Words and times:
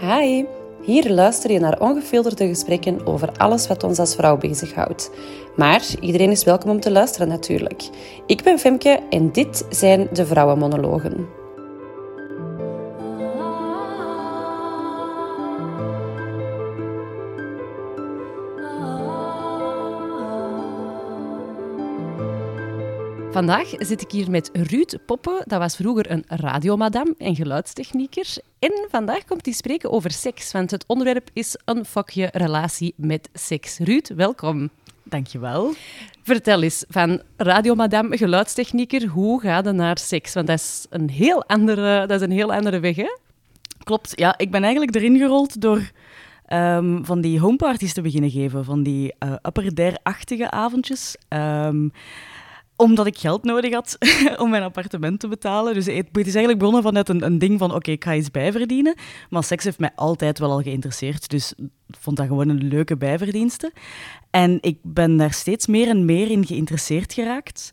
Hi, 0.00 0.44
hier 0.82 1.10
luister 1.10 1.50
je 1.50 1.58
naar 1.58 1.80
ongefilterde 1.80 2.48
gesprekken 2.48 3.06
over 3.06 3.32
alles 3.36 3.66
wat 3.66 3.84
ons 3.84 3.98
als 3.98 4.14
vrouw 4.14 4.36
bezighoudt. 4.36 5.10
Maar 5.54 5.82
iedereen 6.00 6.30
is 6.30 6.44
welkom 6.44 6.70
om 6.70 6.80
te 6.80 6.90
luisteren 6.90 7.28
natuurlijk. 7.28 7.82
Ik 8.26 8.42
ben 8.42 8.58
Femke 8.58 9.00
en 9.10 9.32
dit 9.32 9.66
zijn 9.70 10.08
de 10.12 10.26
Vrouwenmonologen. 10.26 11.26
Vandaag 23.36 23.68
zit 23.78 24.00
ik 24.00 24.10
hier 24.10 24.30
met 24.30 24.50
Ruud 24.52 24.94
Poppe. 25.06 25.42
Dat 25.46 25.58
was 25.58 25.76
vroeger 25.76 26.10
een 26.10 26.24
radiomadam 26.26 27.14
en 27.18 27.34
geluidstechnieker. 27.34 28.36
En 28.58 28.86
vandaag 28.90 29.24
komt 29.24 29.44
hij 29.44 29.54
spreken 29.54 29.90
over 29.90 30.10
seks, 30.10 30.52
want 30.52 30.70
het 30.70 30.84
onderwerp 30.86 31.28
is 31.32 31.56
een 31.64 31.84
fokje 31.84 32.28
relatie 32.32 32.94
met 32.96 33.28
seks. 33.32 33.78
Ruud, 33.78 34.08
welkom. 34.14 34.70
Dankjewel. 35.02 35.72
Vertel 36.22 36.62
eens, 36.62 36.84
van 36.88 37.22
radiomadam, 37.36 38.16
geluidstechnieker, 38.16 39.06
hoe 39.06 39.40
gaat 39.40 39.64
het 39.64 39.74
naar 39.76 39.98
seks? 39.98 40.34
Want 40.34 40.46
dat 40.46 40.58
is 40.58 40.86
een 40.90 41.10
heel 41.10 41.44
andere, 41.44 42.06
dat 42.06 42.20
is 42.20 42.26
een 42.26 42.32
heel 42.34 42.54
andere 42.54 42.80
weg, 42.80 42.96
hè? 42.96 43.16
Klopt, 43.84 44.12
ja. 44.14 44.38
Ik 44.38 44.50
ben 44.50 44.62
eigenlijk 44.62 44.94
erin 44.94 45.18
gerold 45.18 45.60
door 45.60 45.90
um, 46.52 47.04
van 47.04 47.20
die 47.20 47.40
homeparties 47.40 47.92
te 47.92 48.00
beginnen 48.00 48.30
geven, 48.30 48.64
van 48.64 48.82
die 48.82 49.14
uh, 49.24 49.32
upper 49.42 49.74
dare-achtige 49.74 50.50
avondjes. 50.50 51.16
Um, 51.28 51.92
omdat 52.76 53.06
ik 53.06 53.18
geld 53.18 53.44
nodig 53.44 53.72
had 53.72 53.98
om 54.42 54.50
mijn 54.50 54.62
appartement 54.62 55.20
te 55.20 55.28
betalen. 55.28 55.74
Dus 55.74 55.86
het 55.86 56.06
is 56.12 56.24
eigenlijk 56.24 56.58
begonnen 56.58 56.82
vanuit 56.82 57.08
een, 57.08 57.24
een 57.24 57.38
ding 57.38 57.58
van, 57.58 57.74
oké, 57.74 57.90
ik 57.90 58.04
ga 58.04 58.14
iets 58.14 58.30
bijverdienen. 58.30 58.94
Maar 59.30 59.44
seks 59.44 59.64
heeft 59.64 59.78
mij 59.78 59.90
altijd 59.94 60.38
wel 60.38 60.50
al 60.50 60.62
geïnteresseerd. 60.62 61.28
Dus 61.28 61.54
ik 61.88 61.96
vond 62.00 62.16
dat 62.16 62.26
gewoon 62.26 62.48
een 62.48 62.68
leuke 62.68 62.96
bijverdienste. 62.96 63.72
En 64.30 64.58
ik 64.60 64.78
ben 64.82 65.16
daar 65.16 65.32
steeds 65.32 65.66
meer 65.66 65.88
en 65.88 66.04
meer 66.04 66.30
in 66.30 66.46
geïnteresseerd 66.46 67.12
geraakt. 67.12 67.72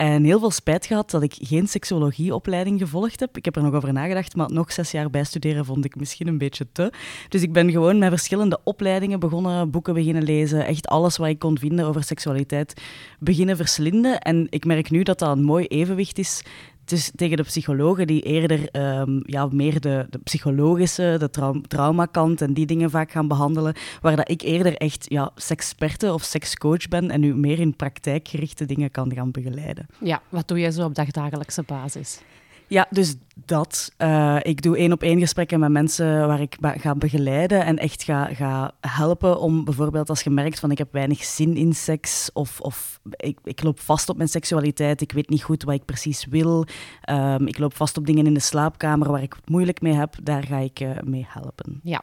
En 0.00 0.24
heel 0.24 0.38
veel 0.38 0.50
spijt 0.50 0.86
gehad 0.86 1.10
dat 1.10 1.22
ik 1.22 1.34
geen 1.38 1.66
seksuologieopleiding 1.66 2.80
gevolgd 2.80 3.20
heb. 3.20 3.36
Ik 3.36 3.44
heb 3.44 3.56
er 3.56 3.62
nog 3.62 3.74
over 3.74 3.92
nagedacht, 3.92 4.36
maar 4.36 4.52
nog 4.52 4.72
zes 4.72 4.90
jaar 4.90 5.10
bijstuderen 5.10 5.64
vond 5.64 5.84
ik 5.84 5.96
misschien 5.96 6.26
een 6.26 6.38
beetje 6.38 6.66
te. 6.72 6.92
Dus 7.28 7.42
ik 7.42 7.52
ben 7.52 7.70
gewoon 7.70 7.98
met 7.98 8.08
verschillende 8.08 8.60
opleidingen 8.64 9.20
begonnen, 9.20 9.70
boeken 9.70 9.94
beginnen 9.94 10.22
lezen. 10.22 10.66
Echt 10.66 10.86
alles 10.86 11.16
wat 11.16 11.28
ik 11.28 11.38
kon 11.38 11.58
vinden 11.58 11.86
over 11.86 12.04
seksualiteit 12.04 12.82
beginnen 13.18 13.56
verslinden. 13.56 14.18
En 14.18 14.46
ik 14.50 14.64
merk 14.64 14.90
nu 14.90 15.02
dat 15.02 15.18
dat 15.18 15.36
een 15.36 15.44
mooi 15.44 15.66
evenwicht 15.66 16.18
is 16.18 16.42
dus 16.90 17.10
tegen 17.14 17.36
de 17.36 17.42
psychologen 17.42 18.06
die 18.06 18.22
eerder 18.22 18.68
um, 19.00 19.22
ja, 19.26 19.48
meer 19.52 19.80
de, 19.80 20.06
de, 20.10 20.18
psychologische, 20.18 21.16
de 21.18 21.30
trau 21.30 21.60
traumakant 21.68 22.40
en 22.40 22.54
die 22.54 22.66
dingen 22.66 22.90
vaak 22.90 23.10
gaan 23.10 23.28
behandelen, 23.28 23.74
waar 24.00 24.16
dat 24.16 24.30
ik 24.30 24.42
eerder 24.42 24.76
echt 24.76 25.06
ja, 25.08 25.30
seksperte 25.34 26.12
of 26.12 26.22
sekscoach 26.22 26.88
ben 26.88 27.10
en 27.10 27.20
nu 27.20 27.34
meer 27.34 27.58
in 27.58 27.76
praktijkgerichte 27.76 28.64
dingen 28.64 28.90
kan 28.90 29.14
gaan 29.14 29.30
begeleiden. 29.30 29.86
Ja, 30.00 30.22
wat 30.28 30.48
doe 30.48 30.58
jij 30.58 30.70
zo 30.70 30.84
op 30.84 30.94
dagdagelijkse 30.94 31.62
basis? 31.62 32.20
Ja, 32.70 32.86
dus 32.90 33.14
dat. 33.34 33.92
Uh, 33.98 34.36
ik 34.42 34.62
doe 34.62 34.76
één 34.76 34.92
op 34.92 35.02
één 35.02 35.18
gesprekken 35.18 35.60
met 35.60 35.70
mensen 35.70 36.26
waar 36.26 36.40
ik 36.40 36.56
ga 36.60 36.94
begeleiden 36.94 37.64
en 37.64 37.78
echt 37.78 38.02
ga, 38.02 38.24
ga 38.24 38.72
helpen 38.80 39.40
om 39.40 39.64
bijvoorbeeld 39.64 40.08
als 40.08 40.22
je 40.22 40.30
merkt 40.30 40.60
van 40.60 40.70
ik 40.70 40.78
heb 40.78 40.92
weinig 40.92 41.24
zin 41.24 41.56
in 41.56 41.72
seks 41.72 42.30
of, 42.32 42.60
of 42.60 43.00
ik, 43.10 43.38
ik 43.44 43.62
loop 43.62 43.80
vast 43.80 44.08
op 44.08 44.16
mijn 44.16 44.28
seksualiteit, 44.28 45.00
ik 45.00 45.12
weet 45.12 45.28
niet 45.28 45.42
goed 45.42 45.62
wat 45.62 45.74
ik 45.74 45.84
precies 45.84 46.24
wil, 46.24 46.66
um, 47.10 47.46
ik 47.46 47.58
loop 47.58 47.76
vast 47.76 47.96
op 47.96 48.06
dingen 48.06 48.26
in 48.26 48.34
de 48.34 48.40
slaapkamer 48.40 49.10
waar 49.10 49.22
ik 49.22 49.32
het 49.32 49.48
moeilijk 49.48 49.80
mee 49.80 49.94
heb, 49.94 50.14
daar 50.22 50.42
ga 50.42 50.56
ik 50.56 50.80
uh, 50.80 50.90
mee 51.04 51.26
helpen. 51.28 51.80
Ja, 51.82 52.02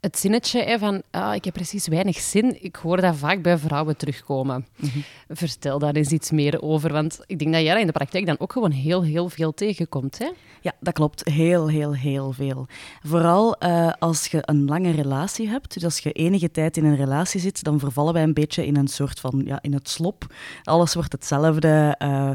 het 0.00 0.18
zinnetje 0.18 0.76
van 0.78 1.02
ah, 1.10 1.34
ik 1.34 1.44
heb 1.44 1.54
precies 1.54 1.88
weinig 1.88 2.18
zin, 2.18 2.64
ik 2.64 2.76
hoor 2.76 3.00
dat 3.00 3.16
vaak 3.16 3.42
bij 3.42 3.58
vrouwen 3.58 3.96
terugkomen. 3.96 4.66
Mhm. 4.76 4.98
Vertel 5.28 5.78
daar 5.78 5.94
eens 5.94 6.10
iets 6.10 6.30
meer 6.30 6.62
over, 6.62 6.92
want 6.92 7.20
ik 7.26 7.38
denk 7.38 7.52
dat 7.52 7.62
jij 7.62 7.80
in 7.80 7.86
de 7.86 7.92
praktijk 7.92 8.26
dan 8.26 8.38
ook 8.38 8.52
gewoon 8.52 8.70
heel, 8.70 9.02
heel 9.02 9.28
veel 9.28 9.54
tegenkomt. 9.54 10.18
Hè? 10.18 10.30
Ja, 10.60 10.72
dat 10.80 10.94
klopt. 10.94 11.28
Heel, 11.28 11.68
heel, 11.68 11.94
heel 11.94 12.32
veel. 12.32 12.66
Vooral 13.02 13.56
uh, 13.62 13.92
als 13.98 14.26
je 14.26 14.38
een 14.42 14.64
lange 14.64 14.90
relatie 14.90 15.48
hebt, 15.48 15.74
dus 15.74 15.84
als 15.84 15.98
je 15.98 16.12
enige 16.12 16.50
tijd 16.50 16.76
in 16.76 16.84
een 16.84 16.96
relatie 16.96 17.40
zit, 17.40 17.62
dan 17.64 17.78
vervallen 17.78 18.12
wij 18.12 18.22
een 18.22 18.34
beetje 18.34 18.66
in 18.66 18.76
een 18.76 18.88
soort 18.88 19.20
van, 19.20 19.42
ja, 19.44 19.58
in 19.62 19.72
het 19.72 19.88
slop. 19.88 20.34
Alles 20.62 20.94
wordt 20.94 21.12
hetzelfde. 21.12 21.94
Uh, 22.02 22.30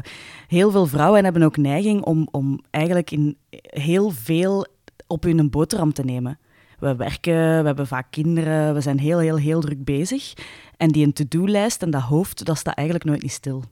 heel 0.48 0.70
veel 0.70 0.86
vrouwen 0.86 1.24
hebben 1.24 1.42
ook 1.42 1.56
neiging 1.56 2.02
om, 2.02 2.28
om 2.30 2.60
eigenlijk 2.70 3.10
in 3.10 3.36
heel 3.60 4.10
veel 4.10 4.66
op 5.06 5.22
hun 5.22 5.50
boterham 5.50 5.92
te 5.92 6.04
nemen. 6.04 6.38
We 6.84 6.96
werken, 6.96 7.60
we 7.60 7.66
hebben 7.66 7.86
vaak 7.86 8.06
kinderen, 8.10 8.74
we 8.74 8.80
zijn 8.80 8.98
heel, 8.98 9.18
heel, 9.18 9.36
heel 9.36 9.60
druk 9.60 9.84
bezig. 9.84 10.32
En 10.76 10.88
die 10.88 11.06
een 11.06 11.12
to-do-lijst 11.12 11.82
en 11.82 11.90
dat 11.90 12.02
hoofd, 12.02 12.44
dat 12.44 12.58
staat 12.58 12.74
eigenlijk 12.74 13.06
nooit 13.08 13.22
niet 13.22 13.32
stil. 13.32 13.62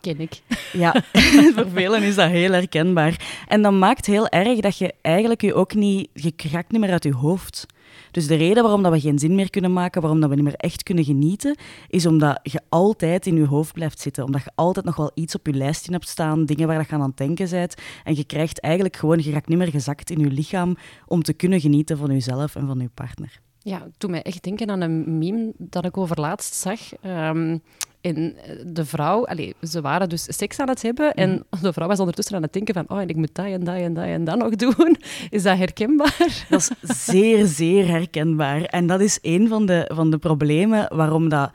Ken 0.00 0.20
ik. 0.20 0.40
Ja, 0.72 1.04
voor 1.54 1.68
velen 1.72 2.02
is 2.02 2.14
dat 2.14 2.30
heel 2.30 2.52
herkenbaar. 2.52 3.44
En 3.46 3.62
dat 3.62 3.72
maakt 3.72 4.06
heel 4.06 4.28
erg 4.28 4.60
dat 4.60 4.78
je 4.78 4.94
eigenlijk 5.02 5.40
je 5.40 5.54
ook 5.54 5.74
niet... 5.74 6.08
Je 6.12 6.32
raakt 6.52 6.70
niet 6.70 6.80
meer 6.80 6.90
uit 6.90 7.04
je 7.04 7.14
hoofd. 7.14 7.66
Dus 8.10 8.26
de 8.26 8.34
reden 8.34 8.62
waarom 8.62 8.82
dat 8.82 8.92
we 8.92 9.00
geen 9.00 9.18
zin 9.18 9.34
meer 9.34 9.50
kunnen 9.50 9.72
maken, 9.72 10.00
waarom 10.00 10.20
dat 10.20 10.28
we 10.28 10.34
niet 10.34 10.44
meer 10.44 10.54
echt 10.54 10.82
kunnen 10.82 11.04
genieten, 11.04 11.56
is 11.88 12.06
omdat 12.06 12.40
je 12.42 12.60
altijd 12.68 13.26
in 13.26 13.36
je 13.36 13.46
hoofd 13.46 13.72
blijft 13.72 14.00
zitten. 14.00 14.24
Omdat 14.24 14.44
je 14.44 14.50
altijd 14.54 14.84
nog 14.84 14.96
wel 14.96 15.10
iets 15.14 15.34
op 15.34 15.46
je 15.46 15.52
lijstje 15.52 15.92
hebt 15.92 16.08
staan, 16.08 16.44
dingen 16.44 16.66
waar 16.66 16.86
je 16.88 16.94
aan 16.94 17.02
het 17.02 17.16
denken 17.16 17.50
bent. 17.50 17.74
En 18.04 18.16
je 18.16 18.24
krijgt 18.24 18.60
eigenlijk 18.60 18.96
gewoon, 18.96 19.18
je 19.18 19.30
raakt 19.30 19.48
niet 19.48 19.58
meer 19.58 19.70
gezakt 19.70 20.10
in 20.10 20.18
je 20.18 20.30
lichaam 20.30 20.76
om 21.06 21.22
te 21.22 21.32
kunnen 21.32 21.60
genieten 21.60 21.96
van 21.98 22.10
jezelf 22.10 22.54
en 22.54 22.66
van 22.66 22.78
je 22.80 22.90
partner. 22.94 23.40
Ja, 23.62 23.86
toen 23.98 24.10
mij 24.10 24.22
echt 24.22 24.42
denken 24.42 24.70
aan 24.70 24.80
een 24.80 25.18
meme 25.18 25.52
dat 25.58 25.84
ik 25.84 25.96
over 25.96 26.20
laatst 26.20 26.54
zag. 26.54 26.80
Um, 27.04 27.62
en 28.00 28.36
de 28.66 28.84
vrouw, 28.84 29.26
allez, 29.26 29.52
ze 29.62 29.80
waren 29.80 30.08
dus 30.08 30.24
seks 30.28 30.58
aan 30.58 30.68
het 30.68 30.82
hebben 30.82 31.14
en 31.14 31.44
mhm. 31.50 31.62
de 31.62 31.72
vrouw 31.72 31.88
was 31.88 31.98
ondertussen 31.98 32.36
aan 32.36 32.42
het 32.42 32.52
denken 32.52 32.74
van 32.74 32.84
oh, 32.88 33.00
en 33.00 33.08
ik 33.08 33.16
moet 33.16 33.34
dat 33.34 33.46
en 33.46 33.64
dat 33.64 33.74
en 33.74 33.94
dat 33.94 34.04
en 34.04 34.24
dat 34.24 34.38
nog 34.38 34.56
doen. 34.74 34.96
Is 35.30 35.42
dat 35.42 35.58
herkenbaar? 35.58 36.16
Dat 36.48 36.70
is 36.80 37.04
zeer, 37.04 37.46
zeer 37.46 37.88
herkenbaar. 37.88 38.62
En 38.62 38.86
dat 38.86 39.00
is 39.00 39.18
een 39.22 39.48
van 39.48 39.66
de, 39.66 39.90
van 39.92 40.10
de 40.10 40.18
problemen 40.18 40.96
waarom 40.96 41.28
dat... 41.28 41.50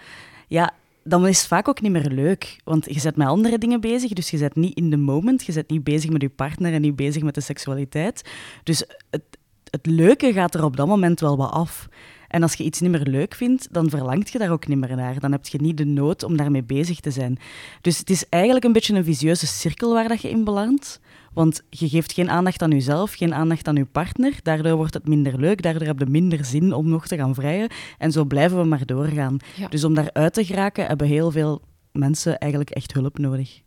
Ja, 0.47 0.73
dan 1.03 1.27
is 1.27 1.37
het 1.37 1.47
vaak 1.47 1.67
ook 1.67 1.81
niet 1.81 1.91
meer 1.91 2.09
leuk. 2.09 2.59
Want 2.63 2.85
je 2.85 3.01
bent 3.01 3.15
met 3.15 3.27
andere 3.27 3.57
dingen 3.57 3.81
bezig, 3.81 4.13
dus 4.13 4.29
je 4.29 4.37
bent 4.37 4.55
niet 4.55 4.77
in 4.77 4.89
the 4.89 4.97
moment. 4.97 5.45
Je 5.45 5.53
bent 5.53 5.69
niet 5.69 5.83
bezig 5.83 6.09
met 6.09 6.21
je 6.21 6.29
partner 6.29 6.73
en 6.73 6.81
niet 6.81 6.95
bezig 6.95 7.23
met 7.23 7.35
de 7.35 7.41
seksualiteit. 7.41 8.29
Dus 8.63 8.83
het, 9.09 9.23
het 9.69 9.85
leuke 9.85 10.33
gaat 10.33 10.55
er 10.55 10.63
op 10.63 10.77
dat 10.77 10.87
moment 10.87 11.19
wel 11.19 11.37
wat 11.37 11.51
af. 11.51 11.87
En 12.27 12.41
als 12.41 12.53
je 12.53 12.63
iets 12.63 12.79
niet 12.79 12.91
meer 12.91 13.07
leuk 13.07 13.35
vindt, 13.35 13.67
dan 13.71 13.89
verlangt 13.89 14.29
je 14.29 14.37
daar 14.37 14.51
ook 14.51 14.67
niet 14.67 14.77
meer 14.77 14.95
naar. 14.95 15.19
Dan 15.19 15.31
heb 15.31 15.45
je 15.45 15.61
niet 15.61 15.77
de 15.77 15.85
nood 15.85 16.23
om 16.23 16.37
daarmee 16.37 16.63
bezig 16.63 16.99
te 16.99 17.11
zijn. 17.11 17.37
Dus 17.81 17.97
het 17.97 18.09
is 18.09 18.29
eigenlijk 18.29 18.65
een 18.65 18.73
beetje 18.73 18.95
een 18.95 19.03
visieuze 19.03 19.47
cirkel 19.47 19.93
waar 19.93 20.07
dat 20.07 20.21
je 20.21 20.29
in 20.29 20.43
belandt. 20.43 20.99
Want 21.33 21.61
je 21.69 21.89
geeft 21.89 22.13
geen 22.13 22.29
aandacht 22.29 22.61
aan 22.61 22.71
jezelf, 22.71 23.13
geen 23.13 23.33
aandacht 23.33 23.67
aan 23.67 23.75
je 23.75 23.85
partner. 23.85 24.33
Daardoor 24.43 24.75
wordt 24.75 24.93
het 24.93 25.07
minder 25.07 25.39
leuk, 25.39 25.61
daardoor 25.61 25.87
heb 25.87 25.99
je 25.99 26.05
minder 26.05 26.45
zin 26.45 26.73
om 26.73 26.89
nog 26.89 27.07
te 27.07 27.15
gaan 27.15 27.35
vrijen. 27.35 27.69
En 27.97 28.11
zo 28.11 28.25
blijven 28.25 28.57
we 28.57 28.63
maar 28.63 28.85
doorgaan. 28.85 29.37
Dus 29.69 29.83
om 29.83 29.93
daaruit 29.93 30.33
te 30.33 30.45
geraken, 30.45 30.85
hebben 30.85 31.07
heel 31.07 31.31
veel 31.31 31.61
mensen 31.91 32.37
eigenlijk 32.37 32.71
echt 32.71 32.93
hulp 32.93 33.17
nodig. 33.17 33.63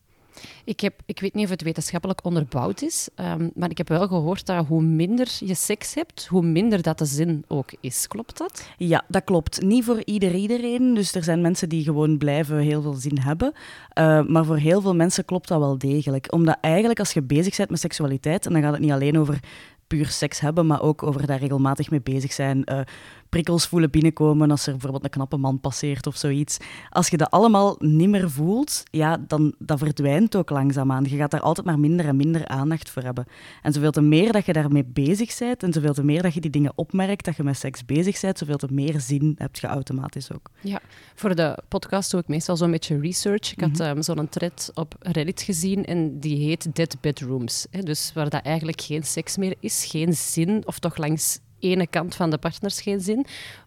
Ik, 0.64 0.80
heb, 0.80 0.94
ik 1.06 1.20
weet 1.20 1.34
niet 1.34 1.44
of 1.44 1.50
het 1.50 1.62
wetenschappelijk 1.62 2.24
onderbouwd 2.24 2.82
is, 2.82 3.08
um, 3.16 3.50
maar 3.54 3.70
ik 3.70 3.78
heb 3.78 3.88
wel 3.88 4.08
gehoord 4.08 4.46
dat 4.46 4.66
hoe 4.66 4.82
minder 4.82 5.28
je 5.38 5.54
seks 5.54 5.94
hebt, 5.94 6.26
hoe 6.26 6.42
minder 6.42 6.82
dat 6.82 6.98
de 6.98 7.04
zin 7.04 7.44
ook 7.48 7.70
is. 7.80 8.06
Klopt 8.06 8.38
dat? 8.38 8.68
Ja, 8.76 9.04
dat 9.08 9.24
klopt. 9.24 9.62
Niet 9.62 9.84
voor 9.84 10.02
ieder 10.04 10.34
iedereen. 10.34 10.94
Dus 10.94 11.14
er 11.14 11.24
zijn 11.24 11.40
mensen 11.40 11.68
die 11.68 11.84
gewoon 11.84 12.18
blijven 12.18 12.58
heel 12.58 12.82
veel 12.82 12.92
zin 12.92 13.18
hebben. 13.18 13.52
Uh, 13.98 14.22
maar 14.26 14.44
voor 14.44 14.56
heel 14.56 14.80
veel 14.80 14.94
mensen 14.94 15.24
klopt 15.24 15.48
dat 15.48 15.58
wel 15.58 15.78
degelijk. 15.78 16.32
Omdat 16.32 16.56
eigenlijk 16.60 16.98
als 16.98 17.12
je 17.12 17.22
bezig 17.22 17.56
bent 17.56 17.70
met 17.70 17.80
seksualiteit, 17.80 18.46
en 18.46 18.52
dan 18.52 18.62
gaat 18.62 18.72
het 18.72 18.80
niet 18.80 18.90
alleen 18.90 19.18
over 19.18 19.40
puur 19.86 20.06
seks 20.06 20.40
hebben, 20.40 20.66
maar 20.66 20.82
ook 20.82 21.02
over 21.02 21.26
daar 21.26 21.38
regelmatig 21.38 21.90
mee 21.90 22.00
bezig 22.00 22.32
zijn. 22.32 22.62
Uh, 22.64 22.80
prikkels 23.28 23.66
voelen 23.66 23.90
binnenkomen 23.90 24.50
als 24.50 24.66
er 24.66 24.72
bijvoorbeeld 24.72 25.04
een 25.04 25.10
knappe 25.10 25.36
man 25.36 25.60
passeert 25.60 26.06
of 26.06 26.16
zoiets. 26.16 26.56
Als 26.90 27.08
je 27.08 27.16
dat 27.16 27.30
allemaal 27.30 27.76
niet 27.78 28.08
meer 28.08 28.30
voelt, 28.30 28.82
ja, 28.90 29.16
dan 29.26 29.54
dat 29.58 29.78
verdwijnt 29.78 30.36
ook 30.36 30.50
langzaamaan. 30.50 31.04
Je 31.04 31.16
gaat 31.16 31.30
daar 31.30 31.40
altijd 31.40 31.66
maar 31.66 31.78
minder 31.78 32.06
en 32.06 32.16
minder 32.16 32.46
aandacht 32.46 32.90
voor 32.90 33.02
hebben. 33.02 33.26
En 33.62 33.72
zoveel 33.72 33.90
te 33.90 34.00
meer 34.00 34.32
dat 34.32 34.46
je 34.46 34.52
daarmee 34.52 34.84
bezig 34.84 35.38
bent 35.38 35.62
en 35.62 35.72
zoveel 35.72 35.94
te 35.94 36.04
meer 36.04 36.22
dat 36.22 36.34
je 36.34 36.40
die 36.40 36.50
dingen 36.50 36.72
opmerkt, 36.74 37.24
dat 37.24 37.36
je 37.36 37.42
met 37.42 37.56
seks 37.56 37.84
bezig 37.84 38.20
bent, 38.20 38.38
zoveel 38.38 38.56
te 38.56 38.68
meer 38.70 39.00
zin 39.00 39.34
heb 39.38 39.56
je 39.56 39.66
automatisch 39.66 40.32
ook. 40.32 40.50
Ja, 40.60 40.80
voor 41.14 41.34
de 41.34 41.58
podcast 41.68 42.10
doe 42.10 42.20
ik 42.20 42.28
meestal 42.28 42.56
zo'n 42.56 42.70
beetje 42.70 43.00
research. 43.00 43.52
Ik 43.52 43.60
had 43.60 43.78
mm 43.78 43.86
-hmm. 43.86 44.02
zo'n 44.02 44.28
thread 44.28 44.70
op 44.74 44.94
Reddit 44.98 45.42
gezien 45.42 45.84
en 45.84 46.20
die 46.20 46.36
heet 46.46 46.74
Dead 46.76 46.96
Bedrooms. 47.00 47.66
Hè? 47.70 47.82
Dus 47.82 48.12
waar 48.14 48.30
dat 48.30 48.42
eigenlijk 48.42 48.80
geen 48.80 49.02
seks 49.02 49.36
meer 49.36 49.54
is, 49.60 49.84
geen 49.84 50.14
zin, 50.14 50.62
of 50.66 50.78
toch 50.78 50.96
langs 50.96 51.40
ene 51.60 51.86
kant 51.86 52.14
van 52.14 52.30
de 52.30 52.38
partners 52.38 52.80
geen 52.80 53.00
zin. 53.00 53.26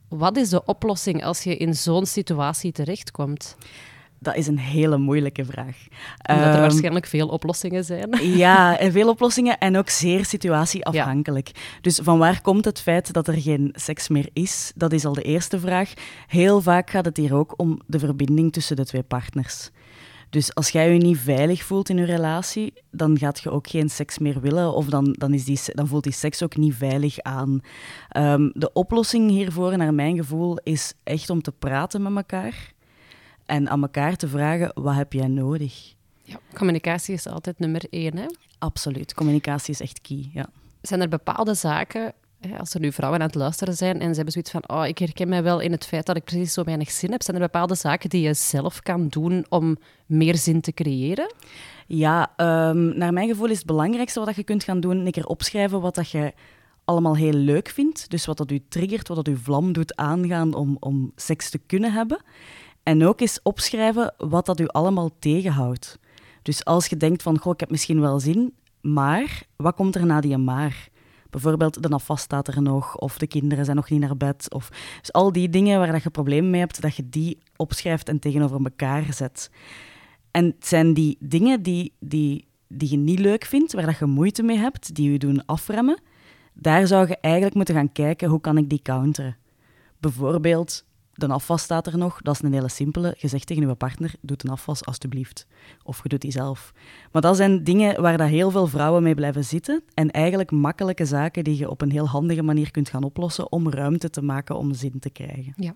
Wat 0.09 0.37
is 0.37 0.49
de 0.49 0.65
oplossing 0.65 1.23
als 1.23 1.43
je 1.43 1.57
in 1.57 1.75
zo'n 1.75 2.05
situatie 2.05 2.71
terechtkomt? 2.71 3.55
Dat 4.19 4.35
is 4.35 4.47
een 4.47 4.59
hele 4.59 4.97
moeilijke 4.97 5.45
vraag. 5.45 5.77
Omdat 6.29 6.45
er 6.45 6.51
Ehm, 6.51 6.61
waarschijnlijk 6.61 7.05
veel 7.05 7.27
oplossingen 7.27 7.83
zijn. 7.83 8.09
ja, 8.37 8.77
en 8.77 8.91
veel 8.91 9.09
oplossingen 9.09 9.57
en 9.57 9.77
ook 9.77 9.89
zeer 9.89 10.25
situatieafhankelijk. 10.25 11.51
Dus 11.81 11.99
van 12.03 12.17
waar 12.17 12.41
komt 12.41 12.65
het 12.65 12.81
feit 12.81 13.13
dat 13.13 13.27
er 13.27 13.41
geen 13.41 13.69
seks 13.73 14.07
meer 14.07 14.29
is? 14.33 14.71
Dat 14.75 14.93
is 14.93 15.05
al 15.05 15.13
de 15.13 15.21
eerste 15.21 15.59
vraag. 15.59 15.93
Heel 16.27 16.61
vaak 16.61 16.89
gaat 16.89 17.05
het 17.05 17.17
hier 17.17 17.33
ook 17.35 17.53
om 17.57 17.79
de 17.87 17.99
verbinding 17.99 18.53
tussen 18.53 18.75
de 18.75 18.85
twee 18.85 19.03
partners. 19.03 19.69
Dus 20.31 20.55
als 20.55 20.69
jij 20.69 20.93
je 20.93 20.99
niet 20.99 21.17
veilig 21.17 21.63
voelt 21.63 21.89
in 21.89 21.97
je 21.97 22.05
relatie, 22.05 22.73
dan 22.91 23.17
gaat 23.17 23.39
je 23.39 23.49
ook 23.49 23.67
geen 23.67 23.89
seks 23.89 24.17
meer 24.17 24.41
willen 24.41 24.73
of 24.73 24.85
dan, 24.85 25.15
dan, 25.17 25.33
is 25.33 25.43
die, 25.43 25.59
dan 25.65 25.87
voelt 25.87 26.03
die 26.03 26.13
seks 26.13 26.43
ook 26.43 26.57
niet 26.57 26.75
veilig 26.75 27.19
aan. 27.19 27.61
Ehm, 28.09 28.49
de 28.53 28.73
oplossing 28.73 29.29
hiervoor, 29.29 29.77
naar 29.77 29.93
mijn 29.93 30.15
gevoel, 30.15 30.57
is 30.63 30.93
echt 31.03 31.29
om 31.29 31.41
te 31.41 31.51
praten 31.51 32.01
met 32.01 32.15
elkaar 32.15 32.73
en 33.45 33.69
aan 33.69 33.81
elkaar 33.81 34.15
te 34.15 34.27
vragen, 34.27 34.71
wat 34.73 34.95
heb 34.95 35.13
jij 35.13 35.27
nodig? 35.27 35.93
Ja, 36.23 36.39
communicatie 36.53 37.13
is 37.13 37.27
altijd 37.27 37.59
nummer 37.59 37.83
één. 37.89 38.17
Hè? 38.17 38.25
Absoluut. 38.57 39.13
Communicatie 39.13 39.73
is 39.73 39.81
echt 39.81 40.01
key. 40.01 40.29
Ja. 40.33 40.49
Zijn 40.81 41.01
er 41.01 41.09
bepaalde 41.09 41.53
zaken, 41.53 42.13
als 42.57 42.73
er 42.73 42.79
nu 42.79 42.91
vrouwen 42.91 43.19
aan 43.19 43.25
het 43.27 43.35
luisteren 43.35 43.73
zijn 43.73 43.99
en 43.99 44.09
ze 44.09 44.15
hebben 44.15 44.31
zoiets 44.31 44.51
van, 44.51 44.69
oh, 44.69 44.87
ik 44.87 44.97
herken 44.97 45.29
mij 45.29 45.43
wel 45.43 45.59
in 45.59 45.71
het 45.71 45.85
feit 45.85 46.05
dat 46.05 46.15
ik 46.15 46.23
precies 46.23 46.53
zo 46.53 46.63
weinig 46.63 46.91
zin 46.91 47.11
heb, 47.11 47.23
zijn 47.23 47.37
er 47.37 47.43
bepaalde 47.43 47.75
zaken 47.75 48.09
die 48.09 48.21
je 48.21 48.33
zelf 48.33 48.81
kan 48.81 49.07
doen 49.07 49.45
om 49.49 49.77
meer 50.05 50.35
zin 50.35 50.61
te 50.61 50.73
creëren? 50.73 51.33
Ja, 51.87 52.33
ehm, 52.35 52.97
naar 52.97 53.13
mijn 53.13 53.27
gevoel 53.27 53.49
is 53.49 53.57
het 53.57 53.65
belangrijkste 53.65 54.19
wat 54.19 54.35
je 54.35 54.43
kunt 54.43 54.63
gaan 54.63 54.79
doen, 54.79 55.05
een 55.05 55.11
keer 55.11 55.25
opschrijven 55.25 55.81
wat 55.81 55.95
dat 55.95 56.09
je 56.09 56.33
allemaal 56.85 57.15
heel 57.15 57.33
leuk 57.33 57.69
vindt. 57.69 58.09
Dus 58.09 58.25
wat 58.25 58.37
dat 58.37 58.51
u 58.51 58.61
triggert, 58.69 59.07
wat 59.07 59.17
dat 59.17 59.27
u 59.27 59.37
vlam 59.37 59.73
doet 59.73 59.95
aangaan 59.95 60.53
om, 60.53 60.77
om 60.79 61.11
seks 61.15 61.49
te 61.49 61.57
kunnen 61.57 61.93
hebben. 61.93 62.21
En 62.83 63.05
ook 63.05 63.21
eens 63.21 63.39
opschrijven 63.43 64.13
wat 64.17 64.45
dat 64.45 64.59
u 64.59 64.67
allemaal 64.67 65.09
tegenhoudt. 65.19 65.99
Dus 66.41 66.65
als 66.65 66.87
je 66.87 66.97
denkt 66.97 67.21
van, 67.21 67.39
goh, 67.39 67.53
ik 67.53 67.59
heb 67.59 67.69
misschien 67.69 68.01
wel 68.01 68.19
zin, 68.19 68.53
maar 68.81 69.43
wat 69.55 69.75
komt 69.75 69.95
er 69.95 70.05
na 70.05 70.21
die 70.21 70.37
maar? 70.37 70.89
Bijvoorbeeld, 71.31 71.83
de 71.83 71.89
afwas 71.89 72.21
staat 72.21 72.47
er 72.47 72.61
nog, 72.61 72.97
of 72.97 73.17
de 73.17 73.27
kinderen 73.27 73.65
zijn 73.65 73.77
nog 73.77 73.89
niet 73.89 73.99
naar 73.99 74.17
bed. 74.17 74.53
Of... 74.53 74.69
Dus 74.99 75.13
al 75.13 75.31
die 75.31 75.49
dingen 75.49 75.79
waar 75.79 75.91
dat 75.91 76.03
je 76.03 76.09
problemen 76.09 76.49
mee 76.49 76.59
hebt, 76.59 76.81
dat 76.81 76.95
je 76.95 77.09
die 77.09 77.37
opschrijft 77.55 78.09
en 78.09 78.19
tegenover 78.19 78.63
elkaar 78.63 79.13
zet. 79.13 79.49
En 80.31 80.45
het 80.45 80.67
zijn 80.67 80.93
die 80.93 81.17
dingen 81.19 81.61
die, 81.63 81.93
die, 81.99 82.47
die 82.67 82.89
je 82.91 82.97
niet 82.97 83.19
leuk 83.19 83.45
vindt, 83.45 83.73
waar 83.73 83.85
dat 83.85 83.97
je 83.97 84.05
moeite 84.05 84.43
mee 84.43 84.57
hebt, 84.57 84.95
die 84.95 85.11
je 85.11 85.19
doen 85.19 85.45
afremmen, 85.45 86.01
daar 86.53 86.87
zou 86.87 87.07
je 87.07 87.17
eigenlijk 87.17 87.55
moeten 87.55 87.75
gaan 87.75 87.91
kijken, 87.91 88.29
hoe 88.29 88.41
kan 88.41 88.57
ik 88.57 88.69
die 88.69 88.81
counteren? 88.81 89.37
Bijvoorbeeld, 89.99 90.85
de 91.27 91.33
afwas 91.33 91.61
staat 91.61 91.87
er 91.87 91.97
nog, 91.97 92.21
dat 92.21 92.35
is 92.35 92.41
een 92.41 92.53
hele 92.53 92.69
simpele. 92.69 93.15
Je 93.17 93.27
zegt 93.27 93.47
tegen 93.47 93.67
je 93.67 93.75
partner, 93.75 94.13
doe 94.21 94.37
een 94.43 94.51
afwas 94.51 94.85
alstublieft. 94.85 95.47
Of 95.83 96.03
je 96.03 96.09
doet 96.09 96.21
die 96.21 96.31
zelf. 96.31 96.73
Maar 97.11 97.21
dat 97.21 97.35
zijn 97.35 97.63
dingen 97.63 98.01
waar 98.01 98.17
dat 98.17 98.27
heel 98.27 98.51
veel 98.51 98.67
vrouwen 98.67 99.03
mee 99.03 99.15
blijven 99.15 99.43
zitten 99.43 99.83
en 99.93 100.11
eigenlijk 100.11 100.51
makkelijke 100.51 101.05
zaken 101.05 101.43
die 101.43 101.57
je 101.57 101.69
op 101.69 101.81
een 101.81 101.91
heel 101.91 102.07
handige 102.07 102.41
manier 102.41 102.71
kunt 102.71 102.89
gaan 102.89 103.03
oplossen 103.03 103.51
om 103.51 103.69
ruimte 103.69 104.09
te 104.09 104.21
maken 104.21 104.57
om 104.57 104.73
zin 104.73 104.99
te 104.99 105.09
krijgen. 105.09 105.53
Ja. 105.55 105.73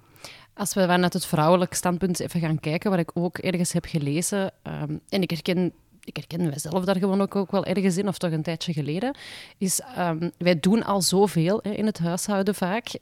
Als 0.54 0.74
we 0.74 0.86
vanuit 0.86 1.14
het 1.14 1.26
vrouwelijk 1.26 1.74
standpunt 1.74 2.20
even 2.20 2.40
gaan 2.40 2.60
kijken, 2.60 2.90
wat 2.90 3.00
ik 3.00 3.12
ook 3.14 3.38
ergens 3.38 3.74
heb 3.74 3.86
gelezen, 3.86 4.52
ehm, 4.62 4.98
en 5.10 5.22
ik 5.22 5.30
herken, 5.30 5.74
ik 6.04 6.16
herken 6.16 6.54
daar 6.86 6.98
gewoon 6.98 7.22
ook, 7.22 7.36
ook 7.36 7.52
wel 7.52 7.66
ergens 7.66 7.98
in, 7.98 8.08
of 8.08 8.18
toch 8.18 8.32
een 8.32 8.44
tijdje 8.44 8.74
geleden, 8.74 9.16
is 9.58 9.80
ehm, 9.80 10.30
wij 10.38 10.60
doen 10.60 10.84
al 10.84 11.02
zoveel 11.02 11.60
hè, 11.62 11.72
in 11.72 11.86
het 11.86 12.00
huishouden 12.00 12.56
vaak. 12.56 13.00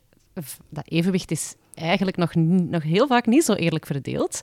Dat 0.70 0.88
evenwicht 0.88 1.32
is 1.32 1.56
eigenlijk 1.74 2.18
nog, 2.18 2.36
nog 2.36 2.84
heel 2.84 3.08
vaak 3.08 3.26
niet 3.26 3.44
zo 3.44 3.54
eerlijk 3.54 3.86
verdeeld. 3.86 4.42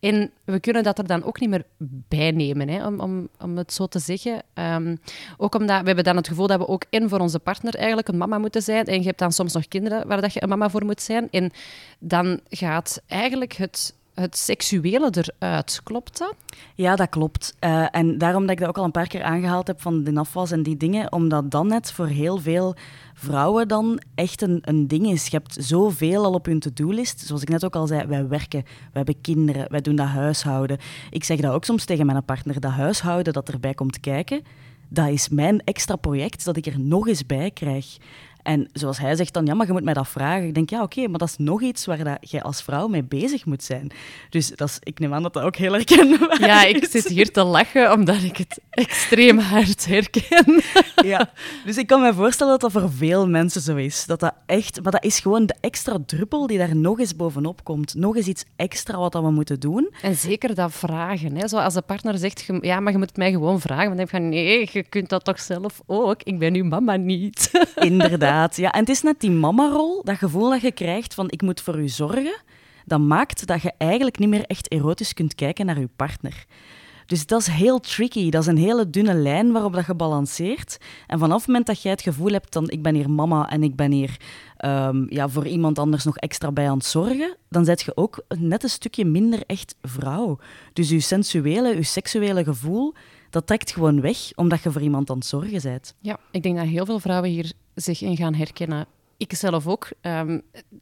En 0.00 0.30
we 0.44 0.60
kunnen 0.60 0.82
dat 0.82 0.98
er 0.98 1.06
dan 1.06 1.24
ook 1.24 1.40
niet 1.40 1.50
meer 1.50 1.64
bij 2.08 2.30
nemen, 2.30 2.68
hè, 2.68 2.86
om, 2.86 3.00
om, 3.00 3.28
om 3.40 3.56
het 3.56 3.72
zo 3.72 3.86
te 3.86 3.98
zeggen. 3.98 4.42
Ehm, 4.54 4.96
ook 5.36 5.54
omdat 5.54 5.80
we 5.80 5.86
hebben 5.86 6.04
dan 6.04 6.16
het 6.16 6.28
gevoel 6.28 6.46
dat 6.46 6.58
we 6.58 6.68
ook 6.68 6.84
en 6.90 7.08
voor 7.08 7.18
onze 7.18 7.38
partner 7.38 7.74
eigenlijk 7.74 8.08
een 8.08 8.16
mama 8.16 8.38
moeten 8.38 8.62
zijn. 8.62 8.84
En 8.84 8.98
je 8.98 9.06
hebt 9.06 9.18
dan 9.18 9.32
soms 9.32 9.52
nog 9.52 9.68
kinderen 9.68 10.08
waar 10.08 10.20
dat 10.20 10.32
je 10.32 10.42
een 10.42 10.48
mama 10.48 10.70
voor 10.70 10.84
moet 10.84 11.02
zijn. 11.02 11.28
En 11.30 11.50
dan 11.98 12.40
gaat 12.48 13.02
eigenlijk 13.06 13.52
het, 13.52 13.94
het 14.14 14.36
seksuele 14.36 15.10
eruit. 15.38 15.80
Klopt 15.84 16.18
dat? 16.18 16.34
Ja, 16.74 16.96
dat 16.96 17.08
klopt. 17.08 17.54
Eh, 17.58 17.86
en 17.90 18.18
daarom 18.18 18.42
dat 18.42 18.50
ik 18.50 18.58
dat 18.58 18.68
ook 18.68 18.78
al 18.78 18.84
een 18.84 18.90
paar 18.90 19.06
keer 19.06 19.22
aangehaald 19.22 19.66
heb 19.66 19.80
van 19.80 20.04
de 20.04 20.14
afwas 20.14 20.50
en 20.50 20.62
die 20.62 20.76
dingen, 20.76 21.12
omdat 21.12 21.50
dan 21.50 21.66
net 21.66 21.92
voor 21.92 22.06
heel 22.06 22.38
veel 22.38 22.74
vrouwen 23.14 23.68
dan 23.68 24.00
echt 24.14 24.42
een, 24.42 24.58
een 24.62 24.88
ding 24.88 25.06
is. 25.06 25.26
Je 25.26 25.36
hebt 25.36 25.56
zoveel 25.60 26.24
al 26.24 26.32
op 26.32 26.46
hun 26.46 26.60
to-do-list. 26.60 27.20
Zoals 27.20 27.42
ik 27.42 27.48
net 27.48 27.64
ook 27.64 27.76
al 27.76 27.86
zei, 27.86 28.06
wij 28.06 28.28
werken, 28.28 28.62
wij 28.62 28.90
hebben 28.92 29.20
kinderen, 29.20 29.70
wij 29.70 29.80
doen 29.80 29.96
dat 29.96 30.06
huishouden. 30.06 30.78
Ik 31.10 31.24
zeg 31.24 31.40
dat 31.40 31.52
ook 31.52 31.64
soms 31.64 31.84
tegen 31.84 32.06
mijn 32.06 32.24
partner, 32.24 32.60
dat 32.60 32.70
huishouden 32.70 33.32
dat 33.32 33.48
erbij 33.48 33.74
komt 33.74 34.00
kijken, 34.00 34.42
dat 34.88 35.08
is 35.08 35.28
mijn 35.28 35.60
extra 35.64 35.96
project 35.96 36.44
dat 36.44 36.56
ik 36.56 36.66
er 36.66 36.80
nog 36.80 37.08
eens 37.08 37.26
bij 37.26 37.50
krijg. 37.50 37.96
En 38.42 38.68
zoals 38.72 38.98
hij 38.98 39.16
zegt 39.16 39.32
dan, 39.34 39.46
ja, 39.46 39.54
maar 39.54 39.66
je 39.66 39.72
moet 39.72 39.84
mij 39.84 39.94
dat 39.94 40.08
vragen. 40.08 40.46
Ik 40.46 40.54
denk, 40.54 40.70
ja, 40.70 40.82
oké, 40.82 41.08
maar 41.08 41.18
dat 41.18 41.28
is 41.28 41.36
nog 41.38 41.62
iets 41.62 41.86
waar 41.86 42.04
dat 42.04 42.18
jij 42.30 42.42
als 42.42 42.62
vrouw 42.62 42.88
mee 42.88 43.02
bezig 43.04 43.44
moet 43.44 43.62
zijn. 43.62 43.90
Dus 44.30 44.48
dat 44.48 44.68
is, 44.68 44.78
ik 44.82 44.98
neem 44.98 45.14
aan 45.14 45.22
dat 45.22 45.32
dat 45.32 45.42
ook 45.42 45.56
heel 45.56 45.72
herkenbaar 45.72 46.40
Ja, 46.40 46.64
ik 46.64 46.76
is. 46.82 46.90
zit 46.90 47.08
hier 47.08 47.30
te 47.32 47.42
lachen 47.44 47.92
omdat 47.92 48.22
ik 48.22 48.36
het 48.36 48.60
extreem 48.70 49.38
hard 49.38 49.86
herken. 49.86 50.62
Ja, 51.04 51.30
dus 51.64 51.76
ik 51.76 51.86
kan 51.86 52.00
me 52.00 52.14
voorstellen 52.14 52.58
dat 52.58 52.72
dat 52.72 52.82
voor 52.82 52.90
veel 52.92 53.28
mensen 53.28 53.60
zo 53.60 53.76
is. 53.76 54.06
Dat 54.06 54.20
dat 54.20 54.34
echt, 54.46 54.82
maar 54.82 54.92
dat 54.92 55.04
is 55.04 55.18
gewoon 55.20 55.46
de 55.46 55.54
extra 55.60 55.96
druppel 56.06 56.46
die 56.46 56.58
daar 56.58 56.76
nog 56.76 56.98
eens 56.98 57.16
bovenop 57.16 57.64
komt. 57.64 57.94
Nog 57.94 58.16
eens 58.16 58.26
iets 58.26 58.44
extra 58.56 58.98
wat 58.98 59.12
dat 59.12 59.22
we 59.22 59.30
moeten 59.30 59.60
doen. 59.60 59.90
En 60.02 60.14
zeker 60.16 60.54
dat 60.54 60.72
vragen. 60.72 61.36
Hè. 61.36 61.48
Zo 61.48 61.56
als 61.56 61.74
de 61.74 61.82
partner 61.82 62.18
zegt, 62.18 62.40
je- 62.46 62.58
ja, 62.60 62.80
maar 62.80 62.92
je 62.92 62.98
moet 62.98 63.08
het 63.08 63.16
mij 63.16 63.30
gewoon 63.30 63.60
vragen. 63.60 63.86
Dan 63.88 63.96
denk 63.96 64.08
van, 64.08 64.28
nee, 64.28 64.68
je 64.72 64.82
kunt 64.82 65.08
dat 65.08 65.24
toch 65.24 65.40
zelf 65.40 65.80
ook. 65.86 66.22
Ik 66.22 66.38
ben 66.38 66.54
uw 66.54 66.64
mama 66.64 66.96
niet. 66.96 67.50
Inderdaad. 67.74 68.29
Ja, 68.30 68.72
en 68.72 68.80
het 68.80 68.88
is 68.88 69.02
net 69.02 69.20
die 69.20 69.30
mama-rol, 69.30 70.02
dat 70.04 70.16
gevoel 70.16 70.50
dat 70.50 70.60
je 70.60 70.72
krijgt 70.72 71.14
van 71.14 71.30
ik 71.30 71.42
moet 71.42 71.60
voor 71.60 71.78
u 71.78 71.88
zorgen, 71.88 72.42
dat 72.84 73.00
maakt 73.00 73.46
dat 73.46 73.62
je 73.62 73.72
eigenlijk 73.78 74.18
niet 74.18 74.28
meer 74.28 74.44
echt 74.46 74.70
erotisch 74.70 75.14
kunt 75.14 75.34
kijken 75.34 75.66
naar 75.66 75.80
je 75.80 75.88
partner. 75.96 76.46
Dus 77.10 77.26
dat 77.26 77.40
is 77.40 77.46
heel 77.46 77.80
tricky. 77.80 78.30
Dat 78.30 78.42
is 78.42 78.48
een 78.48 78.56
hele 78.56 78.90
dunne 78.90 79.14
lijn 79.14 79.52
waarop 79.52 79.72
dat 79.72 79.86
je 79.86 79.94
balanceert. 79.94 80.78
En 81.06 81.18
vanaf 81.18 81.38
het 81.38 81.46
moment 81.46 81.66
dat 81.66 81.82
jij 81.82 81.92
het 81.92 82.02
gevoel 82.02 82.32
hebt 82.32 82.52
dan 82.52 82.70
ik 82.70 82.82
ben 82.82 82.94
hier 82.94 83.10
mama 83.10 83.48
en 83.48 83.62
ik 83.62 83.76
ben 83.76 83.90
hier 83.90 84.16
ehm, 84.56 85.04
ja, 85.08 85.28
voor 85.28 85.46
iemand 85.46 85.78
anders 85.78 86.04
nog 86.04 86.16
extra 86.16 86.52
bij 86.52 86.70
aan 86.70 86.76
het 86.76 86.86
zorgen, 86.86 87.36
dan 87.48 87.64
zet 87.64 87.82
je 87.82 87.96
ook 87.96 88.24
net 88.38 88.62
een 88.62 88.70
stukje 88.70 89.04
minder 89.04 89.42
echt 89.46 89.74
vrouw. 89.82 90.38
Dus 90.72 90.88
je 90.88 91.00
sensuele, 91.00 91.74
je 91.74 91.82
seksuele 91.82 92.44
gevoel, 92.44 92.94
dat 93.30 93.46
trekt 93.46 93.72
gewoon 93.72 94.00
weg 94.00 94.18
omdat 94.34 94.62
je 94.62 94.70
voor 94.70 94.82
iemand 94.82 95.10
aan 95.10 95.16
het 95.16 95.26
zorgen 95.26 95.62
bent. 95.62 95.94
Ja, 96.00 96.18
ik 96.30 96.42
denk 96.42 96.56
dat 96.56 96.66
heel 96.66 96.84
veel 96.84 97.00
vrouwen 97.00 97.30
hier 97.30 97.52
zich 97.80 98.02
in 98.02 98.16
gaan 98.16 98.34
herkennen. 98.34 98.86
Ik 99.16 99.34
zelf 99.34 99.66
ook, 99.66 99.88
ehm, 100.00 100.38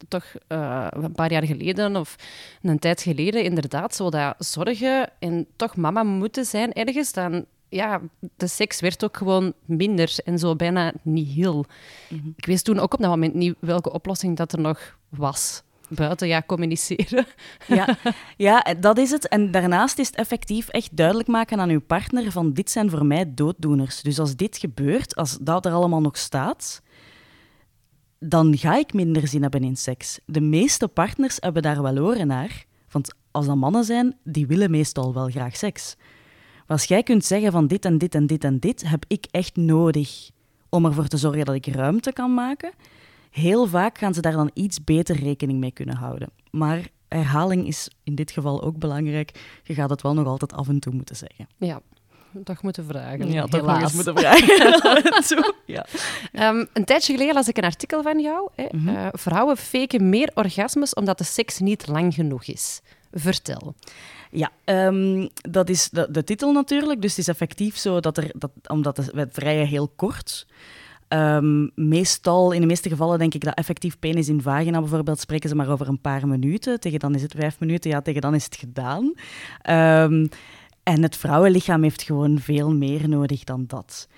toch 0.09 0.25
eh, 0.47 0.87
een 0.91 1.13
paar 1.13 1.33
jaar 1.33 1.45
geleden 1.45 1.97
of 1.97 2.17
een 2.63 2.79
tijd 2.79 3.03
geleden, 3.03 3.45
inderdaad, 3.45 3.95
zo 3.95 4.11
dat 4.11 4.35
zorgen 4.39 5.11
en 5.19 5.47
toch 5.57 5.77
mama 5.77 6.03
moeten 6.03 6.45
zijn 6.45 6.73
ergens, 6.73 7.13
dan 7.13 7.45
ja, 7.69 8.01
de 8.37 8.47
seks 8.47 8.81
werd 8.81 9.05
ook 9.05 9.17
gewoon 9.17 9.53
minder 9.65 10.17
en 10.25 10.39
zo 10.39 10.57
bijna 10.57 10.93
niet 11.03 11.29
heel. 11.29 11.65
Ik 12.37 12.47
wist 12.47 12.65
toen 12.65 12.79
ook 12.79 12.95
op 12.95 13.01
dat 13.01 13.11
moment 13.11 13.35
niet 13.35 13.55
welke 13.59 13.93
oplossing 13.93 14.37
dat 14.37 14.53
er 14.53 14.61
nog 14.61 14.99
was. 15.09 15.63
Buiten 15.89 16.29
ja, 16.29 16.43
communiceren. 16.47 17.27
Ja, 17.67 17.97
ja, 18.37 18.65
dat 18.81 18.99
is 18.99 19.11
het. 19.11 19.29
En 19.29 19.51
daarnaast 19.51 19.99
is 19.99 20.07
het 20.07 20.17
effectief 20.17 20.69
echt 20.69 20.97
duidelijk 20.97 21.29
maken 21.29 21.61
aan 21.61 21.69
uw 21.69 21.81
partner 21.81 22.33
van 22.33 22.53
dit 22.53 22.71
zijn 22.71 22.91
voor 22.91 23.07
mij 23.07 23.35
dooddoeners. 23.35 24.03
Dus 24.03 24.19
als 24.19 24.37
dit 24.37 24.59
gebeurt, 24.59 25.17
als 25.17 25.39
dat 25.41 25.67
er 25.67 25.73
allemaal 25.73 26.01
nog 26.01 26.17
staat, 26.17 26.83
dan 28.19 28.57
ga 28.57 28.79
ik 28.79 28.93
minder 28.93 29.29
zin 29.29 29.43
hebben 29.43 29.65
in 29.65 29.77
seks. 29.77 30.19
De 30.27 30.41
meeste 30.41 30.89
partners 30.89 31.37
hebben 31.41 31.63
daar 31.63 31.83
wel 31.83 31.99
oren 31.99 32.27
naar. 32.27 32.65
Want 32.91 33.15
als 33.31 33.47
dat 33.47 33.57
mannen 33.57 33.85
zijn, 33.85 34.17
die 34.25 34.47
willen 34.47 34.71
meestal 34.71 35.15
wel 35.15 35.29
graag 35.29 35.57
seks. 35.57 35.95
Maar 36.57 36.77
als 36.77 36.85
jij 36.85 37.03
kunt 37.03 37.25
zeggen 37.25 37.53
van 37.53 37.67
dit 37.67 37.85
en 37.85 37.99
dit 37.99 38.15
en 38.15 38.27
dit 38.27 38.45
en 38.45 38.59
dit 38.59 38.89
heb 38.89 39.05
ik 39.09 39.27
echt 39.31 39.57
nodig 39.57 40.31
om 40.69 40.85
ervoor 40.85 41.07
te 41.07 41.17
zorgen 41.17 41.45
dat 41.45 41.55
ik 41.55 41.67
ruimte 41.67 42.13
kan 42.13 42.35
maken, 42.35 42.73
heel 43.31 43.67
vaak 43.67 43.99
gaan 43.99 44.15
ze 44.15 44.21
daar 44.21 44.33
dan 44.33 44.51
iets 44.55 44.85
beter 44.85 45.17
rekening 45.17 45.59
mee 45.59 45.73
kunnen 45.73 45.97
houden. 45.97 46.31
Maar 46.51 46.89
herhaling 47.09 47.67
is 47.67 47.91
in 48.05 48.15
dit 48.15 48.31
geval 48.31 48.63
ook 48.63 48.79
belangrijk. 48.79 49.61
Je 49.63 49.75
gaat 49.75 49.91
het 49.91 50.03
wel 50.03 50.15
nog 50.15 50.27
altijd 50.27 50.53
af 50.53 50.69
en 50.69 50.79
toe 50.79 50.93
moeten 50.93 51.17
zeggen. 51.17 51.49
Ja, 51.57 51.81
toch 52.45 52.63
moeten 52.63 52.85
vragen. 52.85 53.33
Ja, 53.33 53.45
toch 53.47 53.51
nog 53.63 53.71
helaas. 53.77 53.83
eens 53.83 53.95
moeten 53.95 54.17
vragen. 54.19 55.23
toe. 55.37 55.55
Ja. 55.65 55.87
Ehm, 56.33 56.65
een 56.73 56.85
tijdje 56.85 57.13
geleden 57.13 57.35
las 57.35 57.49
ik 57.49 57.57
een 57.57 57.65
artikel 57.65 58.03
van 58.03 58.21
jou. 58.21 58.49
Hè. 58.55 58.67
Mhm. 58.71 58.89
Eh, 58.89 59.07
vrouwen 59.13 59.57
faken 59.57 60.09
meer 60.09 60.31
orgasmes 60.35 60.95
omdat 60.95 61.19
de 61.19 61.25
seks 61.25 61.59
niet 61.59 61.87
lang 61.87 62.15
genoeg 62.15 62.45
is. 62.45 62.81
Vertel. 63.13 63.75
Ja, 64.31 64.51
ehm, 64.65 65.27
dat 65.33 65.69
is 65.69 65.89
de, 65.91 66.09
de 66.11 66.25
titel 66.25 66.53
natuurlijk. 66.53 67.01
Dus 67.03 67.11
het 67.11 67.19
is 67.21 67.29
effectief 67.29 67.77
zo 67.77 68.01
dat 68.01 68.17
er, 68.17 68.31
dat, 68.33 68.51
omdat 68.67 68.97
de- 68.97 69.11
we 69.15 69.29
vrijen 69.33 69.67
heel 69.67 69.89
kort. 69.97 70.47
Ehm, 71.09 71.67
meestal, 71.75 72.53
in 72.53 72.61
de 72.61 72.67
meeste 72.67 72.89
gevallen 72.89 73.19
denk 73.19 73.35
ik 73.35 73.45
dat 73.45 73.55
effectief 73.55 73.99
penis 73.99 74.29
in 74.29 74.43
vagina 74.43 74.79
bijvoorbeeld, 74.81 75.21
spreken 75.21 75.49
ze 75.49 75.55
maar 75.55 75.69
over 75.71 75.89
een 75.89 76.01
paar 76.01 76.29
minuten. 76.29 76.81
Tegen 76.81 76.99
dan 76.99 77.15
is 77.15 77.23
het 77.23 77.35
vijf 77.37 77.61
minuten, 77.61 77.91
ja, 77.91 78.01
tegen 78.01 78.21
dan 78.21 78.35
is 78.35 78.45
het 78.45 78.57
gedaan. 78.57 79.13
Ehm, 79.63 80.27
en 80.89 81.03
het 81.03 81.17
vrouwenlichaam 81.17 81.83
heeft 81.83 82.03
gewoon 82.03 82.39
veel 82.39 82.75
meer 82.75 83.09
nodig 83.09 83.45
dan 83.45 83.65
dat. 83.67 84.09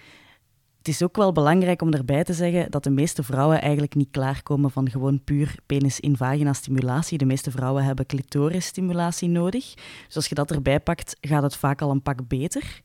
Het 0.78 0.88
is 0.88 1.02
ook 1.02 1.16
wel 1.16 1.32
belangrijk 1.32 1.82
om 1.82 1.92
erbij 1.92 2.24
te 2.24 2.32
zeggen 2.32 2.70
dat 2.70 2.84
de 2.84 2.90
meeste 2.90 3.22
vrouwen 3.22 3.60
eigenlijk 3.60 3.94
niet 3.94 4.10
klaarkomen 4.10 4.70
van 4.70 4.90
gewoon 4.90 5.24
puur 5.24 5.54
penis 5.66 6.00
in 6.00 6.16
vagina 6.16 6.52
stimulatie. 6.52 7.18
De 7.18 7.24
meeste 7.24 7.50
vrouwen 7.50 7.84
hebben 7.84 8.06
clitoris 8.06 8.66
stimulatie 8.66 9.28
nodig. 9.28 9.74
Dus 10.06 10.16
als 10.16 10.26
je 10.26 10.34
dat 10.34 10.50
erbij 10.50 10.80
pakt, 10.80 11.16
gaat 11.20 11.42
het 11.42 11.56
vaak 11.56 11.82
al 11.82 11.90
een 11.90 12.02
pak 12.02 12.28
beter. 12.28 12.80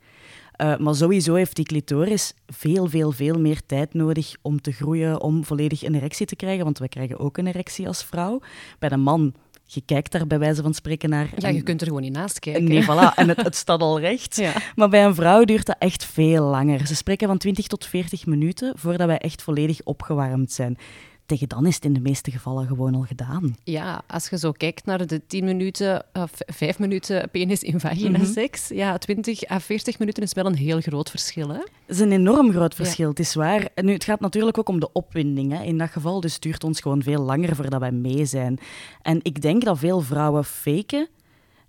Uh, 0.61 0.77
maar 0.77 0.95
sowieso 0.95 1.33
heeft 1.33 1.55
die 1.55 1.65
clitoris 1.65 2.33
veel, 2.47 2.87
veel, 2.87 3.11
veel 3.11 3.39
meer 3.39 3.61
tijd 3.65 3.93
nodig 3.93 4.35
om 4.41 4.61
te 4.61 4.71
groeien, 4.71 5.21
om 5.21 5.45
volledig 5.45 5.83
een 5.83 5.95
erectie 5.95 6.25
te 6.25 6.35
krijgen. 6.35 6.63
Want 6.63 6.79
we 6.79 6.89
krijgen 6.89 7.19
ook 7.19 7.37
een 7.37 7.47
erectie 7.47 7.87
als 7.87 8.03
vrouw. 8.03 8.39
Bij 8.79 8.89
de 8.89 8.97
man 8.97 9.33
je 9.65 9.81
kijkt 9.85 10.11
daar 10.11 10.27
bij 10.27 10.39
wijze 10.39 10.61
van 10.61 10.73
spreken 10.73 11.09
naar. 11.09 11.29
Ja, 11.37 11.47
je 11.47 11.61
kunt 11.61 11.81
er 11.81 11.87
gewoon 11.87 12.01
niet 12.01 12.13
naast 12.13 12.39
kijken. 12.39 12.63
Nee, 12.63 12.83
voilà. 12.89 13.15
En 13.15 13.27
het, 13.27 13.41
het 13.41 13.55
staat 13.55 13.81
al 13.81 13.99
recht. 13.99 14.35
Ja. 14.35 14.53
Maar 14.75 14.89
bij 14.89 15.05
een 15.05 15.15
vrouw 15.15 15.43
duurt 15.43 15.65
dat 15.65 15.75
echt 15.79 16.05
veel 16.05 16.43
langer. 16.45 16.87
Ze 16.87 16.95
spreken 16.95 17.27
van 17.27 17.37
20 17.37 17.67
tot 17.67 17.85
40 17.85 18.25
minuten 18.25 18.73
voordat 18.77 19.07
wij 19.07 19.17
echt 19.17 19.41
volledig 19.41 19.79
opgewarmd 19.83 20.51
zijn 20.51 20.77
tegen 21.25 21.47
dan 21.47 21.65
is 21.65 21.75
het 21.75 21.85
in 21.85 21.93
de 21.93 21.99
meeste 21.99 22.31
gevallen 22.31 22.67
gewoon 22.67 22.95
al 22.95 23.01
gedaan. 23.01 23.55
Ja, 23.63 24.01
als 24.07 24.29
je 24.29 24.37
zo 24.37 24.51
kijkt 24.51 24.85
naar 24.85 25.07
de 25.07 25.21
10 25.27 25.45
minuten, 25.45 26.05
of 26.13 26.31
5 26.37 26.79
minuten 26.79 27.29
penis 27.29 27.63
in 27.63 27.79
vagina 27.79 28.17
mm 28.17 28.25
seks, 28.25 28.67
ja, 28.67 28.97
20 28.97 29.49
à 29.49 29.59
40 29.59 29.99
minuten 29.99 30.23
is 30.23 30.33
wel 30.33 30.45
een 30.45 30.55
heel 30.55 30.81
groot 30.81 31.09
verschil. 31.09 31.49
Hè? 31.49 31.57
Het 31.57 31.69
is 31.85 31.99
een 31.99 32.11
enorm 32.11 32.51
groot 32.51 32.75
verschil, 32.75 33.09
het 33.09 33.19
is 33.19 33.33
waar. 33.33 33.67
Nu, 33.75 33.93
het 33.93 34.03
gaat 34.03 34.19
natuurlijk 34.19 34.57
ook 34.57 34.69
om 34.69 34.79
de 34.79 34.91
opwinding 34.91 35.51
hè, 35.51 35.63
in 35.63 35.77
dat 35.77 35.89
geval, 35.89 36.19
dus 36.19 36.39
duurt 36.39 36.63
ons 36.63 36.79
gewoon 36.79 37.03
veel 37.03 37.21
langer 37.21 37.55
voordat 37.55 37.79
wij 37.79 37.91
mee 37.91 38.25
zijn. 38.25 38.59
En 39.01 39.19
ik 39.21 39.41
denk 39.41 39.63
dat 39.63 39.79
veel 39.79 40.01
vrouwen 40.01 40.45
faken, 40.45 41.07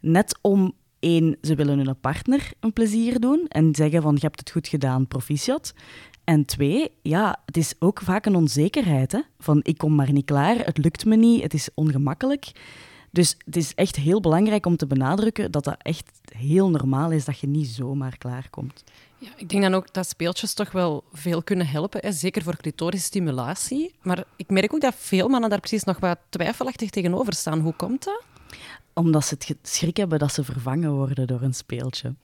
net 0.00 0.38
om 0.40 0.72
één, 0.98 1.36
ze 1.40 1.54
willen 1.54 1.78
hun 1.78 2.00
partner 2.00 2.50
een 2.60 2.72
plezier 2.72 3.20
doen 3.20 3.46
en 3.48 3.74
zeggen 3.74 4.02
van 4.02 4.14
je 4.14 4.20
hebt 4.20 4.40
het 4.40 4.50
goed 4.50 4.68
gedaan, 4.68 5.08
proficiat. 5.08 5.74
En 6.26 6.44
twee, 6.44 6.90
ja, 7.02 7.38
het 7.44 7.56
is 7.56 7.74
ook 7.78 8.00
vaak 8.00 8.26
een 8.26 8.36
onzekerheid. 8.36 9.12
Hè? 9.12 9.20
Van 9.38 9.60
ik 9.62 9.78
kom 9.78 9.94
maar 9.94 10.12
niet 10.12 10.24
klaar, 10.24 10.56
het 10.56 10.78
lukt 10.78 11.04
me 11.04 11.16
niet, 11.16 11.42
het 11.42 11.54
is 11.54 11.68
ongemakkelijk. 11.74 12.52
Dus 13.10 13.36
het 13.44 13.56
is 13.56 13.74
echt 13.74 13.96
heel 13.96 14.20
belangrijk 14.20 14.66
om 14.66 14.76
te 14.76 14.86
benadrukken 14.86 15.50
dat 15.50 15.64
dat 15.64 15.76
echt 15.82 16.10
heel 16.36 16.70
normaal 16.70 17.10
is 17.10 17.24
dat 17.24 17.38
je 17.38 17.46
niet 17.46 17.68
zomaar 17.68 18.18
klaarkomt. 18.18 18.84
Ja, 19.18 19.28
ik 19.36 19.48
denk 19.48 19.62
dan 19.62 19.74
ook 19.74 19.92
dat 19.92 20.08
speeltjes 20.08 20.54
toch 20.54 20.72
wel 20.72 21.04
veel 21.12 21.42
kunnen 21.42 21.66
helpen, 21.66 22.00
hè? 22.02 22.12
zeker 22.12 22.42
voor 22.42 22.56
clitorisstimulatie. 22.56 23.94
Maar 24.02 24.24
ik 24.36 24.50
merk 24.50 24.74
ook 24.74 24.80
dat 24.80 24.94
veel 24.96 25.28
mannen 25.28 25.50
daar 25.50 25.60
precies 25.60 25.84
nog 25.84 25.98
wat 25.98 26.18
twijfelachtig 26.28 26.90
tegenover 26.90 27.32
staan. 27.32 27.60
Hoe 27.60 27.74
komt 27.74 28.04
dat? 28.04 28.22
Omdat 28.92 29.24
ze 29.24 29.34
het 29.38 29.56
schrik 29.62 29.96
hebben 29.96 30.18
dat 30.18 30.32
ze 30.32 30.44
vervangen 30.44 30.92
worden 30.92 31.26
door 31.26 31.42
een 31.42 31.54
speeltje 31.54 32.14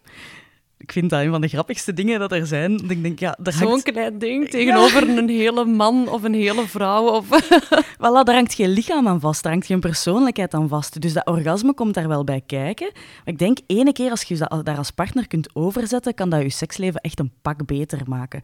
ik 0.83 0.93
vind 0.93 1.11
dat 1.11 1.21
een 1.21 1.31
van 1.31 1.41
de 1.41 1.49
grappigste 1.49 1.93
dingen 1.93 2.21
dat 2.21 2.33
er 2.33 2.47
zijn. 2.47 2.91
Ik 2.91 3.03
denk, 3.03 3.19
ja, 3.19 3.37
Zo'n 3.43 3.83
klein 3.83 4.19
ding 4.19 4.49
tegenover 4.49 5.09
een 5.19 5.29
hele 5.29 5.65
man 5.65 6.09
of 6.09 6.23
een 6.23 6.35
hele 6.35 6.67
vrouw. 6.67 7.05
Of... 7.05 7.27
voilà, 8.03 8.25
daar 8.25 8.35
hangt 8.35 8.55
geen 8.55 8.69
lichaam 8.69 9.09
aan 9.09 9.21
vast, 9.21 9.43
daar 9.43 9.53
hangt 9.53 9.67
geen 9.67 9.81
persoonlijkheid 9.81 10.55
aan 10.55 10.69
vast. 10.69 11.01
Dus 11.01 11.13
dat 11.13 11.27
orgasme 11.27 11.75
komt 11.75 11.95
daar 11.95 12.09
wel 12.09 12.25
bij 12.25 12.43
kijken. 12.47 12.91
Maar 12.95 13.35
ik 13.35 13.39
denk, 13.39 13.59
ene 13.67 13.93
keer 13.93 14.11
als 14.11 14.23
je 14.23 14.37
dat 14.37 14.65
daar 14.65 14.77
als 14.77 14.91
partner 14.91 15.27
kunt 15.27 15.55
overzetten, 15.55 16.15
kan 16.15 16.31
dat 16.31 16.43
je 16.43 16.51
seksleven 16.51 17.01
echt 17.01 17.19
een 17.19 17.33
pak 17.43 17.67
beter 17.67 18.01
maken. 18.07 18.43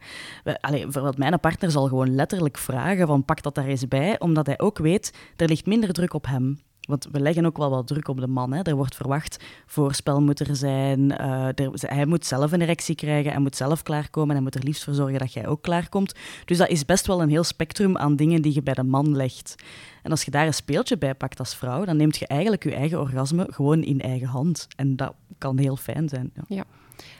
Allee, 0.59 0.83
bijvoorbeeld 0.83 1.17
mijn 1.17 1.39
partner 1.39 1.71
zal 1.71 1.87
gewoon 1.87 2.15
letterlijk 2.15 2.57
vragen 2.57 3.07
van 3.07 3.25
pak 3.25 3.43
dat 3.43 3.55
daar 3.55 3.67
eens 3.67 3.87
bij, 3.87 4.19
omdat 4.19 4.45
hij 4.45 4.59
ook 4.59 4.77
weet, 4.77 5.13
er 5.35 5.47
ligt 5.47 5.65
minder 5.65 5.93
druk 5.93 6.13
op 6.13 6.25
hem. 6.27 6.59
Want 6.89 7.07
we 7.11 7.19
leggen 7.19 7.45
ook 7.45 7.57
wel 7.57 7.69
wat 7.69 7.87
druk 7.87 8.07
op 8.07 8.19
de 8.19 8.27
man. 8.27 8.53
Hè. 8.53 8.61
Er 8.61 8.75
wordt 8.75 8.95
verwacht, 8.95 9.43
voorspel 9.65 10.21
moet 10.21 10.39
er 10.39 10.55
zijn. 10.55 10.99
Uh, 11.21 11.47
hij 11.79 12.05
moet 12.05 12.25
zelf 12.25 12.51
een 12.51 12.61
erectie 12.61 12.95
krijgen. 12.95 13.31
Hij 13.31 13.41
moet 13.41 13.55
zelf 13.55 13.83
klaarkomen. 13.83 14.35
Hij 14.35 14.43
moet 14.43 14.55
er 14.55 14.63
liefst 14.63 14.83
voor 14.83 14.93
zorgen 14.93 15.19
dat 15.19 15.33
jij 15.33 15.47
ook 15.47 15.61
klaarkomt. 15.61 16.15
Dus 16.45 16.57
dat 16.57 16.69
is 16.69 16.85
best 16.85 17.07
wel 17.07 17.21
een 17.21 17.29
heel 17.29 17.43
spectrum 17.43 17.97
aan 17.97 18.15
dingen 18.15 18.41
die 18.41 18.53
je 18.53 18.63
bij 18.63 18.73
de 18.73 18.83
man 18.83 19.15
legt. 19.15 19.55
En 20.03 20.11
als 20.11 20.23
je 20.23 20.31
daar 20.31 20.45
een 20.45 20.53
speeltje 20.53 20.97
bij 20.97 21.15
pakt 21.15 21.39
als 21.39 21.55
vrouw, 21.55 21.85
dan 21.85 21.97
neemt 21.97 22.17
je 22.17 22.27
eigenlijk 22.27 22.63
je 22.63 22.75
eigen 22.75 22.99
orgasme 22.99 23.47
gewoon 23.49 23.83
in 23.83 24.01
eigen 24.01 24.27
hand. 24.27 24.67
En 24.75 24.95
dat 24.95 25.13
kan 25.37 25.57
heel 25.57 25.75
fijn 25.75 26.09
zijn. 26.09 26.31
Ja. 26.35 26.43
ja. 26.47 26.63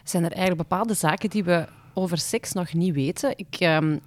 Zijn 0.04 0.24
er 0.24 0.32
eigenlijk 0.32 0.70
bepaalde 0.70 0.94
zaken 0.94 1.30
die 1.30 1.44
we 1.44 1.68
over 1.94 2.18
seks 2.18 2.54
nog 2.54 2.74
niet 2.74 2.94
weten? 2.94 3.34
Ik, 3.36 3.56
ehm, 3.60 3.98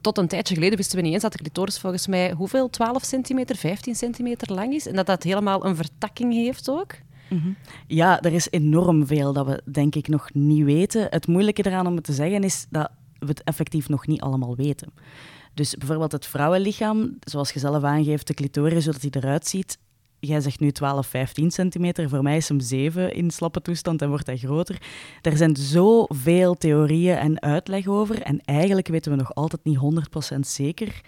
tot 0.00 0.18
een 0.18 0.28
tijdje 0.28 0.54
geleden 0.54 0.76
wisten 0.76 0.96
we 0.96 1.02
niet 1.02 1.12
eens 1.12 1.22
dat 1.22 1.32
de 1.32 1.38
clitoris 1.38 1.78
volgens 1.78 2.06
mij 2.06 2.32
hoeveel? 2.32 2.70
12 2.70 3.04
centimeter, 3.04 3.56
15 3.56 3.94
centimeter 3.94 4.54
lang 4.54 4.74
is. 4.74 4.86
En 4.86 4.94
dat 4.94 5.06
dat 5.06 5.22
helemaal 5.22 5.64
een 5.64 5.76
vertakking 5.76 6.32
heeft 6.32 6.70
ook. 6.70 6.94
Mhm. 7.28 7.48
Ja, 7.86 8.20
er 8.20 8.32
is 8.32 8.50
enorm 8.50 9.06
veel 9.06 9.32
dat 9.32 9.46
we 9.46 9.62
denk 9.64 9.94
ik 9.94 10.08
nog 10.08 10.34
niet 10.34 10.64
weten. 10.64 11.06
Het 11.10 11.26
moeilijke 11.26 11.66
eraan 11.66 11.86
om 11.86 11.94
het 11.94 12.04
te 12.04 12.12
zeggen 12.12 12.44
is 12.44 12.66
dat 12.70 12.90
we 13.18 13.26
het 13.26 13.42
effectief 13.42 13.88
nog 13.88 14.06
niet 14.06 14.20
allemaal 14.20 14.56
weten. 14.56 14.92
Dus 15.54 15.74
bijvoorbeeld 15.74 16.12
het 16.12 16.26
vrouwenlichaam, 16.26 17.16
zoals 17.20 17.50
je 17.50 17.58
zelf 17.58 17.82
aangeeft, 17.82 18.26
de 18.26 18.34
clitoris, 18.34 18.84
zodat 18.84 19.02
hij 19.02 19.10
eruit 19.10 19.46
ziet, 19.46 19.78
jij 20.20 20.40
zegt 20.40 20.60
nu 20.60 20.70
12, 20.70 21.06
15 21.06 21.50
centimeter. 21.50 22.08
Voor 22.08 22.22
mij 22.22 22.36
is 22.36 22.48
hem 22.48 22.60
7 22.60 23.14
in 23.14 23.30
slappe 23.30 23.62
toestand 23.62 24.02
en 24.02 24.08
wordt 24.08 24.26
hij 24.26 24.36
groter. 24.36 24.82
Er 25.22 25.36
zijn 25.36 25.56
zoveel 25.56 26.54
theorieën 26.54 27.16
en 27.16 27.42
uitleg 27.42 27.86
over. 27.86 28.22
En 28.22 28.40
eigenlijk 28.40 28.88
weten 28.88 29.10
we 29.10 29.18
nog 29.18 29.34
altijd 29.34 29.64
niet 29.64 29.78
100% 30.34 30.38
zeker 30.40 31.00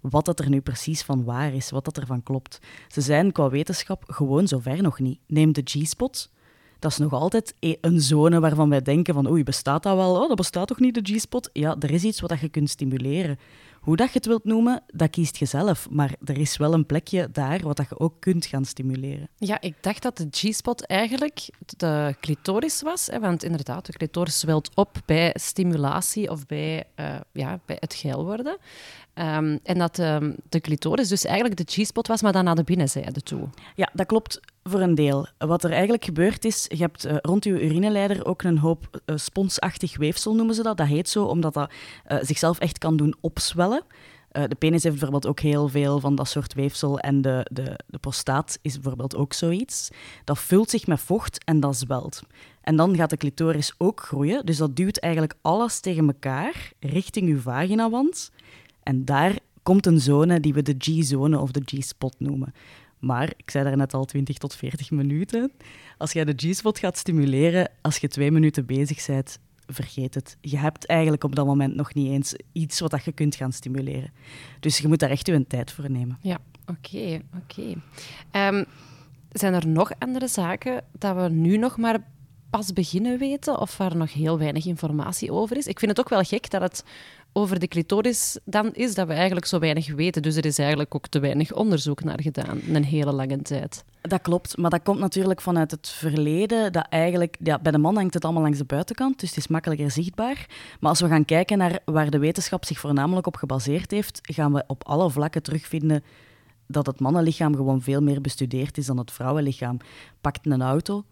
wat 0.00 0.24
dat 0.24 0.40
er 0.40 0.48
nu 0.48 0.60
precies 0.60 1.02
van 1.02 1.24
waar 1.24 1.54
is, 1.54 1.70
wat 1.70 1.84
dat 1.84 1.98
ervan 1.98 2.22
klopt. 2.22 2.58
Ze 2.88 3.00
zijn 3.00 3.32
qua 3.32 3.50
wetenschap 3.50 4.04
gewoon 4.06 4.48
zover 4.48 4.82
nog 4.82 4.98
niet. 4.98 5.18
Neem 5.26 5.52
de 5.52 5.62
G-spot. 5.64 6.30
Dat 6.78 6.90
is 6.90 6.98
nog 6.98 7.12
altijd 7.12 7.54
e- 7.58 7.74
een 7.80 8.00
zone 8.00 8.40
waarvan 8.40 8.68
wij 8.68 8.82
denken 8.82 9.14
van 9.14 9.30
oei, 9.30 9.42
bestaat 9.42 9.82
dat 9.82 9.96
wel? 9.96 10.22
Oh, 10.22 10.28
dat 10.28 10.36
bestaat 10.36 10.68
toch 10.68 10.78
niet, 10.78 10.94
de 10.94 11.14
G-spot? 11.14 11.50
Ja, 11.52 11.76
er 11.78 11.90
is 11.90 12.04
iets 12.04 12.20
wat 12.20 12.40
je 12.40 12.48
kunt 12.48 12.70
stimuleren. 12.70 13.38
Hoe 13.80 13.96
dat 13.96 14.06
je 14.06 14.14
het 14.14 14.26
wilt 14.26 14.44
noemen, 14.44 14.82
dat 14.86 15.10
kiest 15.10 15.36
je 15.36 15.44
zelf. 15.44 15.90
Maar 15.90 16.14
er 16.24 16.38
is 16.38 16.56
wel 16.56 16.72
een 16.72 16.86
plekje 16.86 17.28
daar 17.32 17.60
wat 17.62 17.76
dat 17.76 17.88
je 17.88 17.98
ook 17.98 18.14
kunt 18.18 18.46
gaan 18.46 18.64
stimuleren. 18.64 19.28
Ja, 19.36 19.60
ik 19.60 19.74
dacht 19.80 20.02
dat 20.02 20.16
de 20.16 20.28
G-spot 20.30 20.86
eigenlijk 20.86 21.48
de 21.76 22.14
clitoris 22.20 22.82
was. 22.82 23.06
Hè, 23.06 23.20
want 23.20 23.44
inderdaad, 23.44 23.86
de 23.86 23.92
clitoris 23.92 24.38
zwelt 24.38 24.70
op 24.74 24.96
bij 25.06 25.34
stimulatie 25.38 26.30
of 26.30 26.46
bij, 26.46 26.84
uh, 26.96 27.14
ja, 27.32 27.60
bij 27.66 27.76
het 27.80 27.94
geil 27.94 28.24
worden. 28.24 28.58
Um, 29.14 29.58
en 29.62 29.78
dat 29.78 29.98
um, 29.98 30.36
de 30.48 30.60
clitoris 30.60 31.08
dus 31.08 31.24
eigenlijk 31.24 31.56
de 31.56 31.82
G-spot 31.82 32.06
was, 32.06 32.22
maar 32.22 32.32
dan 32.32 32.44
naar 32.44 32.54
de 32.54 32.64
binnenzijde 32.64 33.20
toe. 33.20 33.48
Ja, 33.74 33.88
dat 33.92 34.06
klopt 34.06 34.40
voor 34.62 34.80
een 34.80 34.94
deel. 34.94 35.26
Wat 35.38 35.64
er 35.64 35.70
eigenlijk 35.72 36.04
gebeurt 36.04 36.44
is, 36.44 36.66
je 36.68 36.76
hebt 36.76 37.06
uh, 37.06 37.16
rond 37.20 37.44
je 37.44 37.62
urineleider 37.62 38.26
ook 38.26 38.42
een 38.42 38.58
hoop 38.58 39.00
uh, 39.06 39.16
sponsachtig 39.16 39.96
weefsel, 39.96 40.34
noemen 40.34 40.54
ze 40.54 40.62
dat. 40.62 40.76
Dat 40.76 40.86
heet 40.86 41.08
zo, 41.08 41.24
omdat 41.24 41.54
dat 41.54 41.70
zichzelf 42.20 42.58
echt 42.58 42.78
kan 42.78 42.96
doen 42.96 43.14
opzwellen. 43.20 43.69
De 44.30 44.56
penis 44.58 44.82
heeft 44.82 44.94
bijvoorbeeld 44.94 45.26
ook 45.26 45.40
heel 45.40 45.68
veel 45.68 46.00
van 46.00 46.14
dat 46.14 46.28
soort 46.28 46.54
weefsel 46.54 46.98
en 46.98 47.22
de, 47.22 47.46
de, 47.52 47.78
de 47.86 47.98
prostaat 47.98 48.58
is 48.62 48.74
bijvoorbeeld 48.74 49.16
ook 49.16 49.32
zoiets. 49.32 49.88
Dat 50.24 50.38
vult 50.38 50.70
zich 50.70 50.86
met 50.86 51.00
vocht 51.00 51.44
en 51.44 51.60
dat 51.60 51.76
zwelt. 51.76 52.22
En 52.60 52.76
dan 52.76 52.96
gaat 52.96 53.10
de 53.10 53.16
clitoris 53.16 53.74
ook 53.78 54.00
groeien, 54.00 54.46
dus 54.46 54.56
dat 54.56 54.76
duwt 54.76 54.98
eigenlijk 54.98 55.34
alles 55.42 55.80
tegen 55.80 56.06
elkaar 56.06 56.72
richting 56.80 57.28
je 57.28 57.36
vaginawand. 57.36 58.30
En 58.82 59.04
daar 59.04 59.38
komt 59.62 59.86
een 59.86 60.00
zone 60.00 60.40
die 60.40 60.54
we 60.54 60.62
de 60.62 60.74
G-zone 60.78 61.38
of 61.38 61.50
de 61.50 61.62
G-spot 61.64 62.14
noemen. 62.18 62.52
Maar, 62.98 63.32
ik 63.36 63.50
zei 63.50 63.64
daar 63.64 63.76
net 63.76 63.94
al 63.94 64.04
20 64.04 64.38
tot 64.38 64.54
40 64.54 64.90
minuten. 64.90 65.52
Als 65.98 66.12
jij 66.12 66.24
de 66.24 66.32
G-spot 66.36 66.78
gaat 66.78 66.98
stimuleren, 66.98 67.70
als 67.80 67.96
je 67.96 68.08
twee 68.08 68.30
minuten 68.30 68.66
bezig 68.66 69.06
bent, 69.06 69.38
vergeet 69.72 70.14
het. 70.14 70.36
Je 70.40 70.58
hebt 70.58 70.86
eigenlijk 70.86 71.24
op 71.24 71.34
dat 71.34 71.46
moment 71.46 71.74
nog 71.74 71.94
niet 71.94 72.10
eens 72.10 72.34
iets 72.52 72.80
wat 72.80 73.04
je 73.04 73.12
kunt 73.12 73.34
gaan 73.34 73.52
stimuleren. 73.52 74.12
Dus 74.60 74.78
je 74.78 74.88
moet 74.88 74.98
daar 74.98 75.10
echt 75.10 75.26
je 75.26 75.46
tijd 75.46 75.72
voor 75.72 75.90
nemen. 75.90 76.18
Ja, 76.20 76.38
oké, 76.66 77.20
oké. 77.36 77.74
Ehm, 78.30 78.64
zijn 79.32 79.54
er 79.54 79.66
nog 79.66 79.92
andere 79.98 80.28
zaken 80.28 80.84
dat 80.92 81.16
we 81.16 81.28
nu 81.28 81.56
nog 81.56 81.76
maar 81.76 81.98
pas 82.50 82.72
beginnen 82.72 83.18
weten 83.18 83.58
of 83.58 83.76
waar 83.76 83.96
nog 83.96 84.12
heel 84.12 84.38
weinig 84.38 84.66
informatie 84.66 85.32
over 85.32 85.56
is? 85.56 85.66
Ik 85.66 85.78
vind 85.78 85.90
het 85.90 86.00
ook 86.00 86.08
wel 86.08 86.22
gek 86.22 86.50
dat 86.50 86.60
het 86.60 86.84
over 87.32 87.58
de 87.58 87.68
clitoris 87.68 88.38
dan 88.44 88.72
is 88.72 88.94
dat 88.94 89.06
we 89.06 89.12
eigenlijk 89.12 89.46
zo 89.46 89.58
weinig 89.58 89.94
weten. 89.94 90.22
Dus 90.22 90.36
er 90.36 90.46
is 90.46 90.58
eigenlijk 90.58 90.94
ook 90.94 91.06
te 91.06 91.20
weinig 91.20 91.52
onderzoek 91.52 92.04
naar 92.04 92.22
gedaan, 92.22 92.60
een 92.72 92.84
hele 92.84 93.12
lange 93.12 93.42
tijd. 93.42 93.84
Dat 94.00 94.20
klopt, 94.20 94.56
maar 94.56 94.70
dat 94.70 94.82
komt 94.82 94.98
natuurlijk 94.98 95.40
vanuit 95.40 95.70
het 95.70 95.88
verleden. 95.88 96.72
Dat 96.72 96.86
eigenlijk, 96.88 97.36
ja, 97.42 97.58
bij 97.58 97.72
de 97.72 97.78
man 97.78 97.96
hangt 97.96 98.14
het 98.14 98.24
allemaal 98.24 98.42
langs 98.42 98.58
de 98.58 98.64
buitenkant, 98.64 99.20
dus 99.20 99.28
het 99.28 99.38
is 99.38 99.48
makkelijker 99.48 99.90
zichtbaar. 99.90 100.46
Maar 100.80 100.90
als 100.90 101.00
we 101.00 101.08
gaan 101.08 101.24
kijken 101.24 101.58
naar 101.58 101.78
waar 101.84 102.10
de 102.10 102.18
wetenschap 102.18 102.64
zich 102.64 102.78
voornamelijk 102.78 103.26
op 103.26 103.36
gebaseerd 103.36 103.90
heeft, 103.90 104.20
gaan 104.22 104.52
we 104.52 104.64
op 104.66 104.86
alle 104.86 105.10
vlakken 105.10 105.42
terugvinden 105.42 106.04
dat 106.66 106.86
het 106.86 107.00
mannenlichaam 107.00 107.56
gewoon 107.56 107.82
veel 107.82 108.00
meer 108.00 108.20
bestudeerd 108.20 108.78
is 108.78 108.86
dan 108.86 108.98
het 108.98 109.10
vrouwenlichaam. 109.10 109.76
Pakt 110.20 110.46
een 110.46 110.62
auto, 110.62 111.04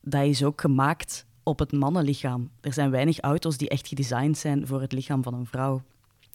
dat 0.00 0.24
is 0.24 0.44
ook 0.44 0.60
gemaakt 0.60 1.26
op 1.42 1.58
het 1.58 1.72
mannenlichaam. 1.72 2.50
Er 2.60 2.72
zijn 2.72 2.90
weinig 2.90 3.20
auto's 3.20 3.56
die 3.56 3.68
echt 3.68 3.88
gedesigned 3.88 4.38
zijn 4.38 4.66
voor 4.66 4.80
het 4.80 4.92
lichaam 4.92 5.22
van 5.22 5.34
een 5.34 5.46
vrouw. 5.46 5.82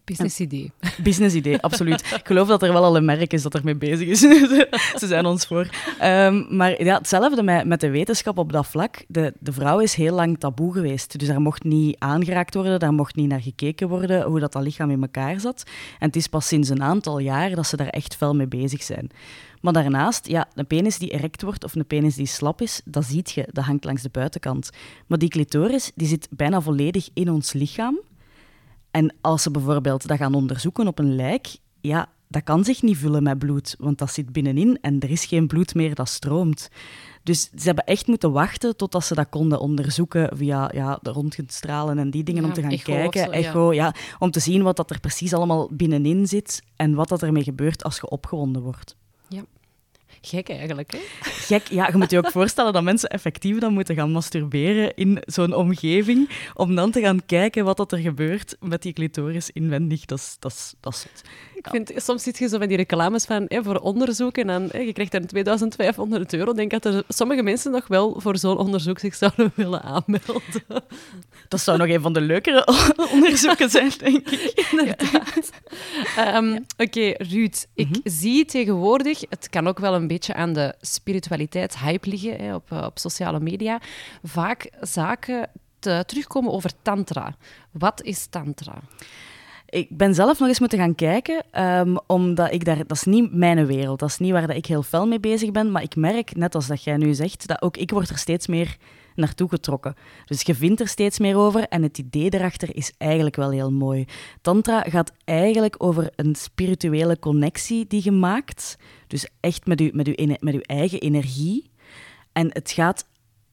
Business 0.08 0.40
idee. 0.40 0.72
Business 1.04 1.36
idee, 1.36 1.62
absoluut. 1.62 2.00
Ik 2.00 2.28
geloof 2.28 2.48
dat 2.48 2.64
er 2.64 2.74
wel 2.74 2.84
al 2.84 2.96
een 2.96 3.06
merk 3.06 3.34
is 3.34 3.42
dat 3.42 3.56
ermee 3.56 3.76
bezig 3.76 4.08
is. 4.08 4.20
Ze 5.02 5.08
zijn 5.08 5.26
ons 5.26 5.46
voor. 5.46 5.70
Um, 6.04 6.48
maar 6.50 6.84
ja, 6.84 6.98
hetzelfde 6.98 7.44
met, 7.44 7.66
met 7.66 7.80
de 7.80 7.90
wetenschap 7.90 8.38
op 8.38 8.52
dat 8.52 8.68
vlak. 8.68 9.04
De, 9.08 9.34
de 9.40 9.52
vrouw 9.52 9.80
is 9.80 9.94
heel 9.94 10.16
lang 10.16 10.40
taboe 10.40 10.74
geweest. 10.74 11.20
Dus 11.20 11.28
daar 11.28 11.42
mocht 11.42 11.64
niet 11.64 11.96
aangeraakt 12.00 12.54
worden, 12.54 12.80
daar 12.80 12.94
mocht 12.94 13.16
niet 13.16 13.30
naar 13.30 13.42
gekeken 13.42 13.90
worden, 13.90 14.24
hoe 14.24 14.40
dat, 14.40 14.52
dat 14.52 14.64
lichaam 14.64 14.92
in 14.92 15.02
elkaar 15.02 15.40
zat. 15.40 15.64
En 16.00 16.08
het 16.08 16.16
is 16.16 16.28
pas 16.28 16.48
sinds 16.48 16.70
een 16.70 16.84
aantal 16.84 17.20
jaar 17.20 17.56
dat 17.56 17.68
ze 17.68 17.78
daar 17.78 17.88
echt 17.88 18.16
fel 18.16 18.36
mee 18.36 18.48
bezig 18.48 18.84
zijn. 18.84 19.10
Maar 19.62 19.74
daarnaast, 19.74 20.28
ja, 20.28 20.48
een 20.54 20.68
penis 20.68 20.98
die 20.98 21.10
erect 21.10 21.42
wordt 21.42 21.64
of 21.64 21.76
een 21.76 21.86
penis 21.88 22.16
die 22.16 22.26
slap 22.26 22.62
is, 22.62 22.82
dat 22.86 23.06
ziet 23.06 23.32
je, 23.32 23.48
dat 23.52 23.64
hangt 23.64 23.84
langs 23.84 24.02
de 24.02 24.10
buitenkant. 24.10 24.70
Maar 25.08 25.18
die 25.18 25.30
clitoris, 25.30 25.92
die 25.96 26.08
zit 26.08 26.28
bijna 26.32 26.62
volledig 26.62 27.10
in 27.14 27.32
ons 27.32 27.54
lichaam. 27.54 28.00
En 28.92 29.16
als 29.22 29.42
ze 29.42 29.52
bijvoorbeeld 29.52 30.08
dat 30.08 30.18
gaan 30.18 30.34
onderzoeken 30.34 30.88
op 30.88 31.00
een 31.00 31.16
lijk, 31.16 31.58
ja, 31.82 32.10
dat 32.28 32.44
kan 32.44 32.64
zich 32.64 32.82
niet 32.82 32.98
vullen 32.98 33.24
met 33.24 33.40
bloed, 33.40 33.76
want 33.80 33.98
dat 33.98 34.12
zit 34.12 34.32
binnenin 34.32 34.78
en 34.82 35.00
er 35.00 35.10
is 35.10 35.26
geen 35.26 35.48
bloed 35.48 35.76
meer 35.76 35.96
dat 35.96 36.10
stroomt. 36.10 36.70
Dus 37.24 37.42
ze 37.42 37.66
hebben 37.66 37.86
echt 37.86 38.08
moeten 38.08 38.32
wachten 38.32 38.76
totdat 38.76 39.06
ze 39.06 39.16
dat 39.16 39.30
konden 39.30 39.60
onderzoeken 39.60 40.38
via 40.38 40.72
ja, 40.74 41.00
de 41.02 41.12
röntgenstralen 41.12 41.98
en 41.98 42.10
die 42.10 42.24
dingen 42.24 42.46
om 42.46 42.54
te 42.54 42.62
gaan 42.62 42.78
kijken. 42.78 43.32
echo, 43.32 43.74
ja. 43.74 43.94
om 44.20 44.32
te 44.32 44.40
zien 44.40 44.64
wat 44.64 44.76
dat 44.76 44.90
er 44.90 45.00
precies 45.00 45.34
allemaal 45.34 45.70
binnenin 45.72 46.28
zit 46.28 46.64
en 46.76 46.94
wat 46.94 47.08
dat 47.08 47.24
ermee 47.24 47.44
gebeurt 47.44 47.84
als 47.84 47.96
je 47.96 48.10
opgewonden 48.10 48.62
wordt. 48.62 48.96
Ja. 49.30 49.44
Gek 50.22 50.50
eigenlijk? 50.50 51.08
Gek, 51.22 51.68
ja. 51.68 51.88
Je 51.88 51.98
moet 51.98 52.12
je 52.12 52.18
ook 52.18 52.32
voorstellen 52.32 52.74
dat 52.74 52.84
mensen 52.84 53.10
effectief 53.10 53.58
dan 53.58 53.74
moeten 53.74 53.96
gaan 53.96 54.12
masturberen 54.12 54.96
in 54.96 55.22
zo'n 55.26 55.54
omgeving, 55.54 56.30
om 56.54 56.76
dan 56.76 56.92
te 56.92 57.02
gaan 57.02 57.26
kijken 57.26 57.66
wat 57.66 57.92
er 57.92 57.98
gebeurt 57.98 58.56
met 58.60 58.82
die 58.82 58.94
clitoris 58.94 59.50
inwendig. 59.50 60.06
Dat 60.06 60.20
is, 60.20 60.36
dat 60.40 60.76
dat 60.80 60.94
is 60.94 61.22
Ik 61.74 61.86
vind, 61.88 62.04
soms 62.04 62.24
zit 62.24 62.38
je 62.38 62.48
zo 62.48 62.58
met 62.58 62.68
die 62.68 62.78
reclames 62.78 63.26
van 63.26 63.46
hè, 63.48 63.64
voor 63.64 63.80
onderzoek 63.80 64.38
en 64.38 64.48
dan, 64.48 64.70
hè, 64.72 64.80
je 64.80 64.94
krijgt 64.94 65.12
dan 65.12 65.26
2500 65.26 66.34
euro. 66.34 66.52
Ik 66.52 66.58
denk 66.58 66.72
dat 66.72 66.86
er 66.86 67.04
sommige 67.08 67.44
mensen 67.44 67.72
nog 67.72 67.88
wel 67.88 68.20
voor 68.22 68.38
zo'n 68.38 68.58
onderzoek 68.58 69.00
zich 69.00 69.16
zouden 69.16 69.52
willen 69.56 69.82
aanmelden. 69.82 70.84
Dat 71.48 71.60
zou 71.60 71.78
nog 71.78 71.88
een 71.88 72.02
van 72.02 72.14
de 72.14 72.22
leukere 72.22 72.68
onderzoeken 73.14 73.70
zijn, 73.70 73.92
denk 73.98 74.30
ik. 74.30 74.52
Inderdaad. 74.72 75.52
Ehm, 76.18 76.60
oké, 76.78 77.14
Ruud, 77.18 77.66
ik 77.74 77.90
mhm. 77.90 78.00
zie 78.04 78.46
tegenwoordig, 78.46 79.22
het 79.30 79.50
kan 79.50 79.68
ook 79.68 79.80
wel 79.80 79.94
een 79.94 80.08
beetje 80.08 80.34
aan 80.34 80.54
de 80.54 80.76
spiritualiteitshype 80.82 82.10
liggen 82.10 82.36
hè, 82.36 82.56
op, 82.56 82.72
eh, 82.72 82.84
op 82.84 82.98
sociale 82.98 83.40
media, 83.40 83.82
vaak 84.24 84.70
zaken 84.82 85.50
te, 85.80 86.04
terugkomen 86.06 86.52
over 86.52 86.72
tantra. 86.82 87.36
Wat 87.72 88.02
is 88.02 88.26
tantra? 88.26 88.82
Ik 89.70 89.98
ben 89.98 90.16
zelf 90.16 90.40
nog 90.40 90.48
eens 90.48 90.60
moeten 90.60 90.80
gaan 90.80 90.96
kijken, 90.96 91.64
um, 91.64 92.00
omdat 92.06 92.54
ik 92.54 92.66
daar... 92.66 92.78
Dat 92.78 92.92
is 92.98 93.04
niet 93.04 93.34
mijn 93.34 93.66
wereld, 93.66 94.00
dat 94.00 94.10
is 94.10 94.18
niet 94.18 94.32
waar 94.32 94.48
dat 94.48 94.56
ik 94.56 94.66
heel 94.66 94.84
fel 94.84 95.08
mee 95.08 95.20
bezig 95.20 95.52
ben, 95.52 95.72
maar 95.72 95.82
ik 95.84 95.96
merk, 95.96 96.36
net 96.36 96.56
als 96.56 96.68
dat 96.68 96.84
jij 96.84 96.98
nu 96.98 97.14
zegt, 97.14 97.48
dat 97.48 97.62
ook 97.62 97.78
ik 97.78 97.92
word 97.92 98.10
er 98.10 98.18
steeds 98.18 98.48
meer 98.48 98.78
naartoe 99.16 99.50
getrokken. 99.50 99.96
Dus 100.26 100.42
je 100.42 100.56
vindt 100.56 100.80
er 100.80 100.88
steeds 100.88 101.20
meer 101.20 101.36
over 101.36 101.68
en 101.68 101.84
het 101.84 101.98
idee 101.98 102.30
erachter 102.30 102.76
is 102.76 102.94
eigenlijk 102.98 103.36
wel 103.36 103.52
heel 103.52 103.72
mooi. 103.72 104.06
Tantra 104.42 104.82
gaat 104.82 105.12
eigenlijk 105.24 105.76
over 105.78 106.10
een 106.16 106.36
spirituele 106.36 107.20
connectie 107.20 107.88
die 107.88 108.02
je 108.04 108.12
maakt. 108.12 108.78
Dus 109.08 109.28
echt 109.40 109.66
met 109.66 109.80
je, 109.80 109.90
met 109.94 110.06
je, 110.06 110.38
met 110.40 110.66
eigen 110.66 111.00
energie. 111.00 111.72
En 112.32 112.50
het 112.54 112.72
gaat, 112.72 113.06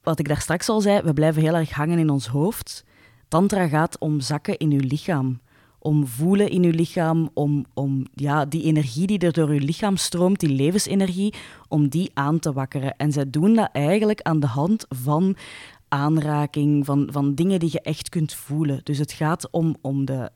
wat 0.03 0.19
ik 0.19 0.27
daar 0.27 0.41
straks 0.41 0.69
al 0.69 0.81
zei, 0.81 1.01
we 1.01 1.13
blijven 1.13 1.41
heel 1.41 1.55
erg 1.55 1.71
hangen 1.71 1.99
in 1.99 2.09
ons 2.09 2.27
hoofd. 2.27 2.85
Tantra 3.27 3.67
gaat 3.67 3.99
om 3.99 4.19
zakken 4.19 4.57
in 4.57 4.71
je 4.71 4.79
lichaam 4.79 5.39
om 5.85 6.07
voelen 6.07 6.49
in 6.49 6.63
je 6.63 6.73
lichaam, 6.73 7.29
om, 7.33 7.65
om 7.73 8.05
ja, 8.13 8.45
die 8.45 8.63
energie 8.63 9.07
die 9.07 9.19
er 9.19 9.33
door 9.33 9.53
je 9.53 9.61
lichaam 9.61 9.97
stroomt, 9.97 10.39
die 10.39 10.49
levensenergie, 10.49 11.33
om 11.67 11.87
die 11.89 12.11
aan 12.13 12.39
te 12.39 12.53
wakkeren. 12.53 12.95
En 12.95 13.11
zij 13.11 13.29
doen 13.29 13.53
dat 13.53 13.69
eigenlijk 13.71 14.21
aan 14.21 14.39
de 14.39 14.47
hand 14.47 14.85
van 14.89 15.35
aanraking, 15.87 16.85
van, 16.85 17.07
van 17.11 17.35
dingen 17.35 17.59
die 17.59 17.69
je 17.71 17.81
echt 17.81 18.09
kunt 18.09 18.33
voelen. 18.33 18.79
Dus 18.83 18.97
het 18.97 19.11
gaat 19.11 19.51
om, 19.51 19.75
om 19.81 20.05
de, 20.05 20.29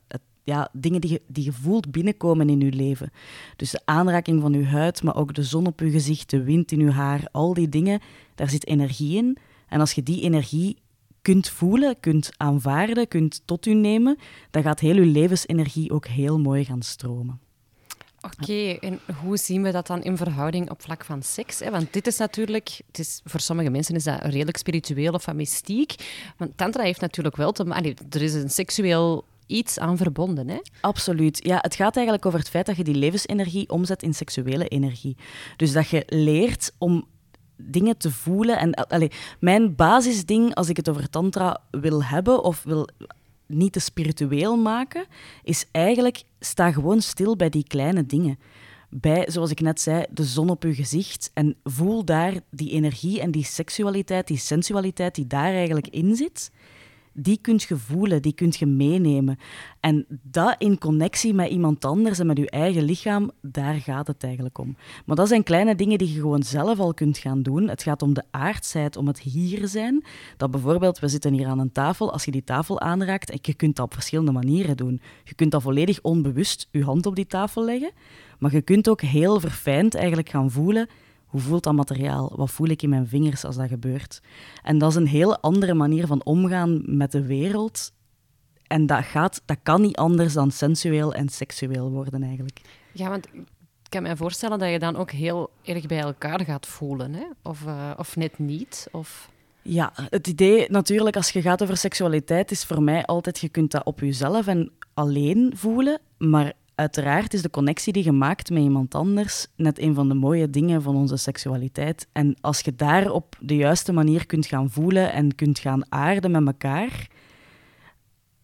ja, 0.44 0.68
dingen 0.72 1.00
die 1.00 1.10
je, 1.10 1.22
die 1.26 1.44
je 1.44 1.52
voelt 1.52 1.90
binnenkomen 1.90 2.48
in 2.48 2.60
je 2.60 2.72
leven. 2.72 3.10
Dus 3.56 3.70
de 3.70 3.80
aanraking 3.84 4.40
van 4.40 4.52
je 4.52 4.64
huid, 4.64 5.02
maar 5.02 5.16
ook 5.16 5.34
de 5.34 5.42
zon 5.42 5.66
op 5.66 5.80
je 5.80 5.90
gezicht, 5.90 6.30
de 6.30 6.42
wind 6.42 6.72
in 6.72 6.80
je 6.80 6.90
haar, 6.90 7.28
al 7.32 7.54
die 7.54 7.68
dingen, 7.68 8.00
daar 8.34 8.50
zit 8.50 8.66
energie 8.66 9.16
in. 9.16 9.36
En 9.68 9.80
als 9.80 9.92
je 9.92 10.02
die 10.02 10.22
energie 10.22 10.76
kunt 11.22 11.48
voelen, 11.48 12.00
kunt 12.00 12.30
aanvaarden, 12.36 13.08
kunt 13.08 13.42
tot 13.44 13.66
u 13.66 13.74
nemen, 13.74 14.18
dan 14.50 14.62
gaat 14.62 14.80
heel 14.80 14.96
uw 14.96 15.12
levensenergie 15.12 15.90
ook 15.90 16.06
heel 16.06 16.38
mooi 16.38 16.64
gaan 16.64 16.82
stromen. 16.82 17.40
Oké, 18.20 18.76
en 18.80 19.00
hoe 19.22 19.36
zien 19.36 19.62
we 19.62 19.70
dat 19.70 19.86
dan 19.86 20.02
in 20.02 20.16
verhouding 20.16 20.70
op 20.70 20.82
vlak 20.82 21.04
van 21.04 21.22
seks? 21.22 21.58
Hè? 21.58 21.70
Want 21.70 21.92
dit 21.92 22.06
is 22.06 22.16
natuurlijk, 22.16 22.80
het 22.86 22.98
is, 22.98 23.20
voor 23.24 23.40
sommige 23.40 23.70
mensen 23.70 23.94
is 23.94 24.04
dat 24.04 24.22
redelijk 24.22 24.56
spiritueel 24.56 25.12
of 25.12 25.32
mystiek. 25.32 25.94
Want 26.36 26.56
tantra 26.56 26.82
heeft 26.82 27.00
natuurlijk 27.00 27.36
wel 27.36 27.52
te 27.52 27.64
maken, 27.64 27.96
er 28.10 28.22
is 28.22 28.34
een 28.34 28.50
seksueel 28.50 29.24
iets 29.46 29.78
aan 29.78 29.96
verbonden. 29.96 30.48
Hè? 30.48 30.58
Absoluut. 30.80 31.44
Ja, 31.44 31.58
het 31.60 31.74
gaat 31.74 31.94
eigenlijk 31.94 32.26
over 32.26 32.38
het 32.38 32.48
feit 32.48 32.66
dat 32.66 32.76
je 32.76 32.84
die 32.84 32.94
levensenergie 32.94 33.68
omzet 33.68 34.02
in 34.02 34.14
seksuele 34.14 34.68
energie. 34.68 35.16
Dus 35.56 35.72
dat 35.72 35.88
je 35.88 36.02
leert 36.06 36.72
om 36.78 37.06
dingen 37.60 37.96
te 37.96 38.10
voelen. 38.10 38.58
En 38.58 38.74
allee, 38.74 39.10
mijn 39.40 39.74
basisding, 39.74 40.54
als 40.54 40.68
ik 40.68 40.76
het 40.76 40.88
over 40.88 41.10
tantra 41.10 41.60
wil 41.70 42.04
hebben 42.04 42.44
of 42.44 42.62
wil 42.62 42.88
niet 43.46 43.72
te 43.72 43.80
spiritueel 43.80 44.56
maken, 44.56 45.04
is 45.42 45.66
eigenlijk 45.72 46.22
sta 46.40 46.72
gewoon 46.72 47.00
stil 47.00 47.36
bij 47.36 47.48
die 47.48 47.64
kleine 47.64 48.06
dingen. 48.06 48.38
Bij, 48.88 49.26
zoals 49.30 49.50
ik 49.50 49.60
net 49.60 49.80
zei, 49.80 50.04
de 50.10 50.24
zon 50.24 50.50
op 50.50 50.62
je 50.62 50.74
gezicht 50.74 51.30
en 51.34 51.56
voel 51.64 52.04
daar 52.04 52.34
die 52.50 52.70
energie 52.70 53.20
en 53.20 53.30
die 53.30 53.44
seksualiteit, 53.44 54.26
die 54.26 54.36
sensualiteit 54.36 55.14
die 55.14 55.26
daar 55.26 55.52
eigenlijk 55.52 55.88
in 55.88 56.16
zit 56.16 56.50
die 57.22 57.38
kunt 57.40 57.62
je 57.62 57.76
voelen, 57.76 58.22
die 58.22 58.32
kunt 58.32 58.56
je 58.56 58.66
meenemen. 58.66 59.38
En 59.80 60.06
dat 60.22 60.54
in 60.58 60.78
connectie 60.78 61.34
met 61.34 61.50
iemand 61.50 61.84
anders 61.84 62.18
en 62.18 62.26
met 62.26 62.38
je 62.38 62.50
eigen 62.50 62.82
lichaam, 62.82 63.30
daar 63.42 63.74
gaat 63.74 64.06
het 64.06 64.24
eigenlijk 64.24 64.58
om. 64.58 64.76
Maar 65.06 65.16
dat 65.16 65.28
zijn 65.28 65.42
kleine 65.42 65.74
dingen 65.74 65.98
die 65.98 66.12
je 66.12 66.20
gewoon 66.20 66.42
zelf 66.42 66.78
al 66.78 66.94
kunt 66.94 67.18
gaan 67.18 67.42
doen. 67.42 67.68
Het 67.68 67.82
gaat 67.82 68.02
om 68.02 68.14
de 68.14 68.24
aardsheid, 68.30 68.96
om 68.96 69.06
het 69.06 69.18
hier 69.18 69.68
zijn. 69.68 70.04
Dat 70.36 70.50
bijvoorbeeld, 70.50 70.98
we 70.98 71.08
zitten 71.08 71.32
hier 71.32 71.46
aan 71.46 71.58
een 71.58 71.72
tafel, 71.72 72.12
als 72.12 72.24
je 72.24 72.30
die 72.30 72.44
tafel 72.44 72.80
aanraakt, 72.80 73.30
en 73.30 73.38
je 73.42 73.54
kunt 73.54 73.76
dat 73.76 73.84
op 73.84 73.92
verschillende 73.92 74.32
manieren 74.32 74.76
doen. 74.76 75.00
Je 75.24 75.34
kunt 75.34 75.50
dat 75.50 75.62
volledig 75.62 76.00
onbewust 76.00 76.68
je 76.70 76.84
hand 76.84 77.06
op 77.06 77.16
die 77.16 77.26
tafel 77.26 77.64
leggen, 77.64 77.90
maar 78.38 78.52
je 78.52 78.62
kunt 78.62 78.88
ook 78.88 79.00
heel 79.00 79.40
verfijnd 79.40 79.94
eigenlijk 79.94 80.28
gaan 80.28 80.50
voelen 80.50 80.88
hoe 81.30 81.40
voelt 81.40 81.62
dat 81.62 81.74
materiaal? 81.74 82.32
Wat 82.36 82.50
voel 82.50 82.68
ik 82.68 82.82
in 82.82 82.88
mijn 82.88 83.08
vingers 83.08 83.44
als 83.44 83.56
dat 83.56 83.68
gebeurt? 83.68 84.20
En 84.62 84.78
dat 84.78 84.90
is 84.90 84.96
een 84.96 85.06
heel 85.06 85.38
andere 85.38 85.74
manier 85.74 86.06
van 86.06 86.24
omgaan 86.24 86.82
met 86.84 87.12
de 87.12 87.26
wereld. 87.26 87.92
En 88.66 88.86
dat, 88.86 89.04
gaat, 89.04 89.42
dat 89.44 89.56
kan 89.62 89.80
niet 89.80 89.96
anders 89.96 90.32
dan 90.32 90.50
sensueel 90.50 91.14
en 91.14 91.28
seksueel 91.28 91.90
worden 91.90 92.22
eigenlijk. 92.22 92.60
Ja, 92.92 93.08
want 93.08 93.26
ik 93.34 93.42
kan 93.88 94.02
me 94.02 94.16
voorstellen 94.16 94.58
dat 94.58 94.70
je 94.70 94.78
dan 94.78 94.96
ook 94.96 95.10
heel 95.10 95.50
erg 95.62 95.86
bij 95.86 96.00
elkaar 96.00 96.44
gaat 96.44 96.66
voelen. 96.66 97.14
Hè? 97.14 97.24
Of, 97.42 97.62
uh, 97.66 97.90
of 97.96 98.16
net 98.16 98.38
niet. 98.38 98.88
Of... 98.92 99.30
Ja, 99.62 99.92
het 99.94 100.26
idee 100.26 100.70
natuurlijk 100.70 101.16
als 101.16 101.30
je 101.30 101.42
gaat 101.42 101.62
over 101.62 101.76
seksualiteit 101.76 102.50
is 102.50 102.64
voor 102.64 102.82
mij 102.82 103.04
altijd, 103.04 103.38
je 103.38 103.48
kunt 103.48 103.70
dat 103.70 103.84
op 103.84 104.00
jezelf 104.00 104.46
en 104.46 104.72
alleen 104.94 105.52
voelen, 105.54 106.00
maar 106.18 106.52
uiteraard 106.80 107.34
is 107.34 107.42
de 107.42 107.50
connectie 107.50 107.92
die 107.92 108.04
je 108.04 108.12
maakt 108.12 108.50
met 108.50 108.62
iemand 108.62 108.94
anders 108.94 109.46
net 109.56 109.78
een 109.78 109.94
van 109.94 110.08
de 110.08 110.14
mooie 110.14 110.50
dingen 110.50 110.82
van 110.82 110.96
onze 110.96 111.16
seksualiteit. 111.16 112.06
En 112.12 112.36
als 112.40 112.60
je 112.60 112.74
daar 112.74 113.10
op 113.10 113.36
de 113.40 113.56
juiste 113.56 113.92
manier 113.92 114.26
kunt 114.26 114.46
gaan 114.46 114.70
voelen 114.70 115.12
en 115.12 115.34
kunt 115.34 115.58
gaan 115.58 115.92
aarden 115.92 116.30
met 116.30 116.46
elkaar, 116.46 117.06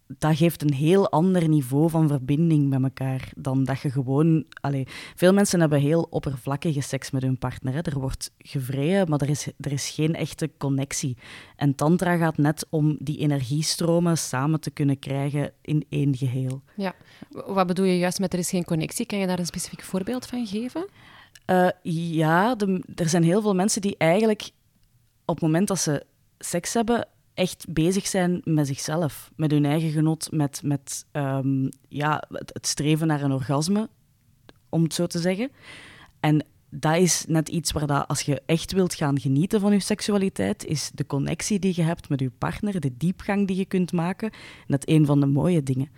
dat 0.07 0.37
geeft 0.37 0.63
een 0.63 0.73
heel 0.73 1.11
ander 1.11 1.49
niveau 1.49 1.91
van 1.91 2.09
verbinding 2.09 2.69
met 2.69 2.83
elkaar 2.83 3.33
dan 3.37 3.65
dat 3.65 3.81
je 3.81 3.91
gewoon... 3.91 4.45
Allez, 4.61 4.89
veel 5.15 5.33
mensen 5.33 5.61
hebben 5.61 5.81
heel 5.81 6.07
oppervlakkige 6.11 6.81
seks 6.81 7.11
met 7.11 7.23
hun 7.23 7.39
partner. 7.39 7.75
Hè. 7.75 7.81
Er 7.81 7.99
wordt 7.99 8.31
gevreden, 8.39 9.09
maar 9.09 9.21
er 9.21 9.29
is, 9.29 9.47
er 9.61 9.73
is 9.73 9.91
geen 9.91 10.15
echte 10.15 10.51
connectie. 10.59 11.17
En 11.57 11.75
tantra 11.75 12.17
gaat 12.17 12.37
net 12.37 12.67
om 12.71 12.97
die 12.99 13.19
energiestromen 13.19 14.19
samen 14.19 14.61
te 14.61 14.71
kunnen 14.71 14.99
krijgen 14.99 15.53
in 15.63 15.87
één 15.89 16.17
geheel. 16.17 16.63
Ja. 16.77 16.95
Wat 17.31 17.67
bedoel 17.67 17.85
je 17.85 17.99
juist 17.99 18.19
met 18.19 18.33
er 18.33 18.39
is 18.39 18.51
geen 18.51 18.65
connectie? 18.65 19.07
Kan 19.07 19.19
je 19.19 19.27
daar 19.27 19.39
een 19.39 19.47
specifiek 19.47 19.83
voorbeeld 19.83 20.27
van 20.27 20.47
geven? 20.47 20.89
Uh, 21.47 21.69
ja, 22.13 22.57
er 22.95 23.09
zijn 23.09 23.23
heel 23.23 23.41
veel 23.41 23.55
mensen 23.55 23.81
die 23.81 23.95
eigenlijk 23.99 24.51
op 25.25 25.35
het 25.35 25.45
moment 25.45 25.69
dat 25.69 25.79
ze 25.79 26.07
seks 26.39 26.75
hebben 26.75 27.09
echt 27.37 27.67
bezig 27.69 28.07
zijn 28.07 28.41
met 28.45 28.67
zichzelf, 28.67 29.31
met 29.37 29.51
hun 29.51 29.65
eigen 29.65 29.91
genot, 29.91 30.33
met, 30.33 30.61
met 30.65 31.07
um, 31.13 31.69
ja, 31.89 32.23
het, 32.29 32.67
streven 32.67 33.07
naar 33.07 33.23
een 33.23 33.33
orgasme, 33.33 33.89
om 34.69 34.83
het 34.83 34.95
zo 34.95 35.07
te 35.07 35.19
zeggen. 35.19 35.51
En 36.21 36.45
dat 36.71 36.97
is 36.97 37.25
net 37.29 37.49
iets 37.49 37.73
waar 37.73 37.87
dat, 37.87 38.09
als 38.09 38.21
je 38.21 38.43
echt 38.47 38.73
wilt 38.73 38.95
gaan 38.95 39.21
genieten 39.21 39.61
van 39.61 39.73
je 39.73 39.81
seksualiteit, 39.81 40.65
is 40.65 40.91
de 40.95 41.07
connectie 41.07 41.59
die 41.59 41.73
je 41.77 41.83
hebt 41.83 42.09
met 42.09 42.21
je 42.21 42.31
partner, 42.39 42.81
de 42.81 42.97
diepgang 42.97 43.47
die 43.47 43.57
je 43.57 43.65
kunt 43.65 43.93
maken, 43.93 44.31
net 44.67 44.89
een 44.89 45.07
van 45.07 45.21
de 45.21 45.27
mooie 45.27 45.63
dingen. 45.63 45.89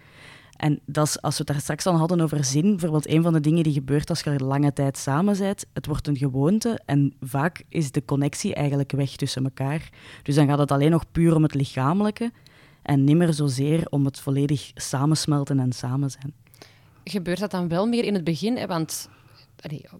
En 0.58 0.80
dat 0.86 1.06
is, 1.06 1.22
als 1.22 1.32
we 1.38 1.38
het 1.38 1.52
daar 1.52 1.60
straks 1.60 1.86
al 1.86 1.96
hadden 1.96 2.20
over 2.20 2.44
zin, 2.44 2.70
bijvoorbeeld 2.70 3.08
een 3.08 3.22
van 3.22 3.32
de 3.32 3.40
dingen 3.40 3.62
die 3.62 3.72
gebeurt 3.72 4.10
als 4.10 4.20
je 4.20 4.38
lange 4.38 4.72
tijd 4.72 4.98
samen 4.98 5.38
bent, 5.38 5.66
het 5.72 5.86
wordt 5.86 6.06
een 6.06 6.16
gewoonte 6.16 6.80
en 6.84 7.14
vaak 7.20 7.62
is 7.68 7.90
de 7.90 8.04
connectie 8.04 8.54
eigenlijk 8.54 8.92
weg 8.92 9.16
tussen 9.16 9.44
elkaar. 9.44 9.88
Dus 10.22 10.34
dan 10.34 10.46
gaat 10.46 10.58
het 10.58 10.70
alleen 10.70 10.90
nog 10.90 11.04
puur 11.12 11.34
om 11.34 11.42
het 11.42 11.54
lichamelijke 11.54 12.32
en 12.82 13.04
nimmer 13.04 13.34
zozeer 13.34 13.86
om 13.90 14.04
het 14.04 14.20
volledig 14.20 14.70
samensmelten 14.74 15.58
en 15.60 15.72
samen 15.72 16.10
zijn. 16.10 16.32
Gebeurt 17.04 17.40
dat 17.40 17.50
dan 17.50 17.68
wel 17.68 17.86
meer 17.86 18.04
in 18.04 18.14
het 18.14 18.24
begin? 18.24 18.56
Hè? 18.56 18.66
Want 18.66 19.08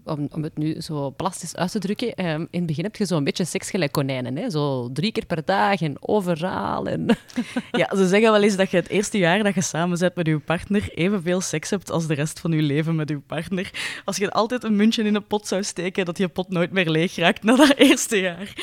om, 0.03 0.27
om 0.31 0.43
het 0.43 0.57
nu 0.57 0.81
zo 0.81 1.11
plastisch 1.11 1.55
uit 1.55 1.71
te 1.71 1.79
drukken, 1.79 2.25
um, 2.25 2.47
in 2.51 2.59
het 2.59 2.65
begin 2.65 2.83
heb 2.83 2.95
je 2.95 3.05
zo'n 3.05 3.23
beetje 3.23 3.45
seks 3.45 3.69
gelijk 3.69 3.91
konijnen. 3.91 4.37
Hè? 4.37 4.49
Zo 4.49 4.89
drie 4.91 5.11
keer 5.11 5.25
per 5.25 5.45
dag 5.45 5.81
en 5.81 5.95
overal. 5.99 6.87
En... 6.87 7.07
Ja, 7.71 7.95
ze 7.95 8.07
zeggen 8.07 8.31
wel 8.31 8.43
eens 8.43 8.55
dat 8.55 8.71
je 8.71 8.77
het 8.77 8.89
eerste 8.89 9.17
jaar 9.17 9.43
dat 9.43 9.53
je 9.53 9.61
samen 9.61 9.99
bent 9.99 10.15
met 10.15 10.27
je 10.27 10.39
partner 10.39 10.89
evenveel 10.93 11.41
seks 11.41 11.69
hebt 11.69 11.91
als 11.91 12.07
de 12.07 12.13
rest 12.13 12.39
van 12.39 12.51
je 12.51 12.61
leven 12.61 12.95
met 12.95 13.09
je 13.09 13.19
partner. 13.19 13.71
Als 14.05 14.17
je 14.17 14.31
altijd 14.31 14.63
een 14.63 14.75
muntje 14.75 15.03
in 15.03 15.15
een 15.15 15.27
pot 15.27 15.47
zou 15.47 15.63
steken, 15.63 16.05
dat 16.05 16.17
je 16.17 16.27
pot 16.27 16.49
nooit 16.49 16.71
meer 16.71 16.89
leeg 16.89 17.15
raakt 17.15 17.43
na 17.43 17.55
dat 17.55 17.75
eerste 17.75 18.19
jaar. 18.19 18.53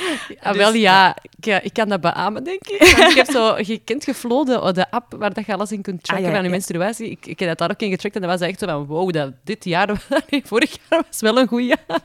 Ja, 0.40 0.52
dus, 0.52 0.56
wel 0.56 0.74
ja, 0.74 1.16
ik, 1.22 1.62
ik, 1.62 1.72
kan 1.72 1.88
dat 1.88 2.00
beamen, 2.00 2.44
denk 2.44 2.68
ik. 2.68 2.82
ik 2.82 3.14
heb 3.16 3.30
zo, 3.30 3.58
je 3.58 3.80
kent 3.84 4.04
gefloden, 4.04 4.74
de 4.74 4.90
app 4.90 5.14
waar 5.18 5.32
dat 5.32 5.46
je 5.46 5.54
alles 5.54 5.72
in 5.72 5.82
kunt 5.82 6.06
checken 6.06 6.26
ah, 6.26 6.32
van 6.34 6.42
je 6.42 6.50
menstruatie. 6.50 7.10
Ik, 7.10 7.26
ik 7.26 7.38
heb 7.38 7.48
dat 7.48 7.58
daar 7.58 7.70
ook 7.70 7.80
in 7.80 7.90
gecheckt 7.90 8.14
en 8.14 8.20
dat 8.20 8.30
was 8.30 8.48
echt 8.48 8.58
zo 8.58 8.66
van, 8.66 8.86
wow, 8.86 9.12
dat 9.12 9.32
dit 9.44 9.64
jaar, 9.64 10.06
vorig 10.44 10.70
jaar 10.70 10.85
dat 10.90 11.06
was 11.06 11.20
wel 11.20 11.38
een 11.38 11.46
goed 11.46 11.64
jaar. 11.64 12.02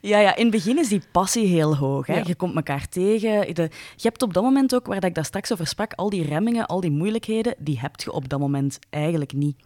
Ja, 0.00 0.18
ja, 0.18 0.36
in 0.36 0.42
het 0.42 0.50
begin 0.54 0.78
is 0.78 0.88
die 0.88 1.02
passie 1.12 1.46
heel 1.46 1.76
hoog. 1.76 2.06
Hè? 2.06 2.20
Je 2.20 2.34
komt 2.34 2.56
elkaar 2.56 2.88
tegen. 2.88 3.54
De, 3.54 3.62
je 3.96 4.08
hebt 4.08 4.22
op 4.22 4.34
dat 4.34 4.42
moment 4.42 4.74
ook, 4.74 4.86
waar 4.86 5.00
dat 5.00 5.08
ik 5.08 5.14
daar 5.14 5.24
straks 5.24 5.52
over 5.52 5.66
sprak, 5.66 5.92
al 5.92 6.10
die 6.10 6.24
remmingen, 6.24 6.66
al 6.66 6.80
die 6.80 6.90
moeilijkheden, 6.90 7.54
die 7.58 7.80
heb 7.80 8.00
je 8.00 8.12
op 8.12 8.28
dat 8.28 8.38
moment 8.38 8.78
eigenlijk 8.90 9.32
niet. 9.32 9.56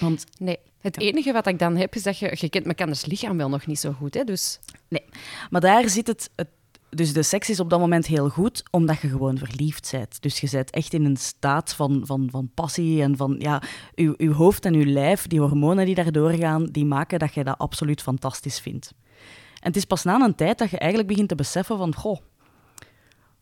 Want, 0.00 0.24
nee, 0.38 0.58
het 0.80 1.00
enige 1.00 1.32
wat 1.32 1.46
ik 1.46 1.58
dan 1.58 1.76
heb, 1.76 1.94
is 1.94 2.02
dat 2.02 2.18
je, 2.18 2.36
je 2.38 2.48
kent 2.48 2.66
elkaars 2.66 3.06
lichaam 3.06 3.36
wel 3.36 3.48
nog 3.48 3.66
niet 3.66 3.80
zo 3.80 3.92
goed. 3.92 4.14
Hè? 4.14 4.24
Dus... 4.24 4.58
Nee, 4.88 5.04
maar 5.50 5.60
daar 5.60 5.88
zit 5.88 6.06
het, 6.06 6.30
het 6.36 6.48
dus 6.90 7.12
de 7.12 7.22
seks 7.22 7.50
is 7.50 7.60
op 7.60 7.70
dat 7.70 7.80
moment 7.80 8.06
heel 8.06 8.28
goed, 8.28 8.62
omdat 8.70 9.00
je 9.00 9.08
gewoon 9.08 9.38
verliefd 9.38 9.88
bent. 9.90 10.22
Dus 10.22 10.40
je 10.40 10.48
bent 10.50 10.70
echt 10.70 10.92
in 10.92 11.04
een 11.04 11.16
staat 11.16 11.74
van, 11.74 12.02
van, 12.04 12.28
van 12.30 12.50
passie 12.54 13.02
en 13.02 13.16
van, 13.16 13.36
ja, 13.38 13.62
je, 13.94 14.14
je 14.16 14.32
hoofd 14.32 14.64
en 14.64 14.72
je 14.72 14.86
lijf, 14.86 15.26
die 15.26 15.40
hormonen 15.40 15.86
die 15.86 15.94
daardoor 15.94 16.32
gaan, 16.32 16.64
die 16.64 16.84
maken 16.84 17.18
dat 17.18 17.34
je 17.34 17.44
dat 17.44 17.58
absoluut 17.58 18.02
fantastisch 18.02 18.60
vindt. 18.60 18.94
En 19.60 19.66
het 19.68 19.76
is 19.76 19.84
pas 19.84 20.04
na 20.04 20.20
een 20.20 20.34
tijd 20.34 20.58
dat 20.58 20.70
je 20.70 20.78
eigenlijk 20.78 21.10
begint 21.10 21.28
te 21.28 21.34
beseffen 21.34 21.78
van, 21.78 21.94
goh, 21.94 22.18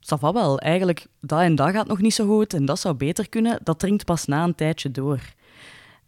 va 0.01 0.33
wel, 0.33 0.59
eigenlijk, 0.59 1.07
dat 1.21 1.41
en 1.41 1.55
dat 1.55 1.71
gaat 1.71 1.87
nog 1.87 2.01
niet 2.01 2.15
zo 2.15 2.27
goed 2.27 2.55
en 2.55 2.65
dat 2.65 2.79
zou 2.81 2.95
beter 2.95 3.29
kunnen. 3.29 3.61
Dat 3.63 3.79
dringt 3.79 4.05
pas 4.05 4.27
na 4.27 4.45
een 4.45 4.55
tijdje 4.55 4.91
door. 4.91 5.21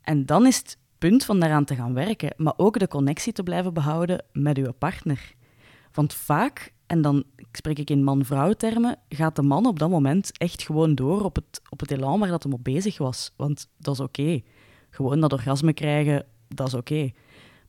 En 0.02 0.26
dan 0.26 0.46
is 0.46 0.56
het 0.56 0.78
punt 0.98 1.24
van 1.24 1.40
daaraan 1.40 1.64
te 1.64 1.74
gaan 1.74 1.94
werken, 1.94 2.34
maar 2.36 2.54
ook 2.56 2.78
de 2.78 2.88
connectie 2.88 3.32
te 3.32 3.42
blijven 3.42 3.74
behouden 3.74 4.24
met 4.32 4.56
je 4.56 4.72
partner. 4.72 5.32
Want 5.92 6.14
vaak 6.14 6.72
en 6.88 7.02
dan 7.02 7.24
spreek 7.52 7.78
ik 7.78 7.90
in 7.90 8.04
man-vrouw 8.04 8.52
termen, 8.52 8.98
gaat 9.08 9.36
de 9.36 9.42
man 9.42 9.66
op 9.66 9.78
dat 9.78 9.90
moment 9.90 10.38
echt 10.38 10.62
gewoon 10.62 10.94
door 10.94 11.24
op 11.24 11.34
het, 11.34 11.60
op 11.68 11.80
het 11.80 11.90
elan 11.90 12.20
waar 12.20 12.28
dat 12.28 12.42
hem 12.42 12.52
op 12.52 12.64
bezig 12.64 12.98
was. 12.98 13.32
Want 13.36 13.68
dat 13.76 13.94
is 13.94 14.00
oké. 14.00 14.40
Gewoon 14.90 15.20
dat 15.20 15.32
orgasme 15.32 15.72
krijgen, 15.72 16.26
dat 16.48 16.66
is 16.66 16.74
oké. 16.74 17.10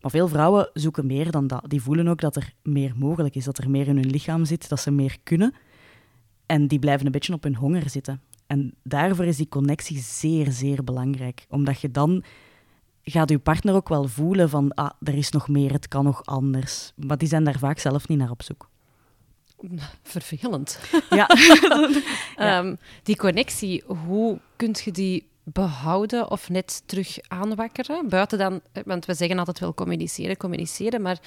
Maar 0.01 0.11
veel 0.11 0.27
vrouwen 0.27 0.69
zoeken 0.73 1.05
meer 1.05 1.31
dan 1.31 1.47
dat. 1.47 1.63
Die 1.67 1.81
voelen 1.81 2.07
ook 2.07 2.21
dat 2.21 2.35
er 2.35 2.53
meer 2.63 2.93
mogelijk 2.95 3.35
is, 3.35 3.45
dat 3.45 3.57
er 3.57 3.69
meer 3.69 3.87
in 3.87 3.95
hun 3.95 4.09
lichaam 4.09 4.45
zit, 4.45 4.69
dat 4.69 4.79
ze 4.79 4.91
meer 4.91 5.17
kunnen. 5.23 5.53
En 6.45 6.67
die 6.67 6.79
blijven 6.79 7.05
een 7.05 7.11
beetje 7.11 7.33
op 7.33 7.43
hun 7.43 7.55
honger 7.55 7.89
zitten. 7.89 8.21
En 8.47 8.73
daarvoor 8.83 9.25
is 9.25 9.37
die 9.37 9.49
connectie 9.49 9.97
zeer, 9.97 10.51
zeer 10.51 10.83
belangrijk. 10.83 11.45
Omdat 11.49 11.81
je 11.81 11.91
dan 11.91 12.23
gaat 13.03 13.29
je 13.29 13.39
partner 13.39 13.75
ook 13.75 13.89
wel 13.89 14.07
voelen 14.07 14.49
van, 14.49 14.73
ah, 14.73 14.91
er 15.03 15.15
is 15.15 15.31
nog 15.31 15.47
meer, 15.47 15.71
het 15.71 15.87
kan 15.87 16.03
nog 16.03 16.25
anders. 16.25 16.93
Maar 16.95 17.17
die 17.17 17.27
zijn 17.27 17.43
daar 17.43 17.59
vaak 17.59 17.79
zelf 17.79 18.07
niet 18.07 18.17
naar 18.17 18.31
op 18.31 18.43
zoek. 18.43 18.69
Vervelend. 20.03 20.79
Ja. 21.09 21.27
Ehm, 22.35 22.75
die 23.03 23.15
connectie, 23.17 23.83
hoe 23.85 24.39
kun 24.55 24.75
je 24.83 24.91
die 24.91 25.27
behouden 25.43 26.31
of 26.31 26.49
net 26.49 26.81
terug 26.85 27.17
aanwakkeren? 27.27 28.09
Buiten 28.09 28.37
dan, 28.37 28.61
want 28.85 29.05
we 29.05 29.13
zeggen 29.13 29.39
altijd 29.39 29.59
wel 29.59 29.73
communiceren, 29.73 30.37
communiceren, 30.37 31.01
maar 31.01 31.19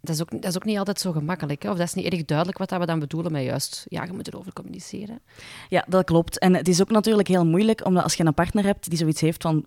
dat 0.00 0.14
is 0.14 0.20
ook, 0.20 0.30
dat 0.30 0.44
is 0.44 0.56
ook 0.56 0.64
niet 0.64 0.78
altijd 0.78 1.00
zo 1.00 1.12
gemakkelijk. 1.12 1.62
Hè? 1.62 1.70
Of 1.70 1.76
dat 1.76 1.86
is 1.86 1.94
niet 1.94 2.12
erg 2.12 2.24
duidelijk 2.24 2.58
wat 2.58 2.70
we 2.70 2.86
dan 2.86 2.98
bedoelen 2.98 3.32
met 3.32 3.44
juist, 3.44 3.86
ja, 3.88 4.04
je 4.04 4.12
moet 4.12 4.28
erover 4.28 4.52
communiceren. 4.52 5.20
Ja, 5.68 5.84
dat 5.88 6.04
klopt. 6.04 6.38
En 6.38 6.54
het 6.54 6.68
is 6.68 6.80
ook 6.80 6.90
natuurlijk 6.90 7.28
heel 7.28 7.46
moeilijk, 7.46 7.84
omdat 7.84 8.02
als 8.02 8.14
je 8.14 8.24
een 8.24 8.34
partner 8.34 8.64
hebt 8.64 8.88
die 8.88 8.98
zoiets 8.98 9.20
heeft 9.20 9.42
van 9.42 9.66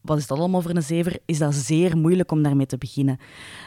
wat 0.00 0.18
is 0.18 0.26
dat 0.26 0.38
allemaal 0.38 0.62
voor 0.62 0.70
een 0.70 0.82
zever, 0.82 1.18
is 1.24 1.38
dat 1.38 1.54
zeer 1.54 1.96
moeilijk 1.96 2.30
om 2.30 2.42
daarmee 2.42 2.66
te 2.66 2.78
beginnen. 2.78 3.18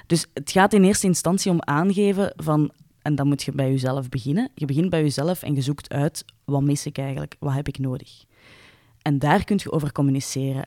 Dus 0.08 0.26
het 0.34 0.52
gaat 0.52 0.74
in 0.74 0.84
eerste 0.84 1.08
instantie 1.08 1.52
om 1.52 1.62
aangeven 1.62 2.34
van 2.36 2.72
en 3.06 3.16
dan 3.16 3.28
moet 3.28 3.44
je 3.44 3.52
bij 3.52 3.70
jezelf 3.70 4.10
beginnen. 4.10 4.50
Je 4.56 4.66
begint 4.66 4.90
bij 4.90 5.02
jezelf 5.02 5.44
en 5.44 5.56
je 5.56 5.62
zoekt 5.62 5.90
uit, 5.90 6.26
wat 6.46 6.62
mis 6.62 6.86
ik 6.86 6.98
eigenlijk? 6.98 7.36
Wat 7.40 7.54
heb 7.54 7.68
ik 7.68 7.80
nodig? 7.80 8.26
En 9.02 9.20
daar 9.20 9.44
kun 9.44 9.60
je 9.64 9.72
over 9.72 9.92
communiceren. 9.92 10.66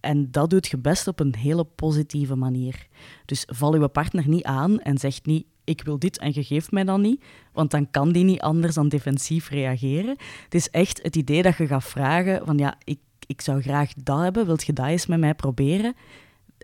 En 0.00 0.30
dat 0.30 0.50
doet 0.50 0.66
je 0.66 0.78
best 0.78 1.06
op 1.06 1.20
een 1.20 1.34
hele 1.34 1.64
positieve 1.64 2.36
manier. 2.36 2.86
Dus 3.24 3.44
val 3.46 3.80
je 3.80 3.88
partner 3.88 4.28
niet 4.28 4.44
aan 4.44 4.80
en 4.80 4.98
zeg 4.98 5.22
niet, 5.22 5.46
ik 5.64 5.82
wil 5.82 5.98
dit 5.98 6.18
en 6.18 6.30
je 6.34 6.44
geeft 6.44 6.70
mij 6.70 6.84
dan 6.84 7.00
niet, 7.00 7.24
want 7.52 7.70
dan 7.70 7.90
kan 7.90 8.12
die 8.12 8.24
niet 8.24 8.40
anders 8.40 8.74
dan 8.74 8.88
defensief 8.88 9.48
reageren. 9.48 10.16
Het 10.44 10.54
is 10.54 10.70
echt 10.70 11.02
het 11.02 11.16
idee 11.16 11.42
dat 11.42 11.56
je 11.56 11.66
gaat 11.66 11.84
vragen 11.84 12.46
van, 12.46 12.58
ja, 12.58 12.76
ik, 12.84 12.98
ik 13.26 13.40
zou 13.40 13.62
graag 13.62 13.92
dat 13.94 14.20
hebben, 14.20 14.46
wilt 14.46 14.64
je 14.64 14.72
dat 14.72 14.86
eens 14.86 15.06
met 15.06 15.18
mij 15.18 15.34
proberen? 15.34 15.94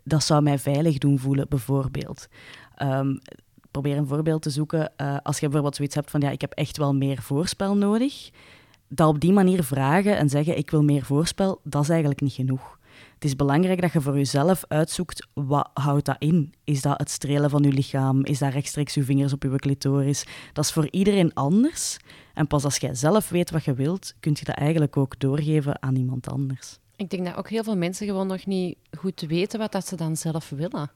Dat 0.05 0.25
zou 0.25 0.43
mij 0.43 0.59
veilig 0.59 0.99
doen 0.99 1.19
voelen, 1.19 1.49
bijvoorbeeld. 1.49 2.29
Um, 2.83 3.21
probeer 3.75 3.97
een 3.97 4.07
voorbeeld 4.07 4.43
te 4.43 4.51
zoeken. 4.51 4.93
Uh, 4.97 5.17
als 5.23 5.37
je 5.37 5.43
bijvoorbeeld 5.43 5.77
zoiets 5.77 5.95
hebt 5.95 6.11
van 6.11 6.21
ja, 6.21 6.31
ik 6.31 6.41
heb 6.41 6.53
echt 6.53 6.77
wel 6.77 6.95
meer 6.95 7.23
voorspel 7.23 7.77
nodig. 7.77 8.31
Dat 8.89 9.09
op 9.09 9.21
die 9.21 9.33
manier 9.33 9.65
vragen 9.65 10.17
en 10.17 10.29
zeggen 10.29 10.57
ik 10.57 10.71
wil 10.71 10.83
meer 10.83 11.05
voorspel, 11.05 11.61
dat 11.63 11.83
is 11.83 11.89
eigenlijk 11.89 12.21
niet 12.21 12.33
genoeg. 12.33 12.79
Het 13.15 13.25
is 13.25 13.37
belangrijk 13.37 13.81
dat 13.81 13.93
je 13.93 14.01
voor 14.01 14.17
jezelf 14.17 14.65
uitzoekt 14.69 15.27
wat 15.33 15.71
houdt 15.75 16.05
dat 16.05 16.17
in. 16.19 16.55
Is 16.65 16.83
dat 16.83 16.99
het 16.99 17.11
strelen 17.11 17.51
van 17.51 17.63
je 17.63 17.73
lichaam? 17.73 18.25
Is 18.25 18.39
dat 18.39 18.53
rechtstreeks 18.53 18.95
je 18.95 19.03
vingers 19.03 19.33
op 19.33 19.43
je 19.43 19.57
clitoris? 19.57 20.27
Dat 20.53 20.65
is 20.65 20.73
voor 20.73 20.89
iedereen 20.91 21.35
anders. 21.35 21.97
En 22.35 22.47
pas 22.47 22.65
als 22.65 22.77
jij 22.77 22.95
zelf 22.95 23.29
weet 23.29 23.51
wat 23.51 23.65
je 23.65 23.75
wilt, 23.75 24.15
kun 24.21 24.37
je 24.39 24.45
dat 24.45 24.57
eigenlijk 24.57 24.97
ook 24.97 25.19
doorgeven 25.19 25.83
aan 25.83 25.97
iemand 25.97 26.29
anders. 26.29 26.79
Ik 26.97 27.11
denk 27.11 27.25
dat 27.25 27.37
ook 27.37 27.49
heel 27.49 27.65
veel 27.65 27.77
mensen 27.77 28.07
gewoon 28.07 28.27
nog 28.27 28.47
niet 28.47 28.77
goed 28.99 29.21
weten 29.21 29.59
wat 29.59 29.73
dat 29.73 29.87
ze 29.87 29.97
dan 29.97 30.17
zelf 30.17 30.49
willen. 30.49 30.91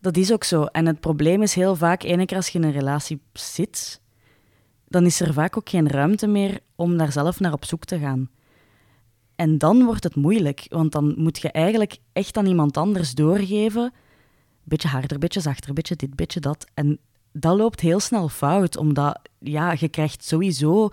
Dat 0.00 0.16
is 0.16 0.32
ook 0.32 0.44
zo. 0.44 0.64
En 0.64 0.86
het 0.86 1.00
probleem 1.00 1.42
is 1.42 1.54
heel 1.54 1.76
vaak, 1.76 2.02
ene 2.02 2.26
keer 2.26 2.36
als 2.36 2.48
je 2.48 2.58
in 2.58 2.64
een 2.64 2.72
relatie 2.72 3.20
zit, 3.32 4.00
dan 4.88 5.04
is 5.04 5.20
er 5.20 5.32
vaak 5.32 5.56
ook 5.56 5.68
geen 5.68 5.88
ruimte 5.88 6.26
meer 6.26 6.60
om 6.76 6.96
daar 6.96 7.12
zelf 7.12 7.40
naar 7.40 7.52
op 7.52 7.64
zoek 7.64 7.84
te 7.84 7.98
gaan. 7.98 8.30
En 9.36 9.58
dan 9.58 9.84
wordt 9.84 10.04
het 10.04 10.14
moeilijk, 10.14 10.66
want 10.68 10.92
dan 10.92 11.14
moet 11.16 11.38
je 11.38 11.50
eigenlijk 11.50 11.96
echt 12.12 12.36
aan 12.36 12.46
iemand 12.46 12.76
anders 12.76 13.14
doorgeven. 13.14 13.92
Beetje 14.64 14.88
harder, 14.88 15.18
beetje 15.18 15.40
zachter, 15.40 15.72
beetje 15.72 15.96
dit, 15.96 16.16
beetje 16.16 16.40
dat. 16.40 16.66
En 16.74 16.98
dat 17.32 17.56
loopt 17.56 17.80
heel 17.80 18.00
snel 18.00 18.28
fout, 18.28 18.76
omdat 18.76 19.20
ja, 19.38 19.74
je 19.78 19.88
krijgt 19.88 20.24
sowieso. 20.24 20.88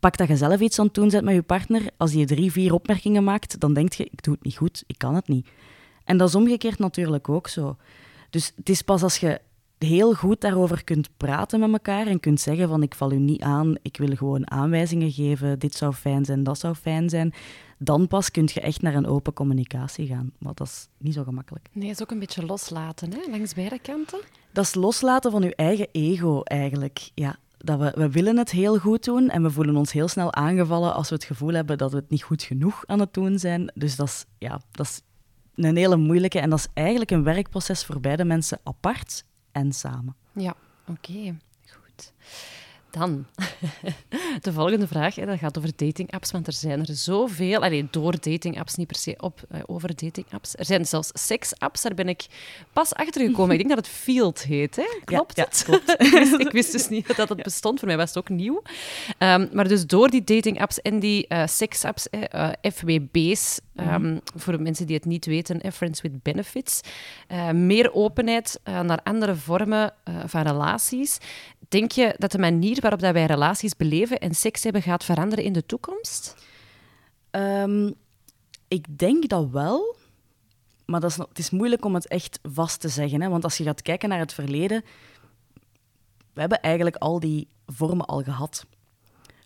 Pak 0.00 0.16
dat 0.16 0.28
je 0.28 0.36
zelf 0.36 0.60
iets 0.60 0.78
aan 0.78 0.84
het 0.84 0.94
doen 0.94 1.24
met 1.24 1.34
je 1.34 1.42
partner. 1.42 1.82
Als 1.96 2.12
je 2.12 2.24
drie, 2.24 2.52
vier 2.52 2.72
opmerkingen 2.72 3.24
maakt, 3.24 3.60
dan 3.60 3.74
denk 3.74 3.92
je: 3.92 4.04
ik 4.04 4.22
doe 4.22 4.34
het 4.34 4.44
niet 4.44 4.56
goed, 4.56 4.84
ik 4.86 4.98
kan 4.98 5.14
het 5.14 5.28
niet. 5.28 5.48
En 6.04 6.16
dat 6.16 6.28
is 6.28 6.34
omgekeerd 6.34 6.78
natuurlijk 6.78 7.28
ook 7.28 7.48
zo. 7.48 7.76
Dus 8.32 8.52
het 8.56 8.68
is 8.68 8.82
pas 8.82 9.02
als 9.02 9.16
je 9.16 9.40
heel 9.78 10.14
goed 10.14 10.40
daarover 10.40 10.84
kunt 10.84 11.08
praten 11.16 11.60
met 11.60 11.72
elkaar 11.72 12.06
en 12.06 12.20
kunt 12.20 12.40
zeggen 12.40 12.68
van 12.68 12.82
ik 12.82 12.94
val 12.94 13.12
u 13.12 13.18
niet 13.18 13.42
aan, 13.42 13.74
ik 13.82 13.96
wil 13.96 14.16
gewoon 14.16 14.50
aanwijzingen 14.50 15.12
geven, 15.12 15.58
dit 15.58 15.74
zou 15.74 15.92
fijn 15.92 16.24
zijn, 16.24 16.42
dat 16.42 16.58
zou 16.58 16.74
fijn 16.74 17.08
zijn, 17.08 17.34
dan 17.78 18.08
pas 18.08 18.30
kun 18.30 18.48
je 18.54 18.60
echt 18.60 18.82
naar 18.82 18.94
een 18.94 19.06
open 19.06 19.32
communicatie 19.32 20.06
gaan. 20.06 20.32
Maar 20.38 20.54
dat 20.54 20.66
is 20.66 20.88
niet 20.98 21.14
zo 21.14 21.24
gemakkelijk. 21.24 21.68
Nee, 21.72 21.88
het 21.88 21.96
is 21.96 22.02
ook 22.02 22.10
een 22.10 22.18
beetje 22.18 22.46
loslaten, 22.46 23.12
hè? 23.12 23.30
langs 23.30 23.54
beide 23.54 23.78
kanten. 23.78 24.18
Dat 24.52 24.64
is 24.64 24.74
loslaten 24.74 25.30
van 25.30 25.42
je 25.42 25.54
eigen 25.54 25.88
ego 25.92 26.42
eigenlijk, 26.42 27.10
ja. 27.14 27.36
Dat 27.58 27.78
we, 27.78 27.92
we 27.94 28.10
willen 28.10 28.36
het 28.36 28.50
heel 28.50 28.78
goed 28.78 29.04
doen 29.04 29.28
en 29.28 29.42
we 29.42 29.50
voelen 29.50 29.76
ons 29.76 29.92
heel 29.92 30.08
snel 30.08 30.32
aangevallen 30.34 30.94
als 30.94 31.08
we 31.08 31.14
het 31.14 31.24
gevoel 31.24 31.52
hebben 31.52 31.78
dat 31.78 31.90
we 31.90 31.96
het 31.96 32.10
niet 32.10 32.22
goed 32.22 32.42
genoeg 32.42 32.86
aan 32.86 33.00
het 33.00 33.14
doen 33.14 33.38
zijn. 33.38 33.72
Dus 33.74 33.96
dat 33.96 34.06
is, 34.06 34.24
ja, 34.38 34.60
dat 34.70 34.86
is 34.86 35.02
een 35.64 35.76
hele 35.76 35.96
moeilijke. 35.96 36.38
En 36.38 36.50
dat 36.50 36.58
is 36.58 36.66
eigenlijk 36.74 37.10
een 37.10 37.22
werkproces 37.22 37.84
voor 37.84 38.00
beide 38.00 38.24
mensen 38.24 38.60
apart 38.64 39.24
en 39.52 39.72
samen. 39.72 40.16
Ja, 40.32 40.54
oké. 40.88 41.36
Goed. 41.66 42.12
Dan, 42.90 43.26
de 44.40 44.52
volgende 44.52 44.86
vraag, 44.86 45.14
hè, 45.14 45.26
dat 45.26 45.38
gaat 45.38 45.58
over 45.58 45.70
datingapps, 45.76 46.30
want 46.30 46.46
er 46.46 46.52
zijn 46.52 46.80
er 46.80 46.94
zoveel, 46.94 47.62
alleen 47.62 47.88
door 47.90 48.20
datingapps, 48.20 48.74
niet 48.74 48.86
per 48.86 48.96
se 48.96 49.14
op, 49.18 49.42
uh, 49.52 49.60
over 49.66 49.88
datingapps. 49.96 50.56
Er 50.56 50.64
zijn 50.64 50.86
zelfs 50.86 51.10
seksapps, 51.12 51.82
daar 51.82 51.94
ben 51.94 52.08
ik 52.08 52.26
pas 52.72 52.94
achter 52.94 53.26
gekomen. 53.26 53.50
ik 53.50 53.58
denk 53.58 53.74
dat 53.74 53.86
het 53.86 53.94
Field 53.94 54.42
heet, 54.42 54.76
hè? 54.76 54.98
klopt 55.04 55.36
ja, 55.36 55.44
het? 55.44 55.62
klopt. 55.64 55.90
ik, 56.02 56.10
wist, 56.10 56.32
ik, 56.32 56.52
wist, 56.52 56.72
dus 56.72 56.88
niet 56.88 57.16
dat 57.16 57.28
het 57.28 57.42
bestond, 57.42 57.78
voor 57.78 57.88
mij 57.88 57.96
was 57.96 58.08
het 58.08 58.18
ook 58.18 58.28
nieuw. 58.28 58.62
Um, 59.18 59.48
maar 59.52 59.68
dus 59.68 59.86
door 59.86 60.10
die 60.10 60.24
datingapps 60.24 60.80
en 60.80 61.00
die 61.00 61.26
uh, 61.28 61.46
seksapps, 61.46 62.06
uh, 62.10 62.48
FWB's, 62.72 63.60
Um, 63.74 64.20
voor 64.34 64.62
mensen 64.62 64.86
die 64.86 64.96
het 64.96 65.04
niet 65.04 65.26
weten, 65.26 65.60
eh, 65.60 65.70
Friends 65.70 66.00
with 66.00 66.22
Benefits. 66.22 66.80
Uh, 67.28 67.50
meer 67.50 67.94
openheid 67.94 68.60
uh, 68.64 68.80
naar 68.80 69.00
andere 69.02 69.34
vormen 69.34 69.94
van 70.26 70.42
relaties. 70.42 71.18
Denk 71.68 71.92
je 71.92 72.14
dat 72.18 72.32
de 72.32 72.38
manier 72.38 72.80
waarop 72.80 73.00
dat 73.00 73.12
wij 73.12 73.26
relaties 73.26 73.76
beleven 73.76 74.18
en 74.18 74.34
seks 74.34 74.62
hebben 74.62 74.82
gaat 74.82 75.04
veranderen 75.04 75.44
in 75.44 75.52
de 75.52 75.66
toekomst? 75.66 76.34
Um, 77.30 77.94
ik 78.68 78.98
denk 78.98 79.28
dat 79.28 79.50
wel. 79.50 79.96
Maar 80.84 81.00
dat 81.00 81.10
is, 81.10 81.16
het 81.16 81.38
is 81.38 81.50
moeilijk 81.50 81.84
om 81.84 81.94
het 81.94 82.08
echt 82.08 82.38
vast 82.42 82.80
te 82.80 82.88
zeggen. 82.88 83.20
Hè? 83.20 83.28
Want 83.28 83.44
als 83.44 83.56
je 83.56 83.64
gaat 83.64 83.82
kijken 83.82 84.08
naar 84.08 84.18
het 84.18 84.32
verleden, 84.32 84.84
we 86.32 86.40
hebben 86.40 86.60
eigenlijk 86.60 86.96
al 86.96 87.20
die 87.20 87.48
vormen 87.66 88.06
al 88.06 88.22
gehad. 88.22 88.66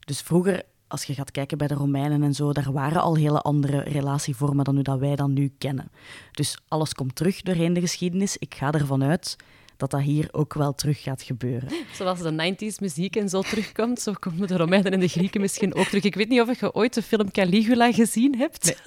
Dus 0.01 0.21
vroeger, 0.21 0.63
als 0.89 1.05
je 1.05 1.15
gaat 1.15 1.31
kijken 1.31 1.59
bij 1.59 1.67
de 1.67 1.75
Romeinen 1.75 2.23
en 2.23 2.35
zo, 2.35 2.53
daar 2.53 2.73
waren 2.73 3.03
al 3.03 3.17
hele 3.17 3.41
andere 3.41 3.79
relatievormen 3.79 4.65
dan 4.65 4.75
nu 4.75 4.83
dat 4.83 4.99
wij 4.99 5.17
dan 5.17 5.33
nu 5.33 5.53
kennen. 5.59 5.91
Dus 6.33 6.59
alles 6.69 6.95
komt 6.95 7.17
terug 7.17 7.43
doorheen 7.43 7.73
de 7.73 7.81
geschiedenis. 7.81 8.37
Ik 8.37 8.55
ga 8.55 8.73
ervan 8.73 9.05
uit 9.05 9.37
dat 9.77 9.91
dat 9.91 10.01
hier 10.01 10.29
ook 10.33 10.55
wel 10.55 10.75
terug 10.75 11.03
gaat 11.03 11.23
gebeuren. 11.23 11.69
Zoals 11.93 12.21
de 12.21 12.55
90s 12.55 12.81
muziek 12.81 13.17
en 13.17 13.29
zo 13.29 13.41
terugkomt, 13.41 14.01
zo 14.01 14.13
komen 14.13 14.49
de 14.49 14.57
Romeinen 14.57 14.93
en 14.93 15.01
de 15.01 15.09
Grieken 15.09 15.41
misschien 15.41 15.75
ook 15.75 15.87
terug. 15.87 16.03
Ik 16.03 16.15
weet 16.15 16.29
niet 16.29 16.41
of 16.41 16.61
je 16.61 16.75
ooit 16.75 16.95
de 16.95 17.03
film 17.03 17.31
Caligula 17.31 17.93
gezien 17.93 18.39
hebt. 18.39 18.83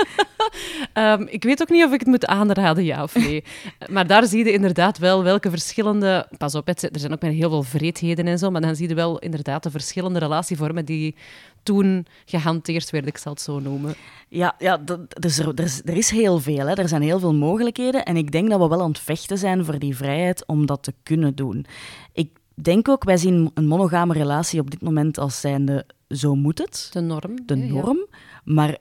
um, 0.94 1.28
ik 1.38 1.44
weet 1.44 1.62
ook 1.62 1.70
niet 1.70 1.86
of 1.86 1.92
ik 1.92 2.00
het 2.00 2.08
moet 2.08 2.26
aanraden, 2.26 2.84
ja 2.84 3.04
of 3.04 3.16
nee. 3.16 3.44
Maar 3.90 4.08
daar 4.08 4.26
zie 4.26 4.46
je 4.46 4.52
inderdaad 4.52 4.98
wel 4.98 5.24
welke 5.24 5.50
verschillende... 5.50 6.28
Pas 6.38 6.56
op, 6.56 6.68
er 6.68 6.90
zijn 6.92 7.14
ook 7.14 7.22
heel 7.22 7.50
veel 7.50 7.64
vreedheden 7.64 8.28
en 8.28 8.38
zo, 8.38 8.52
maar 8.52 8.62
dan 8.62 8.76
zie 8.76 8.90
je 8.90 8.96
wel 8.96 9.20
inderdaad 9.20 9.64
de 9.64 9.72
verschillende 9.72 10.20
relatievormen 10.20 10.86
die 10.86 11.16
toen 11.63 12.06
gehanteerd 12.26 12.89
werden, 12.89 13.10
ik 13.10 13.17
zal 13.17 13.32
het 13.32 13.41
zo 13.41 13.60
noemen. 13.60 13.95
Ja, 14.30 14.56
ja 14.58 14.78
dus 15.19 15.38
er, 15.38 15.48
er, 15.48 15.63
is, 15.63 15.82
er 15.86 15.98
is 15.98 16.10
heel 16.10 16.39
veel. 16.39 16.67
Hè. 16.67 16.74
Er 16.74 16.88
zijn 16.88 17.02
heel 17.02 17.19
veel 17.19 17.34
mogelijkheden. 17.34 18.06
En 18.06 18.17
ik 18.17 18.32
denk 18.32 18.50
dat 18.50 18.60
we 18.60 18.67
wel 18.67 18.82
aan 18.82 18.89
het 18.89 19.00
vechten 19.00 19.38
zijn 19.38 19.65
voor 19.65 19.80
die 19.80 19.95
vrijheid 19.95 20.45
om 20.45 20.65
dat 20.65 20.84
te 20.84 20.93
kunnen 21.04 21.36
doen. 21.36 21.65
Ik 22.13 22.30
denk 22.54 22.88
ook, 22.88 23.04
wij 23.04 23.17
zien 23.17 23.52
een 23.54 23.67
monogame 23.67 24.13
relatie 24.13 24.60
op 24.60 24.72
dit 24.72 24.82
moment 24.82 25.17
als 25.17 25.39
zijnde 25.39 25.86
zo 26.10 26.36
moet 26.36 26.58
het. 26.58 26.89
De 26.91 27.00
norm. 27.00 27.45
De 27.45 27.56
norm. 27.56 28.06
Maar 28.43 28.78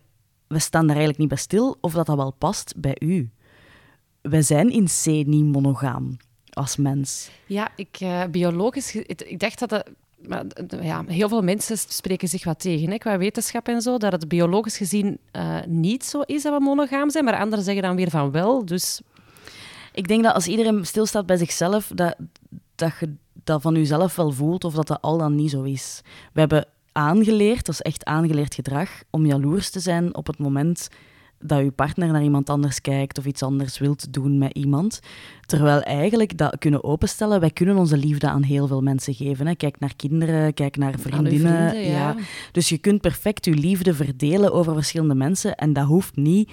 we 0.47 0.59
staan 0.59 0.87
daar 0.87 0.97
eigenlijk 0.97 1.19
niet 1.19 1.29
bij 1.29 1.39
stil 1.39 1.77
of 1.81 1.93
dat, 1.93 2.07
dat 2.07 2.17
wel 2.17 2.33
past 2.33 2.75
bij 2.77 2.97
u. 2.99 3.31
Wij 4.21 4.43
zijn 4.43 4.71
in 4.71 4.87
C 4.87 5.07
niet 5.07 5.45
monogaam 5.45 6.17
als 6.53 6.77
mens. 6.77 7.31
Ja, 7.47 7.71
ik, 7.77 8.01
uh, 8.03 8.25
biologisch... 8.31 8.95
Ik 8.95 9.39
dacht 9.39 9.59
dat 9.59 9.69
dat 9.69 9.91
maar 10.27 10.45
ja, 10.81 11.05
heel 11.07 11.29
veel 11.29 11.43
mensen 11.43 11.79
spreken 11.79 12.29
zich 12.29 12.45
wat 12.45 12.61
tegen, 12.61 12.91
hè, 12.91 12.99
qua 12.99 13.19
wetenschap 13.19 13.69
en 13.69 13.83
zo, 13.83 13.99
dat 13.99 14.13
het 14.13 14.29
biologisch 14.29 14.77
gezien 14.77 15.19
uh, 15.33 15.59
niet 15.67 16.05
zo 16.05 16.21
is 16.21 16.43
dat 16.43 16.57
we 16.59 16.65
monogaam 16.65 17.11
zijn, 17.11 17.25
maar 17.25 17.39
anderen 17.39 17.65
zeggen 17.65 17.83
dan 17.83 17.97
weer 17.97 18.11
van 18.11 18.31
wel. 18.31 18.65
Dus... 18.65 19.01
Ik 19.93 20.09
denk 20.09 20.23
dat 20.23 20.35
als 20.35 20.47
iedereen 20.47 20.87
stilstaat 20.87 21.27
bij 21.27 21.37
zichzelf, 21.37 21.91
dat, 21.95 22.17
dat 22.75 22.93
je 23.01 23.15
dat 23.45 23.63
van 23.63 23.75
jezelf 23.75 24.17
wel 24.17 24.31
voelt 24.31 24.65
of 24.65 24.75
dat 24.75 24.87
dat 24.87 25.03
al 25.03 25.19
dan 25.19 25.35
niet 25.35 25.51
zo 25.51 25.63
is. 25.63 26.01
We 26.33 26.41
hebben 26.41 26.67
aangeleerd, 26.93 27.67
dat 27.67 27.75
is 27.75 27.83
echt 27.83 28.05
aangeleerd 28.05 28.55
gedrag, 28.55 28.91
om 29.11 29.27
jaloers 29.27 29.71
te 29.71 29.81
zijn 29.81 30.15
op 30.15 30.27
het 30.27 30.39
moment 30.39 30.89
dat 31.39 31.59
je 31.59 31.71
partner 31.71 32.13
naar 32.13 32.23
iemand 32.23 32.51
anders 32.51 32.81
kijkt 32.81 33.19
of 33.19 33.25
iets 33.25 33.43
anders 33.43 33.79
wilt 33.79 34.13
doen 34.13 34.39
met 34.39 34.53
iemand. 34.53 35.01
Terwijl 35.47 35.83
eigenlijk 35.83 36.37
dat 36.37 36.59
kunnen 36.59 36.85
openstellen, 36.85 37.41
wij 37.41 37.51
kunnen 37.51 37.77
onze 37.77 37.97
liefde 37.97 38.29
aan 38.29 38.43
heel 38.43 38.67
veel 38.67 38.83
mensen 38.83 39.15
geven. 39.15 39.47
Hè. 39.47 39.55
Kijk 39.55 39.79
naar 39.79 39.97
kinderen, 39.97 40.55
kijk 40.55 40.77
naar 40.77 40.99
vriendinnen. 40.99 41.71
Vrienden, 41.71 41.91
ja. 41.91 42.17
Dus 42.53 42.69
je 42.69 42.79
kunt 42.79 43.01
perfect 43.01 43.45
je 43.45 43.55
liefde 43.55 43.95
verdelen 43.95 44.53
over 44.53 44.75
verschillende 44.75 45.15
mensen 45.15 45.55
en 45.55 45.73
dat 45.73 45.87
hoeft 45.87 46.17
niet 46.17 46.51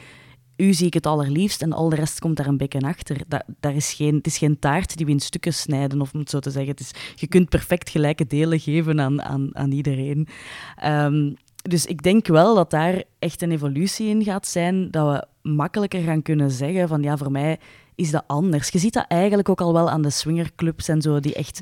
u 0.58 0.74
zie 0.74 0.88
ik 0.88 0.94
het 0.94 1.06
allerliefst 1.06 1.62
en 1.62 1.74
al 1.74 1.90
de 1.90 1.96
rest 1.96 2.20
komt 2.20 2.38
daar 2.38 2.48
een 2.48 2.58
beetje 2.58 2.80
achter. 2.80 3.18
Dat, 3.28 3.44
daar 3.60 3.76
is 3.76 3.94
geen, 3.94 4.16
het 4.16 4.28
is 4.28 4.38
geen 4.38 4.60
taart 4.60 4.98
die 4.98 5.06
we 5.06 5.12
in 5.12 5.20
stukken 5.20 5.54
snijden, 5.54 6.02
of 6.02 6.14
om 6.14 6.20
het 6.20 6.30
zo 6.30 6.40
te 6.40 6.52
zeggen. 6.52 6.72
Het 6.72 6.80
is, 6.80 6.92
je 7.16 7.28
kunt 7.28 7.50
perfect 7.50 7.90
gelijke 7.90 8.28
delen 8.28 8.60
geven 8.60 9.02
aan, 9.02 9.22
aan, 9.22 9.50
aan 9.56 9.72
iedereen. 9.72 10.28
Um, 10.86 11.36
dus 11.68 11.86
ik 11.86 12.02
denk 12.02 12.28
wel 12.28 12.56
dat 12.56 12.70
daar 12.70 13.04
echt 13.20 13.42
een 13.42 13.52
evolutie 13.52 14.08
in 14.08 14.24
gaat 14.24 14.48
zijn, 14.48 14.92
dat 14.92 15.12
we 15.12 15.50
makkelijker 15.50 16.02
gaan 16.02 16.22
kunnen 16.22 16.52
zeggen 16.52 16.88
van 16.88 17.02
ja, 17.02 17.18
voor 17.18 17.32
mij 17.32 17.60
is 17.96 18.12
dat 18.12 18.24
anders. 18.28 18.70
Je 18.70 18.80
ziet 18.80 18.94
dat 18.94 19.06
eigenlijk 19.08 19.50
ook 19.50 19.62
al 19.62 19.74
wel 19.74 19.90
aan 19.90 20.02
de 20.02 20.10
swingerclubs 20.10 20.88
en 20.88 21.02
zo, 21.02 21.20
die 21.20 21.34
echt 21.34 21.62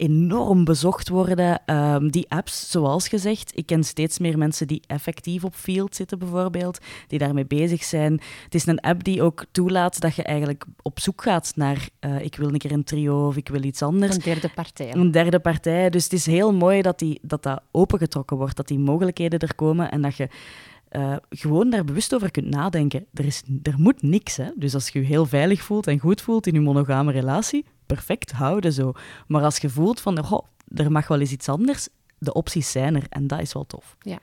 enorm 0.00 0.64
bezocht 0.64 1.08
worden. 1.08 1.62
Ehm, 1.66 2.08
die 2.08 2.30
apps, 2.30 2.70
zoals 2.70 3.08
gezegd, 3.08 3.52
ik 3.54 3.66
ken 3.66 3.84
steeds 3.84 4.18
meer 4.18 4.38
mensen 4.38 4.66
die 4.66 4.82
effectief 4.86 5.44
op 5.44 5.54
Field 5.54 5.94
zitten 5.94 6.18
bijvoorbeeld, 6.18 6.78
die 7.06 7.18
daarmee 7.18 7.46
bezig 7.46 7.84
zijn. 7.84 8.20
Het 8.44 8.54
is 8.54 8.66
een 8.66 8.80
app 8.80 9.04
die 9.04 9.22
ook 9.22 9.44
toelaat 9.52 10.00
dat 10.00 10.14
je 10.14 10.22
eigenlijk 10.22 10.64
op 10.82 11.00
zoek 11.00 11.22
gaat 11.22 11.52
naar 11.56 11.88
uh, 12.00 12.20
ik 12.20 12.36
wil 12.36 12.48
een 12.48 12.58
keer 12.58 12.72
een 12.72 12.84
trio 12.84 13.26
of 13.26 13.36
ik 13.36 13.48
wil 13.48 13.62
iets 13.62 13.82
anders. 13.82 14.14
Een 14.14 14.22
derde 14.22 14.50
partij. 14.54 14.94
Een 14.94 15.10
derde 15.10 15.40
partij. 15.40 15.90
Dus 15.90 16.04
het 16.04 16.12
is 16.12 16.26
heel 16.26 16.54
mooi 16.54 16.82
dat 16.82 16.98
die, 16.98 17.18
dat, 17.22 17.42
dat 17.42 17.62
opengetrokken 17.70 18.36
wordt, 18.36 18.56
dat 18.56 18.68
die 18.68 18.78
mogelijkheden 18.78 19.38
er 19.38 19.54
komen 19.54 19.90
en 19.90 20.02
dat 20.02 20.16
je 20.16 20.28
uh, 20.90 21.16
gewoon 21.28 21.70
daar 21.70 21.84
bewust 21.84 22.14
over 22.14 22.30
kunt 22.30 22.50
nadenken. 22.50 23.06
Er, 23.14 23.24
is, 23.24 23.42
er 23.62 23.74
moet 23.76 24.02
niks. 24.02 24.36
Hè? 24.36 24.50
Dus 24.54 24.74
als 24.74 24.88
je 24.88 25.00
je 25.00 25.06
heel 25.06 25.26
veilig 25.26 25.62
voelt 25.62 25.86
en 25.86 25.98
goed 25.98 26.20
voelt 26.20 26.46
in 26.46 26.54
je 26.54 26.60
monogame 26.60 27.12
relatie, 27.12 27.64
perfect, 27.94 28.32
houden 28.32 28.72
zo. 28.72 28.92
Maar 29.26 29.42
als 29.42 29.56
je 29.56 29.68
voelt 29.68 30.00
van, 30.00 30.24
goh, 30.24 30.46
er 30.74 30.92
mag 30.92 31.08
wel 31.08 31.20
eens 31.20 31.32
iets 31.32 31.48
anders, 31.48 31.88
de 32.18 32.32
opties 32.32 32.70
zijn 32.70 32.94
er 32.96 33.06
en 33.08 33.26
dat 33.26 33.40
is 33.40 33.52
wel 33.52 33.66
tof. 33.66 33.96
Ja. 34.00 34.18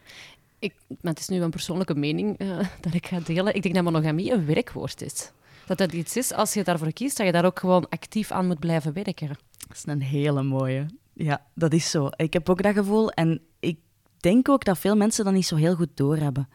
Ik, 0.60 0.73
maar 0.88 1.12
het 1.12 1.19
is 1.19 1.27
nu 1.27 1.41
een 1.41 1.49
persoonlijke 1.49 1.95
mening 1.95 2.41
uh, 2.41 2.58
dat 2.82 2.93
ik 2.93 3.08
ga 3.08 3.19
delen. 3.19 3.56
Ik 3.56 3.62
denk 3.62 3.75
dat 3.75 3.84
monogamie 3.84 4.32
een 4.32 4.45
werkwoord 4.45 5.01
is. 5.01 5.32
Dat 5.65 5.77
dat 5.77 5.93
iets 5.93 6.17
is, 6.17 6.34
als 6.34 6.53
je 6.53 6.63
daarvoor 6.63 6.93
kiest, 6.93 7.17
dat 7.17 7.25
je 7.25 7.32
daar 7.32 7.45
ook 7.45 7.60
gewoon 7.60 7.89
actief 7.89 8.32
aan 8.32 8.47
moet 8.47 8.60
blijven 8.60 8.93
werken. 8.93 9.27
Dat 9.67 9.77
is 9.77 9.84
een 9.86 10.01
hele 10.01 10.43
mooie. 10.43 10.86
Ja, 11.13 11.45
dat 11.53 11.73
is 11.73 11.89
zo. 11.89 12.10
Ik 12.15 12.34
heb 12.34 12.49
ook 12.49 12.63
dat 12.63 12.73
gevoel 12.73 13.12
en 13.12 13.41
ik 13.60 13.80
denk 14.17 14.49
ook 14.49 14.65
dat 14.65 14.77
veel 14.77 14.95
mensen 14.95 15.25
dat 15.25 15.34
niet 15.34 15.45
zo 15.45 15.56
heel 15.56 15.75
goed 15.75 15.89
doorhebben. 15.93 16.49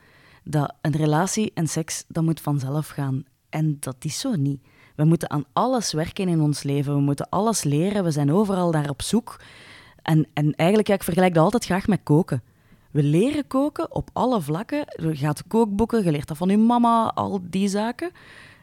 Dat 0.44 0.75
een 0.81 0.96
relatie 0.96 1.51
en 1.55 1.66
seks, 1.68 2.05
dat 2.09 2.25
moet 2.25 2.40
vanzelf 2.40 2.88
gaan. 2.88 3.25
En 3.48 3.77
dat 3.81 3.96
is 3.98 4.18
zo 4.18 4.35
niet. 4.35 4.61
We 4.95 5.05
moeten 5.05 5.31
aan 5.31 5.45
alles 5.53 5.93
werken 5.93 6.29
in 6.29 6.41
ons 6.41 6.63
leven. 6.63 6.95
We 6.95 7.01
moeten 7.01 7.29
alles 7.29 7.63
leren. 7.63 8.05
We 8.05 8.11
zijn 8.11 8.33
overal 8.33 8.71
daar 8.71 8.89
op 8.89 9.03
zoek. 9.03 9.41
En, 10.03 10.27
en 10.35 10.55
eigenlijk, 10.55 10.89
ja, 10.89 10.95
ik 10.95 11.03
vergelijk 11.03 11.35
dat 11.35 11.45
altijd 11.45 11.65
graag 11.65 11.87
met 11.87 12.01
koken. 12.03 12.43
We 12.91 13.03
leren 13.03 13.47
koken 13.47 13.95
op 13.95 14.11
alle 14.13 14.41
vlakken. 14.41 14.85
Je 14.97 15.17
gaat 15.17 15.47
kookboeken, 15.47 16.05
je 16.05 16.11
leert 16.11 16.29
dat 16.29 16.37
van 16.37 16.49
je 16.49 16.57
mama, 16.57 17.13
al 17.15 17.41
die 17.43 17.69
zaken. 17.69 18.11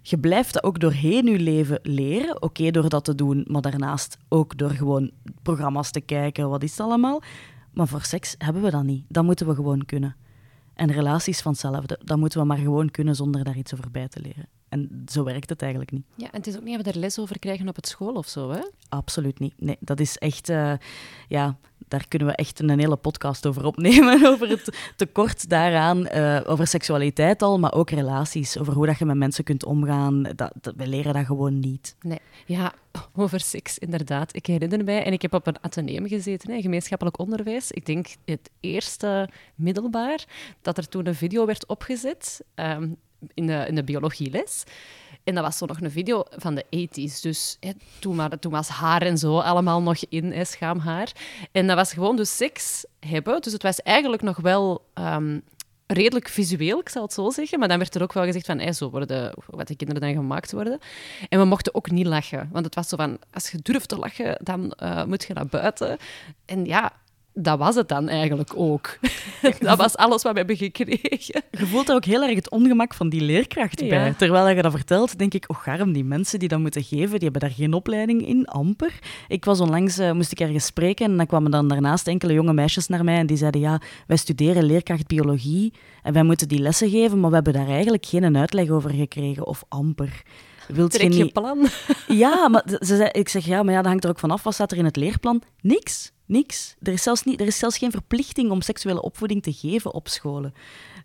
Je 0.01 0.17
blijft 0.17 0.53
dat 0.53 0.63
ook 0.63 0.79
doorheen 0.79 1.25
je 1.25 1.39
leven 1.39 1.79
leren. 1.83 2.41
Oké, 2.41 2.71
door 2.71 2.89
dat 2.89 3.03
te 3.03 3.15
doen, 3.15 3.45
maar 3.47 3.61
daarnaast 3.61 4.17
ook 4.27 4.57
door 4.57 4.69
gewoon 4.69 5.11
programma's 5.41 5.91
te 5.91 6.01
kijken. 6.01 6.49
Wat 6.49 6.63
is 6.63 6.71
het 6.71 6.79
allemaal? 6.79 7.21
Maar 7.73 7.87
voor 7.87 8.01
seks 8.01 8.35
hebben 8.37 8.61
we 8.61 8.69
dat 8.69 8.83
niet. 8.83 9.05
Dat 9.07 9.23
moeten 9.23 9.47
we 9.47 9.55
gewoon 9.55 9.85
kunnen. 9.85 10.15
En 10.79 10.91
relaties 10.91 11.41
van 11.41 11.51
hetzelfde. 11.51 11.99
Dat 12.03 12.17
moeten 12.17 12.39
we 12.39 12.45
maar 12.45 12.57
gewoon 12.57 12.91
kunnen 12.91 13.15
zonder 13.15 13.43
daar 13.43 13.57
iets 13.57 13.73
over 13.73 13.91
bij 13.91 14.07
te 14.07 14.21
leren. 14.21 14.47
En 14.69 15.03
zo 15.11 15.23
werkt 15.23 15.49
het 15.49 15.61
eigenlijk 15.61 15.91
niet. 15.91 16.05
Ja, 16.15 16.25
en 16.31 16.37
het 16.37 16.47
is 16.47 16.55
ook 16.55 16.63
niet 16.63 16.75
dat 16.75 16.85
we 16.85 16.91
er 16.91 16.99
les 16.99 17.19
over 17.19 17.39
krijgen 17.39 17.67
op 17.67 17.75
het 17.75 17.87
school 17.87 18.13
of 18.13 18.27
zo, 18.27 18.51
hè? 18.51 18.61
Absoluut 18.89 19.39
niet. 19.39 19.53
Nee, 19.57 19.77
dat 19.79 19.99
is 19.99 20.17
echt... 20.17 20.49
Uh, 20.49 20.73
ja, 21.27 21.57
daar 21.89 22.07
kunnen 22.07 22.27
we 22.27 22.35
echt 22.35 22.59
een 22.59 22.79
hele 22.79 22.95
podcast 22.95 23.45
over 23.45 23.65
opnemen. 23.65 24.25
Over 24.31 24.49
het 24.49 24.93
tekort 24.95 25.49
daaraan. 25.49 26.07
Uh, 26.15 26.39
over 26.45 26.67
seksualiteit 26.67 27.41
al, 27.41 27.59
maar 27.59 27.73
ook 27.73 27.89
relaties. 27.89 28.57
Over 28.57 28.73
hoe 28.73 28.85
dat 28.85 28.97
je 28.97 29.05
met 29.05 29.17
mensen 29.17 29.43
kunt 29.43 29.65
omgaan. 29.65 30.23
Dat, 30.23 30.51
dat, 30.61 30.73
we 30.77 30.87
leren 30.87 31.13
dat 31.13 31.25
gewoon 31.25 31.59
niet. 31.59 31.95
Nee, 32.01 32.19
ja, 32.45 32.73
over 33.15 33.39
seks, 33.39 33.77
inderdaad. 33.77 34.35
Ik 34.35 34.45
herinner 34.45 34.83
mij, 34.83 35.03
en 35.03 35.13
ik 35.13 35.21
heb 35.21 35.33
op 35.33 35.47
een 35.47 35.63
ateneum 35.63 36.07
gezeten, 36.07 36.51
hè, 36.51 36.61
gemeenschappelijk 36.61 37.19
onderwijs. 37.19 37.71
Ik 37.71 37.85
denk 37.85 38.07
het 38.25 38.49
eerste 38.59 39.29
middelbaar, 39.55 40.25
dat 40.61 40.77
er 40.77 40.87
toen 40.87 41.07
een 41.07 41.15
video 41.15 41.45
werd 41.45 41.67
opgezet. 41.67 42.41
Um, 42.55 42.97
in 43.33 43.47
de, 43.47 43.65
in 43.67 43.75
de 43.75 43.83
biologieles. 43.83 44.63
En 45.23 45.35
dat 45.35 45.43
was 45.43 45.57
zo 45.57 45.65
nog 45.65 45.81
een 45.81 45.91
video 45.91 46.23
van 46.29 46.55
de 46.55 46.65
80s. 46.65 47.21
Dus 47.21 47.57
hè, 47.59 47.71
toen, 47.99 48.29
toen 48.39 48.51
was 48.51 48.67
haar 48.67 49.01
en 49.01 49.17
zo 49.17 49.39
allemaal 49.39 49.81
nog 49.81 49.97
in, 50.09 50.31
hè, 50.31 50.45
schaamhaar. 50.45 51.11
En 51.51 51.67
dat 51.67 51.75
was 51.75 51.93
gewoon 51.93 52.15
dus 52.15 52.37
seks 52.37 52.85
hebben. 52.99 53.41
Dus 53.41 53.53
het 53.53 53.63
was 53.63 53.81
eigenlijk 53.81 54.21
nog 54.21 54.37
wel 54.37 54.85
um, 54.93 55.43
redelijk 55.87 56.27
visueel, 56.27 56.79
ik 56.79 56.89
zal 56.89 57.01
het 57.01 57.13
zo 57.13 57.29
zeggen. 57.29 57.59
Maar 57.59 57.67
dan 57.67 57.77
werd 57.77 57.95
er 57.95 58.01
ook 58.01 58.13
wel 58.13 58.23
gezegd 58.25 58.45
van, 58.45 58.73
zo 58.73 58.89
worden 58.89 59.33
wat 59.45 59.67
de 59.67 59.75
kinderen 59.75 60.01
dan 60.01 60.13
gemaakt 60.13 60.51
worden. 60.51 60.79
En 61.29 61.39
we 61.39 61.45
mochten 61.45 61.75
ook 61.75 61.91
niet 61.91 62.05
lachen. 62.05 62.49
Want 62.51 62.65
het 62.65 62.75
was 62.75 62.89
zo 62.89 62.97
van, 62.97 63.17
als 63.31 63.51
je 63.51 63.59
durft 63.61 63.89
te 63.89 63.97
lachen, 63.97 64.37
dan 64.43 64.73
uh, 64.83 65.03
moet 65.03 65.23
je 65.23 65.33
naar 65.33 65.47
buiten. 65.47 65.97
En 66.45 66.65
ja, 66.65 66.91
dat 67.41 67.59
was 67.59 67.75
het 67.75 67.87
dan 67.87 68.07
eigenlijk 68.07 68.51
ook. 68.55 68.97
dat 69.59 69.77
was 69.77 69.97
alles 69.97 70.23
wat 70.23 70.31
we 70.31 70.37
hebben 70.37 70.57
gekregen. 70.57 71.43
Je 71.51 71.65
voelt 71.65 71.89
er 71.89 71.95
ook 71.95 72.05
heel 72.05 72.23
erg 72.23 72.35
het 72.35 72.49
ongemak 72.49 72.93
van 72.93 73.09
die 73.09 73.21
leerkracht 73.21 73.87
bij. 73.89 74.13
Terwijl 74.17 74.49
je 74.55 74.61
dat 74.61 74.71
vertelt, 74.71 75.17
denk 75.17 75.33
ik, 75.33 75.45
oh 75.47 75.57
garm, 75.57 75.93
die 75.93 76.03
mensen 76.03 76.39
die 76.39 76.47
dat 76.47 76.59
moeten 76.59 76.83
geven, 76.83 77.09
die 77.09 77.29
hebben 77.29 77.41
daar 77.41 77.51
geen 77.51 77.73
opleiding 77.73 78.27
in, 78.27 78.45
amper. 78.45 78.99
Ik 79.27 79.45
was 79.45 79.59
onlangs, 79.59 79.97
eh, 79.97 80.11
moest 80.11 80.31
ik 80.31 80.39
ergens 80.39 80.65
spreken 80.65 81.05
en 81.05 81.17
dan 81.17 81.25
kwamen 81.25 81.51
dan 81.51 81.67
daarnaast 81.67 82.07
enkele 82.07 82.33
jonge 82.33 82.53
meisjes 82.53 82.87
naar 82.87 83.03
mij 83.03 83.17
en 83.17 83.25
die 83.25 83.37
zeiden, 83.37 83.61
ja, 83.61 83.81
wij 84.07 84.17
studeren 84.17 84.63
leerkracht 84.63 85.07
biologie 85.07 85.73
en 86.03 86.13
wij 86.13 86.23
moeten 86.23 86.47
die 86.47 86.59
lessen 86.59 86.89
geven, 86.89 87.19
maar 87.19 87.29
we 87.29 87.35
hebben 87.35 87.53
daar 87.53 87.67
eigenlijk 87.67 88.05
geen 88.05 88.37
uitleg 88.37 88.69
over 88.69 88.89
gekregen, 88.89 89.47
of 89.47 89.63
amper. 89.67 90.23
Wilt 90.67 90.91
Trek 90.91 91.13
je 91.13 91.23
niet... 91.23 91.33
plan. 91.33 91.67
Ja, 92.07 92.47
maar 92.47 92.63
ze 92.67 92.95
zei, 92.95 93.09
ik 93.11 93.29
zeg 93.29 93.45
ja, 93.45 93.63
maar 93.63 93.73
ja, 93.73 93.81
dat 93.81 93.89
hangt 93.89 94.03
er 94.03 94.09
ook 94.09 94.19
vanaf. 94.19 94.43
Wat 94.43 94.53
staat 94.53 94.71
er 94.71 94.77
in 94.77 94.85
het 94.85 94.95
leerplan? 94.95 95.41
Niks. 95.61 96.11
Niks. 96.29 96.75
Er 96.81 96.93
is, 96.93 97.03
zelfs 97.03 97.23
niet, 97.23 97.41
er 97.41 97.47
is 97.47 97.57
zelfs 97.57 97.77
geen 97.77 97.91
verplichting 97.91 98.51
om 98.51 98.61
seksuele 98.61 99.01
opvoeding 99.01 99.43
te 99.43 99.53
geven 99.53 99.93
op 99.93 100.07
scholen. 100.07 100.53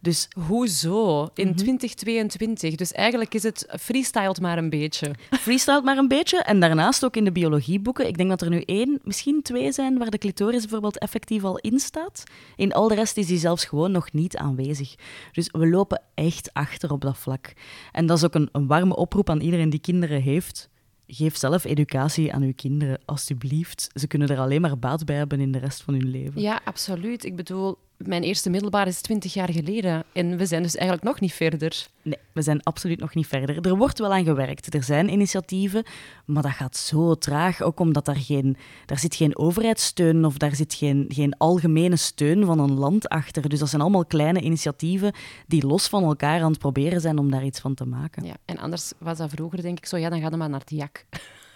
Dus 0.01 0.29
Hoezo? 0.47 1.29
In 1.35 1.47
Mhm. 1.49 1.57
2022. 1.57 2.75
Dus 2.75 2.93
eigenlijk 2.93 3.35
is 3.35 3.43
het 3.43 3.67
freestyled 3.81 4.41
maar 4.41 4.59
een 4.59 4.71
beetje. 4.71 5.15
freestyle 5.31 5.83
maar 5.83 5.97
een 5.99 6.09
beetje. 6.09 6.39
En 6.43 6.61
daarnaast 6.61 7.05
ook 7.05 7.17
in 7.17 7.25
de 7.25 7.33
biologieboeken. 7.33 8.07
Ik 8.07 8.17
denk 8.17 8.29
dat 8.31 8.41
er 8.43 8.49
nu 8.51 8.61
één, 8.61 9.01
misschien 9.03 9.43
twee 9.43 9.73
zijn 9.73 9.99
waar 9.99 10.11
de 10.11 10.19
clitoris 10.19 10.61
bijvoorbeeld 10.61 10.99
effectief 10.99 11.45
al 11.45 11.59
in 11.59 11.79
staat. 11.79 12.23
In 12.57 12.73
al 12.73 12.89
de 12.89 12.95
rest 12.95 13.17
is 13.17 13.27
die 13.27 13.39
zelfs 13.39 13.65
gewoon 13.65 13.93
nog 13.93 14.13
niet 14.13 14.37
aanwezig. 14.37 14.95
Dus 15.33 15.49
we 15.53 15.67
lopen 15.69 16.03
echt 16.15 16.53
achter 16.53 16.93
op 16.93 17.01
dat 17.01 17.19
vlak. 17.19 17.53
En 17.93 18.07
dat 18.07 18.17
is 18.17 18.25
ook 18.25 18.35
een, 18.35 18.49
een 18.53 18.67
warme 18.67 18.97
oproep 18.97 19.31
aan 19.31 19.41
iedereen 19.41 19.71
die 19.71 19.81
kinderen 19.81 20.23
heeft. 20.23 20.69
Geef 21.07 21.37
zelf 21.37 21.65
educatie 21.65 22.33
aan 22.33 22.43
uw 22.43 22.53
kinderen, 22.57 23.01
alstublieft. 23.05 23.91
Ze 23.95 24.07
kunnen 24.07 24.29
er 24.29 24.39
alleen 24.39 24.61
maar 24.61 24.79
baat 24.79 25.05
bij 25.05 25.17
hebben 25.17 25.41
in 25.41 25.53
de 25.53 25.59
rest 25.59 25.83
van 25.83 25.95
hun 25.95 26.11
leven. 26.11 26.41
Ja, 26.41 26.61
absoluut. 26.65 27.25
Ik 27.25 27.37
bedoel, 27.37 27.79
mijn 28.07 28.23
eerste 28.23 28.51
middelbaar 28.51 28.87
is 28.87 29.01
20 29.01 29.35
jaar 29.35 29.53
geleden. 29.53 30.05
En 30.13 30.37
we 30.37 30.47
zijn 30.47 30.63
dus 30.63 30.75
eigenlijk 30.77 31.09
nog 31.09 31.21
niet 31.21 31.33
verder. 31.33 31.87
Nee, 32.03 32.19
we 32.33 32.43
zijn 32.43 32.63
absoluut 32.63 33.01
nog 33.01 33.15
niet 33.15 33.27
verder. 33.27 33.67
Er 33.67 33.77
wordt 33.77 33.99
wel 33.99 34.13
aan 34.13 34.25
gewerkt. 34.25 34.75
Er 34.75 34.83
zijn 34.83 35.13
initiatieven, 35.13 35.85
maar 36.25 36.43
dat 36.43 36.53
gaat 36.53 36.77
zo 36.77 37.15
traag. 37.15 37.63
Ook 37.63 37.81
omdat 37.81 38.05
daar 38.05 38.17
geen, 38.17 38.57
daar 38.87 38.99
zit 38.99 39.15
geen 39.15 39.39
overheidssteun 39.39 40.25
of 40.25 40.37
daar 40.37 40.55
zit 40.55 40.75
geen, 40.75 41.05
geen 41.09 41.37
algemene 41.39 41.97
steun 41.97 42.45
van 42.45 42.59
een 42.59 42.75
land 42.75 43.09
achter. 43.09 43.49
Dus 43.49 43.59
dat 43.59 43.69
zijn 43.69 43.83
allemaal 43.83 44.05
kleine 44.05 44.41
initiatieven 44.41 45.13
die 45.47 45.67
los 45.67 45.89
van 45.89 46.03
elkaar 46.03 46.43
aan 46.43 46.51
het 46.51 46.59
proberen 46.59 47.01
zijn 47.01 47.19
om 47.19 47.31
daar 47.31 47.45
iets 47.45 47.61
van 47.61 47.75
te 47.75 47.85
maken. 47.85 48.25
Ja, 48.25 48.37
en 48.45 48.59
anders 48.59 48.93
was 48.99 49.19
dat 49.19 49.31
vroeger, 49.31 49.63
denk 49.63 49.79
ik 49.79 49.87
zo, 49.87 49.97
ja, 49.97 50.09
dan 50.09 50.21
ga 50.21 50.29
je 50.31 50.37
maar 50.37 50.51
naar 50.51 50.61
het 50.61 50.71
jak. 50.71 51.05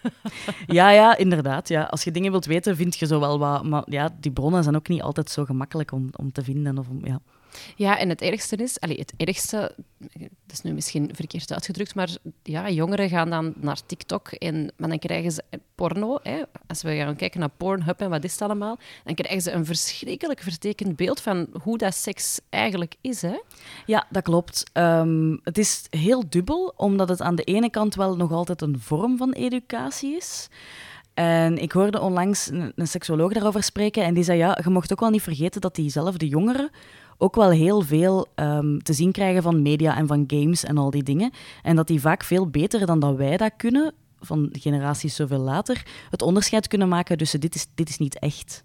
Ja, 0.66 0.90
ja, 0.90 1.16
inderdaad. 1.16 1.68
Ja. 1.68 1.82
Als 1.82 2.04
je 2.04 2.10
dingen 2.10 2.30
wilt 2.30 2.46
weten, 2.46 2.76
vind 2.76 2.96
je 2.96 3.06
zo 3.06 3.20
wel 3.20 3.38
wat. 3.38 3.64
Maar 3.64 3.82
ja, 3.86 4.08
die 4.20 4.32
bronnen 4.32 4.62
zijn 4.62 4.76
ook 4.76 4.88
niet 4.88 5.02
altijd 5.02 5.30
zo 5.30 5.44
gemakkelijk 5.44 5.92
om, 5.92 6.08
om 6.16 6.32
te 6.32 6.44
vinden. 6.44 6.78
Of 6.78 6.88
om, 6.88 7.06
ja. 7.06 7.20
Ja, 7.76 7.98
en 7.98 8.08
het 8.08 8.22
ergste 8.22 8.56
is, 8.56 8.80
allee, 8.80 8.98
het 8.98 9.12
ergste, 9.16 9.74
dat 10.18 10.52
is 10.52 10.60
nu 10.60 10.72
misschien 10.72 11.10
verkeerd 11.14 11.52
uitgedrukt, 11.52 11.94
maar 11.94 12.16
ja, 12.42 12.70
jongeren 12.70 13.08
gaan 13.08 13.30
dan 13.30 13.52
naar 13.56 13.86
TikTok 13.86 14.28
en 14.28 14.72
maar 14.76 14.88
dan 14.88 14.98
krijgen 14.98 15.32
ze 15.32 15.42
porno. 15.74 16.18
Hè. 16.22 16.42
Als 16.66 16.82
we 16.82 16.96
gaan 16.96 17.16
kijken 17.16 17.40
naar 17.40 17.48
Pornhub 17.56 18.00
en 18.00 18.10
wat 18.10 18.24
is 18.24 18.32
het 18.32 18.42
allemaal, 18.42 18.78
dan 19.04 19.14
krijgen 19.14 19.42
ze 19.42 19.50
een 19.50 19.64
verschrikkelijk 19.64 20.40
vertekend 20.40 20.96
beeld 20.96 21.20
van 21.20 21.46
hoe 21.62 21.78
dat 21.78 21.94
seks 21.94 22.40
eigenlijk 22.50 22.94
is. 23.00 23.22
Hè. 23.22 23.40
Ja, 23.86 24.06
dat 24.10 24.22
klopt. 24.22 24.64
Ehm, 24.72 25.36
het 25.42 25.58
is 25.58 25.86
heel 25.90 26.24
dubbel, 26.28 26.72
omdat 26.76 27.08
het 27.08 27.20
aan 27.20 27.34
de 27.34 27.42
ene 27.42 27.70
kant 27.70 27.94
wel 27.94 28.16
nog 28.16 28.32
altijd 28.32 28.60
een 28.62 28.80
vorm 28.80 29.16
van 29.16 29.32
educatie 29.32 30.16
is. 30.16 30.48
En 31.14 31.58
ik 31.58 31.72
hoorde 31.72 32.00
onlangs 32.00 32.50
een, 32.50 32.72
een 32.74 32.88
seksuoloog 32.88 33.32
daarover 33.32 33.62
spreken 33.62 34.04
en 34.04 34.14
die 34.14 34.24
zei, 34.24 34.38
ja, 34.38 34.58
je 34.62 34.70
mocht 34.70 34.92
ook 34.92 35.00
wel 35.00 35.10
niet 35.10 35.22
vergeten 35.22 35.60
dat 35.60 35.74
diezelfde 35.74 36.28
jongeren 36.28 36.70
ook 37.18 37.34
wel 37.34 37.50
heel 37.50 37.80
veel 37.80 38.26
ehm, 38.34 38.78
te 38.78 38.92
zien 38.92 39.12
krijgen 39.12 39.42
van 39.42 39.62
media 39.62 39.96
en 39.96 40.06
van 40.06 40.24
games 40.26 40.64
en 40.64 40.78
al 40.78 40.90
die 40.90 41.02
dingen. 41.02 41.30
En 41.62 41.76
dat 41.76 41.86
die 41.86 42.00
vaak 42.00 42.24
veel 42.24 42.48
beter 42.48 42.86
dan 42.86 43.00
dat 43.00 43.16
wij 43.16 43.36
dat 43.36 43.52
kunnen, 43.56 43.94
van 44.20 44.48
generaties 44.52 45.14
zoveel 45.14 45.38
later, 45.38 45.86
het 46.10 46.22
onderscheid 46.22 46.68
kunnen 46.68 46.88
maken 46.88 47.16
tussen 47.16 47.40
dit 47.40 47.54
is, 47.54 47.66
dit 47.74 47.88
is 47.88 47.98
niet 47.98 48.18
echt. 48.18 48.64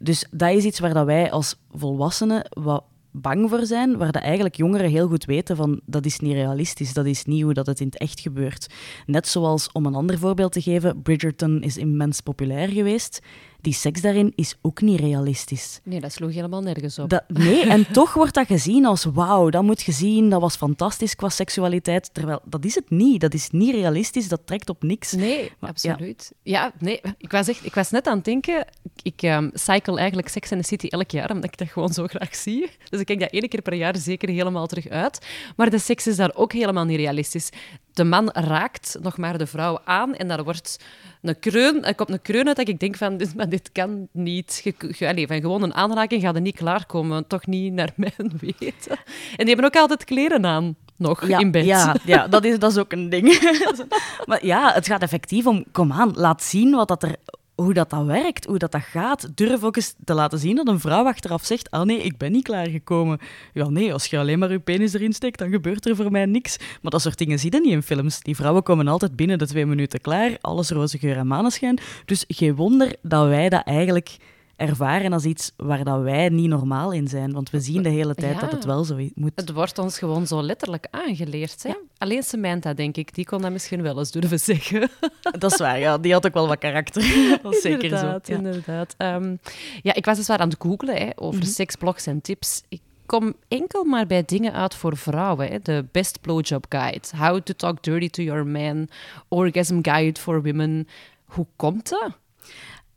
Dus 0.00 0.26
dat 0.30 0.50
is 0.50 0.64
iets 0.64 0.78
waar 0.78 0.94
dat 0.94 1.06
wij 1.06 1.30
als 1.30 1.56
volwassenen 1.70 2.46
wat 2.50 2.84
bang 3.10 3.50
voor 3.50 3.66
zijn, 3.66 3.96
waar 3.96 4.12
dat 4.12 4.22
eigenlijk 4.22 4.56
jongeren 4.56 4.90
heel 4.90 5.08
goed 5.08 5.24
weten 5.24 5.56
van 5.56 5.80
dat 5.84 6.04
is 6.06 6.18
niet 6.18 6.32
realistisch, 6.32 6.92
dat 6.92 7.06
is 7.06 7.24
niet 7.24 7.42
hoe 7.42 7.54
dat 7.54 7.66
het 7.66 7.80
in 7.80 7.86
het 7.86 7.98
echt 7.98 8.20
gebeurt. 8.20 8.74
Net 9.06 9.28
zoals, 9.28 9.72
om 9.72 9.86
een 9.86 9.94
ander 9.94 10.18
voorbeeld 10.18 10.52
te 10.52 10.62
geven, 10.62 11.02
Bridgerton 11.02 11.62
is 11.62 11.76
immens 11.76 12.20
populair 12.20 12.68
geweest. 12.68 13.20
Die 13.60 13.72
seks 13.72 14.00
daarin 14.00 14.32
is 14.34 14.54
ook 14.62 14.80
niet 14.80 15.00
realistisch. 15.00 15.80
Nee, 15.82 16.00
dat 16.00 16.12
sloeg 16.12 16.32
helemaal 16.32 16.60
nergens 16.60 16.98
op. 16.98 17.08
Dat, 17.08 17.24
nee, 17.28 17.62
en 17.62 17.86
toch 17.92 18.14
wordt 18.14 18.34
dat 18.34 18.46
gezien 18.46 18.86
als 18.86 19.04
wauw, 19.04 19.50
dat 19.50 19.62
moet 19.62 19.82
je 19.82 19.92
zien, 19.92 20.30
dat 20.30 20.40
was 20.40 20.56
fantastisch 20.56 21.14
qua 21.14 21.28
seksualiteit. 21.28 22.14
Terwijl 22.14 22.40
dat 22.44 22.64
is 22.64 22.74
het 22.74 22.90
niet, 22.90 23.20
dat 23.20 23.34
is 23.34 23.50
niet 23.50 23.74
realistisch, 23.74 24.28
dat 24.28 24.40
trekt 24.44 24.68
op 24.68 24.82
niks. 24.82 25.12
Nee, 25.12 25.52
Maar, 25.58 25.70
absoluut. 25.70 26.32
Ja, 26.42 26.72
nee, 26.78 27.00
ik 27.18 27.30
was, 27.30 27.48
echt, 27.48 27.64
ik 27.64 27.74
was 27.74 27.90
net 27.90 28.06
aan 28.06 28.16
het 28.16 28.24
denken, 28.24 28.66
ik 29.02 29.22
ehm, 29.22 29.50
cycle 29.52 29.98
eigenlijk 29.98 30.28
Sex 30.28 30.52
and 30.52 30.62
the 30.62 30.68
City 30.68 30.86
elk 30.86 31.10
jaar, 31.10 31.30
omdat 31.30 31.44
ik 31.44 31.58
dat 31.58 31.68
gewoon 31.68 31.92
zo 31.92 32.06
graag 32.06 32.34
zie. 32.34 32.70
Dus 32.88 33.00
ik 33.00 33.06
kijk 33.06 33.20
dat 33.20 33.30
één 33.30 33.48
keer 33.48 33.62
per 33.62 33.74
jaar 33.74 33.96
zeker 33.96 34.28
helemaal 34.28 34.66
terug 34.66 34.88
uit. 34.88 35.26
Maar 35.56 35.70
de 35.70 35.78
seks 35.78 36.06
is 36.06 36.16
daar 36.16 36.34
ook 36.34 36.52
helemaal 36.52 36.84
niet 36.84 36.96
realistisch. 36.96 37.50
De 37.92 38.04
man 38.04 38.30
raakt 38.32 38.96
nog 39.02 39.16
maar 39.16 39.38
de 39.38 39.46
vrouw 39.46 39.78
aan 39.84 40.14
en 40.14 40.28
daar 40.28 40.44
wordt 40.44 40.84
een 41.22 41.38
kreun, 41.38 41.84
er 41.84 41.94
komt 41.94 42.10
een 42.10 42.22
kreun 42.22 42.46
uit 42.46 42.56
dat 42.56 42.68
ik 42.68 42.80
denk 42.80 42.96
van, 42.96 43.16
dit, 43.16 43.34
maar 43.34 43.48
dit 43.48 43.72
kan 43.72 44.08
niet. 44.12 44.60
Je, 44.64 44.74
je- 44.98 45.08
allee, 45.08 45.26
van 45.26 45.40
gewoon 45.40 45.62
een 45.62 45.74
aanraking 45.74 46.22
gaat 46.22 46.34
er 46.34 46.40
niet 46.40 46.56
klaarkomen, 46.56 47.26
toch 47.26 47.46
niet 47.46 47.72
naar 47.72 47.92
mijn 47.96 48.32
weten. 48.40 48.96
En 49.36 49.44
die 49.44 49.46
hebben 49.46 49.64
ook 49.64 49.76
altijd 49.76 50.04
kleren 50.04 50.46
aan, 50.46 50.76
nog, 50.96 51.28
ja, 51.28 51.38
in 51.38 51.50
bed. 51.50 51.64
Ja, 51.64 51.96
ja 52.04 52.28
dat, 52.28 52.44
is, 52.44 52.58
dat 52.58 52.70
is 52.70 52.78
ook 52.78 52.92
een 52.92 53.08
ding. 53.08 53.54
maar 54.26 54.46
ja, 54.46 54.72
het 54.72 54.86
gaat 54.86 55.02
effectief 55.02 55.46
om, 55.46 55.64
kom 55.72 55.92
aan, 55.92 56.12
laat 56.14 56.42
zien 56.42 56.70
wat 56.74 56.88
dat 56.88 57.02
er, 57.02 57.16
hoe 57.62 57.74
dat, 57.74 57.90
dat 57.90 58.04
werkt, 58.04 58.44
hoe 58.44 58.58
dat, 58.58 58.72
dat 58.72 58.82
gaat. 58.82 59.28
Durf 59.34 59.64
ook 59.64 59.76
eens 59.76 59.94
te 60.04 60.14
laten 60.14 60.38
zien 60.38 60.56
dat 60.56 60.68
een 60.68 60.80
vrouw 60.80 61.04
achteraf 61.04 61.44
zegt, 61.44 61.70
ah 61.70 61.82
nee, 61.82 62.02
ik 62.02 62.16
ben 62.16 62.32
niet 62.32 62.44
klaargekomen. 62.44 63.18
Ja 63.52 63.68
nee, 63.68 63.92
als 63.92 64.06
je 64.06 64.18
alleen 64.18 64.38
maar 64.38 64.52
je 64.52 64.58
penis 64.58 64.92
erin 64.92 65.12
steekt, 65.12 65.38
dan 65.38 65.50
gebeurt 65.50 65.86
er 65.86 65.96
voor 65.96 66.10
mij 66.10 66.26
niks. 66.26 66.56
Maar 66.82 66.90
dat 66.90 67.02
soort 67.02 67.18
dingen 67.18 67.38
zie 67.38 67.52
je 67.52 67.60
niet 67.60 67.72
in 67.72 67.82
films. 67.82 68.20
Die 68.20 68.36
vrouwen 68.36 68.62
komen 68.62 68.88
altijd 68.88 69.16
binnen 69.16 69.38
de 69.38 69.46
twee 69.46 69.66
minuten 69.66 70.00
klaar, 70.00 70.36
alles 70.40 70.70
roze 70.70 70.98
geur 70.98 71.16
en 71.16 71.26
maneschijn. 71.26 71.78
Dus 72.04 72.24
geen 72.28 72.54
wonder 72.54 72.96
dat 73.02 73.26
wij 73.26 73.48
dat 73.48 73.64
eigenlijk 73.64 74.16
ervaren 74.60 75.12
als 75.12 75.24
iets 75.24 75.52
waar 75.56 75.84
dat 75.84 76.00
wij 76.02 76.28
niet 76.28 76.48
normaal 76.48 76.92
in 76.92 77.08
zijn. 77.08 77.32
Want 77.32 77.50
we 77.50 77.60
zien 77.60 77.82
de 77.82 77.88
hele 77.88 78.14
tijd 78.14 78.34
Ja. 78.34 78.40
dat 78.40 78.50
het 78.52 78.64
wel 78.64 78.84
zo 78.84 78.96
moet. 79.14 79.32
Het 79.34 79.52
wordt 79.52 79.78
ons 79.78 79.98
gewoon 79.98 80.26
zo 80.26 80.42
letterlijk 80.42 80.86
aangeleerd. 80.90 81.62
Hè? 81.62 81.72
Alleen 81.98 82.22
Samantha, 82.22 82.74
denk 82.74 82.96
ik, 82.96 83.14
die 83.14 83.24
kon 83.24 83.42
dat 83.42 83.50
misschien 83.52 83.82
wel 83.82 83.98
eens 83.98 84.10
durven 84.10 84.40
zeggen. 84.40 84.88
Dat 85.38 85.52
is 85.52 85.58
waar, 85.58 85.78
ja. 85.78 85.98
Die 85.98 86.12
had 86.12 86.26
ook 86.26 86.34
wel 86.34 86.48
wat 86.48 86.58
karakter. 86.58 87.02
Dat 87.42 87.54
is 87.54 87.60
zeker 87.60 87.88
zo. 87.88 87.94
inderdaad, 87.94 88.26
Ja. 88.28 88.34
inderdaad. 88.36 88.94
Ehm, 88.96 89.36
ja, 89.82 89.94
ik 89.94 90.04
was 90.04 90.16
dus 90.16 90.26
waar 90.26 90.38
aan 90.38 90.48
het 90.48 90.58
googlen 90.62 90.96
hè, 90.96 91.10
over 91.14 91.44
seksblogs 91.44 92.06
en 92.06 92.20
tips. 92.20 92.62
Ik 92.68 92.80
kom 93.06 93.34
enkel 93.48 93.84
maar 93.84 94.06
bij 94.06 94.24
dingen 94.24 94.52
uit 94.52 94.74
voor 94.74 94.96
vrouwen. 94.96 95.48
Hè. 95.48 95.58
De 95.62 95.84
Best 95.92 96.20
Blowjob 96.20 96.66
Guide, 96.68 97.08
How 97.16 97.40
to 97.40 97.52
Talk 97.56 97.82
Dirty 97.82 98.08
to 98.08 98.22
Your 98.22 98.46
Man, 98.46 98.88
Orgasm 99.28 99.78
Guide 99.82 100.20
for 100.20 100.42
Women. 100.42 100.88
Hoe 101.24 101.46
komt 101.56 101.88
dat? 101.88 102.10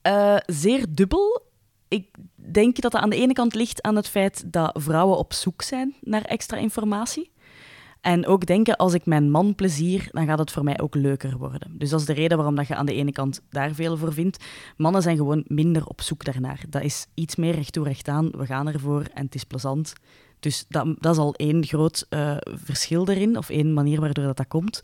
Eh, 0.02 0.36
zeer 0.46 0.86
dubbel. 0.90 1.42
Ik 1.94 2.08
denk 2.36 2.82
dat 2.82 2.92
dat 2.92 3.02
aan 3.02 3.10
de 3.10 3.16
ene 3.16 3.34
kant 3.34 3.54
ligt 3.54 3.82
aan 3.82 3.96
het 3.96 4.08
feit 4.08 4.44
dat 4.46 4.72
vrouwen 4.74 5.18
op 5.18 5.34
zoek 5.34 5.62
zijn 5.62 5.96
naar 6.02 6.22
extra 6.22 6.58
informatie. 6.58 7.32
En 8.02 8.26
ook 8.26 8.46
denken, 8.46 8.76
als 8.76 8.94
ik 8.94 9.06
mijn 9.06 9.32
man 9.32 9.56
plezier, 9.56 10.08
dan 10.12 10.26
gaat 10.26 10.40
het 10.40 10.52
voor 10.52 10.64
mij 10.64 10.80
ook 10.80 10.96
leuker 10.96 11.38
worden. 11.38 11.78
Dus 11.78 11.90
dat 11.90 12.00
is 12.00 12.06
de 12.06 12.14
reden 12.14 12.38
waarom 12.38 12.56
dat 12.56 12.68
je 12.68 12.76
aan 12.76 12.86
de 12.86 12.94
ene 12.94 13.12
kant 13.12 13.42
daar 13.50 13.74
veel 13.74 13.98
voor 13.98 14.14
vindt. 14.14 14.46
Mannen 14.78 15.02
zijn 15.02 15.18
gewoon 15.18 15.44
minder 15.48 15.86
op 15.86 16.02
zoek 16.02 16.26
daarnaar. 16.26 16.64
Dat 16.70 16.82
is 16.82 17.08
iets 17.14 17.36
meer 17.36 17.56
recht 17.56 17.78
recht 17.78 18.08
aan. 18.08 18.30
We 18.32 18.46
gaan 18.46 18.68
ervoor 18.68 19.06
en 19.14 19.26
het 19.26 19.36
is 19.36 19.44
plezant. 19.44 19.94
Dus 20.40 20.66
dat, 20.70 20.86
dat 21.00 21.14
is 21.14 21.20
al 21.20 21.36
één 21.36 21.66
groot 21.66 22.06
eh, 22.10 22.38
verschil 22.46 23.10
erin, 23.10 23.38
of 23.38 23.50
één 23.50 23.74
manier 23.74 24.00
waardoor 24.00 24.26
dat, 24.26 24.38
dat 24.38 24.48
komt. 24.48 24.82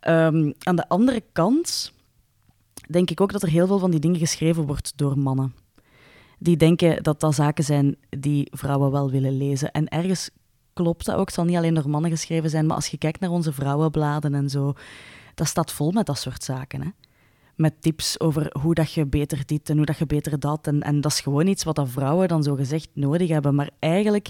Ehm, 0.00 0.52
aan 0.58 0.76
de 0.76 0.88
andere 0.88 1.22
kant 1.32 1.92
denk 2.88 3.10
ik 3.10 3.20
ook 3.20 3.32
dat 3.32 3.42
er 3.42 3.48
heel 3.48 3.66
veel 3.66 3.78
van 3.78 3.90
die 3.90 4.00
dingen 4.00 4.18
geschreven 4.18 4.66
wordt 4.66 4.92
door 4.96 5.18
mannen. 5.18 5.61
Die 6.42 6.56
denken 6.56 7.02
dat 7.02 7.20
dat 7.20 7.34
zaken 7.34 7.64
zijn 7.64 7.96
die 8.08 8.48
vrouwen 8.50 8.90
wel 8.90 9.10
willen 9.10 9.36
lezen. 9.36 9.70
En 9.70 9.88
ergens 9.88 10.30
klopt 10.72 11.04
dat 11.04 11.16
ook. 11.16 11.26
Het 11.26 11.34
zal 11.34 11.44
niet 11.44 11.56
alleen 11.56 11.74
door 11.74 11.90
mannen 11.90 12.10
geschreven 12.10 12.50
zijn, 12.50 12.66
maar 12.66 12.76
als 12.76 12.86
je 12.86 12.98
kijkt 12.98 13.20
naar 13.20 13.30
onze 13.30 13.52
vrouwenbladen 13.52 14.34
en 14.34 14.48
zo, 14.48 14.72
dat 15.34 15.46
staat 15.46 15.72
vol 15.72 15.90
met 15.90 16.06
dat 16.06 16.18
soort 16.18 16.44
zaken. 16.44 16.82
Hè? 16.82 16.88
Met 17.56 17.82
tips 17.82 18.20
over 18.20 18.56
hoe 18.60 18.74
dat 18.74 18.92
je 18.92 19.06
beter 19.06 19.46
dit 19.46 19.70
en 19.70 19.76
hoe 19.76 19.86
dat 19.86 19.98
je 19.98 20.06
beter 20.06 20.40
dat. 20.40 20.66
En, 20.66 20.80
en 20.80 21.00
dat 21.00 21.12
is 21.12 21.20
gewoon 21.20 21.46
iets 21.46 21.64
wat 21.64 21.76
dat 21.76 21.88
vrouwen 21.88 22.28
dan 22.28 22.42
zo 22.42 22.54
gezegd 22.54 22.88
nodig 22.92 23.28
hebben. 23.28 23.54
Maar 23.54 23.70
eigenlijk, 23.78 24.28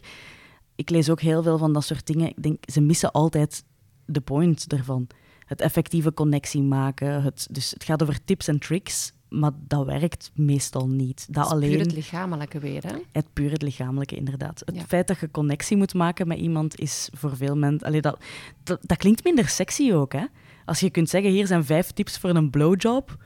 ik 0.75 0.91
lees 0.91 1.11
ook 1.11 1.21
heel 1.21 1.43
veel 1.43 1.59
van 1.59 1.73
dat 1.73 1.85
soort 1.85 2.07
dingen. 2.07 2.29
Ik 2.29 2.43
denk, 2.43 2.71
ze 2.71 2.81
missen 2.81 3.13
altijd 3.13 3.65
de 4.05 4.21
point 4.21 4.73
ervan. 4.73 5.07
Het 5.47 5.61
effectieve 5.61 6.15
connectie 6.15 6.63
maken. 6.63 7.23
Het, 7.23 7.47
dus 7.51 7.71
het 7.71 7.85
gaat 7.85 8.03
over 8.03 8.25
tips 8.25 8.49
en 8.49 8.59
tricks 8.59 9.13
maar 9.33 9.51
dat 9.69 9.87
werkt 9.87 10.31
meestal 10.35 10.89
niet. 10.89 11.27
Dat, 11.31 11.45
is 11.45 11.51
alleen, 11.51 11.71
puur 11.71 11.81
het 11.81 11.93
lichamelijke 11.93 12.59
weer, 12.59 12.83
hè? 12.83 12.95
Het 13.13 13.27
puur 13.33 13.51
het 13.51 13.63
lichamelijke, 13.63 14.17
inderdaad. 14.17 14.63
Het 14.65 14.75
Ja. 14.75 14.83
feit 14.85 15.07
dat 15.07 15.21
je 15.21 15.31
connectie 15.31 15.77
moet 15.77 15.95
maken 15.95 16.29
met 16.29 16.39
iemand 16.39 16.81
is 16.81 17.09
voor 17.13 17.37
veel 17.37 17.57
mensen... 17.57 17.87
Allee, 17.87 18.01
dat, 18.01 18.19
dat, 18.63 18.79
dat 18.83 18.99
klinkt 18.99 19.25
minder 19.25 19.49
sexy 19.49 19.93
ook, 19.93 20.13
hè? 20.13 20.25
Als 20.65 20.81
je 20.81 20.91
kunt 20.91 21.09
zeggen, 21.09 21.31
hier 21.31 21.47
zijn 21.47 21.65
vijf 21.65 21.91
tips 21.91 22.19
voor 22.19 22.31
een 22.31 22.51
blowjob... 22.51 23.17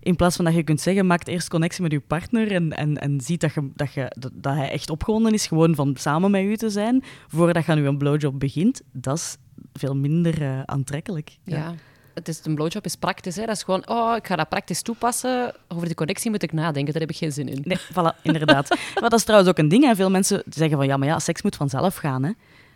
In 0.00 0.16
plaats 0.16 0.36
van 0.36 0.44
dat 0.44 0.54
je 0.54 0.62
kunt 0.62 0.80
zeggen, 0.80 1.06
maak 1.06 1.26
eerst 1.26 1.48
connectie 1.48 1.82
met 1.82 1.92
je 1.92 2.00
partner 2.00 2.52
en, 2.52 2.72
en, 2.72 3.00
en 3.00 3.20
ziet 3.20 3.40
dat, 3.40 3.54
je, 3.54 3.70
dat, 3.74 3.92
je, 3.92 4.12
dat, 4.18 4.30
dat 4.34 4.54
hij 4.54 4.70
echt 4.70 4.90
opgewonden 4.90 5.32
is 5.32 5.46
gewoon 5.46 5.74
van 5.74 5.96
samen 5.96 6.30
met 6.30 6.42
u 6.42 6.56
te 6.56 6.70
zijn, 6.70 7.02
voordat 7.28 7.64
je 7.64 7.72
aan 7.72 7.78
een 7.78 7.98
blowjob 7.98 8.38
begint. 8.38 8.82
Dat 8.92 9.16
is 9.16 9.36
veel 9.72 9.96
minder 9.96 10.42
eh, 10.42 10.62
aantrekkelijk. 10.62 11.38
Ja. 11.44 11.74
Het 12.14 12.28
is, 12.28 12.40
een 12.44 12.54
blowjob 12.54 12.84
is 12.84 12.96
praktisch, 12.96 13.36
hè? 13.36 13.44
Dat 13.46 13.56
is 13.56 13.62
gewoon, 13.62 13.88
oh, 13.88 14.16
ik 14.16 14.26
ga 14.26 14.36
dat 14.36 14.48
praktisch 14.48 14.82
toepassen. 14.82 15.54
Over 15.68 15.88
de 15.88 15.94
connectie 15.94 16.30
moet 16.30 16.42
ik 16.42 16.52
nadenken, 16.52 16.92
daar 16.92 17.02
heb 17.02 17.10
ik 17.10 17.16
geen 17.16 17.32
zin 17.32 17.48
in. 17.48 17.60
Nee, 17.64 17.78
voilà, 17.78 18.22
inderdaad. 18.22 18.68
maar 19.00 19.10
dat 19.10 19.18
is 19.18 19.24
trouwens 19.24 19.50
ook 19.50 19.58
een 19.58 19.68
ding. 19.68 19.84
Hè. 19.84 19.94
Veel 19.94 20.10
mensen 20.10 20.42
zeggen 20.48 20.76
van 20.76 20.86
ja, 20.86 20.96
maar 20.96 21.08
ja, 21.08 21.18
seks 21.18 21.42
moet 21.42 21.56
vanzelf 21.56 21.96
gaan. 21.96 22.22
Hè. 22.22 22.30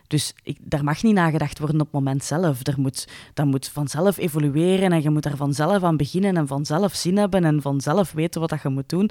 Dus 0.07 0.34
ik, 0.43 0.59
daar 0.61 0.84
mag 0.84 1.03
niet 1.03 1.14
nagedacht 1.14 1.59
worden 1.59 1.80
op 1.80 1.86
het 1.86 1.95
moment 1.95 2.24
zelf. 2.24 2.66
Er 2.66 2.80
moet, 2.80 3.09
dat 3.34 3.47
moet 3.47 3.68
vanzelf 3.68 4.16
evolueren 4.16 4.93
en 4.93 5.03
je 5.03 5.11
moet 5.11 5.22
daar 5.22 5.36
vanzelf 5.36 5.82
aan 5.82 5.97
beginnen 5.97 6.36
en 6.36 6.47
vanzelf 6.47 6.95
zin 6.95 7.16
hebben 7.16 7.45
en 7.45 7.62
vanzelf 7.62 8.12
weten 8.12 8.41
wat 8.41 8.51
dat 8.51 8.62
je 8.62 8.68
moet 8.68 8.89
doen. 8.89 9.11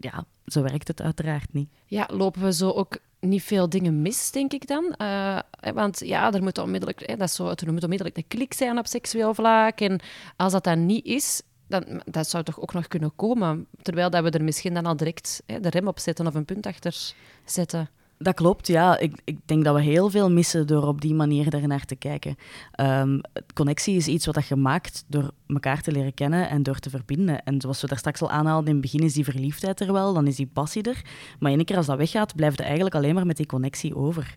Ja, 0.00 0.24
zo 0.46 0.62
werkt 0.62 0.88
het 0.88 1.02
uiteraard 1.02 1.52
niet. 1.52 1.68
Ja, 1.86 2.08
lopen 2.12 2.42
we 2.42 2.52
zo 2.52 2.70
ook 2.70 2.98
niet 3.20 3.42
veel 3.42 3.68
dingen 3.68 4.02
mis, 4.02 4.30
denk 4.30 4.52
ik 4.52 4.66
dan? 4.66 4.94
Eh, 4.94 5.38
want 5.74 6.00
ja, 6.04 6.32
er 6.32 6.42
moet 6.42 6.58
onmiddellijk, 6.58 7.06
hè, 7.06 7.16
dat 7.16 7.28
is 7.28 7.34
zo, 7.34 7.48
er 7.48 7.72
moet 7.72 7.82
onmiddellijk 7.82 8.16
een 8.16 8.28
klik 8.28 8.52
zijn 8.52 8.78
op 8.78 8.86
seksueel 8.86 9.34
vlak. 9.34 9.80
En 9.80 10.00
als 10.36 10.52
dat 10.52 10.64
dan 10.64 10.86
niet 10.86 11.04
is, 11.04 11.42
dan, 11.66 12.02
dat 12.04 12.28
zou 12.28 12.44
toch 12.44 12.60
ook 12.60 12.72
nog 12.72 12.88
kunnen 12.88 13.12
komen. 13.16 13.66
Terwijl 13.82 14.10
dat 14.10 14.22
we 14.22 14.30
er 14.30 14.44
misschien 14.44 14.74
dan 14.74 14.86
al 14.86 14.96
direct 14.96 15.42
hè, 15.46 15.60
de 15.60 15.70
rem 15.70 15.88
op 15.88 15.98
zetten 15.98 16.26
of 16.26 16.34
een 16.34 16.44
punt 16.44 16.66
achter 16.66 17.14
zetten. 17.44 17.90
Dat 18.22 18.34
klopt, 18.34 18.66
ja. 18.66 18.98
Ik, 18.98 19.20
ik 19.24 19.38
denk 19.44 19.64
dat 19.64 19.74
we 19.74 19.80
heel 19.80 20.10
veel 20.10 20.30
missen 20.30 20.66
door 20.66 20.86
op 20.86 21.00
die 21.00 21.14
manier 21.14 21.50
daarnaar 21.50 21.84
te 21.84 21.96
kijken. 21.96 22.36
Ehm, 22.72 23.18
connectie 23.54 23.96
is 23.96 24.06
iets 24.06 24.26
wat 24.26 24.46
je 24.46 24.56
maakt 24.56 25.04
door 25.06 25.30
elkaar 25.46 25.82
te 25.82 25.92
leren 25.92 26.14
kennen 26.14 26.48
en 26.48 26.62
door 26.62 26.78
te 26.78 26.90
verbinden. 26.90 27.44
En 27.44 27.60
zoals 27.60 27.80
we 27.80 27.86
daar 27.86 27.98
straks 27.98 28.22
al 28.22 28.30
aanhaalden, 28.30 28.68
in 28.68 28.72
het 28.72 28.82
begin 28.82 29.00
is 29.00 29.12
die 29.12 29.24
verliefdheid 29.24 29.80
er 29.80 29.92
wel, 29.92 30.14
dan 30.14 30.26
is 30.26 30.36
die 30.36 30.50
passie 30.52 30.82
er. 30.82 31.02
Maar 31.38 31.52
één 31.52 31.64
keer 31.64 31.76
als 31.76 31.86
dat 31.86 31.96
weggaat, 31.96 32.34
blijft 32.36 32.56
je 32.56 32.62
eigenlijk 32.62 32.94
alleen 32.94 33.14
maar 33.14 33.26
met 33.26 33.36
die 33.36 33.46
connectie 33.46 33.96
over. 33.96 34.36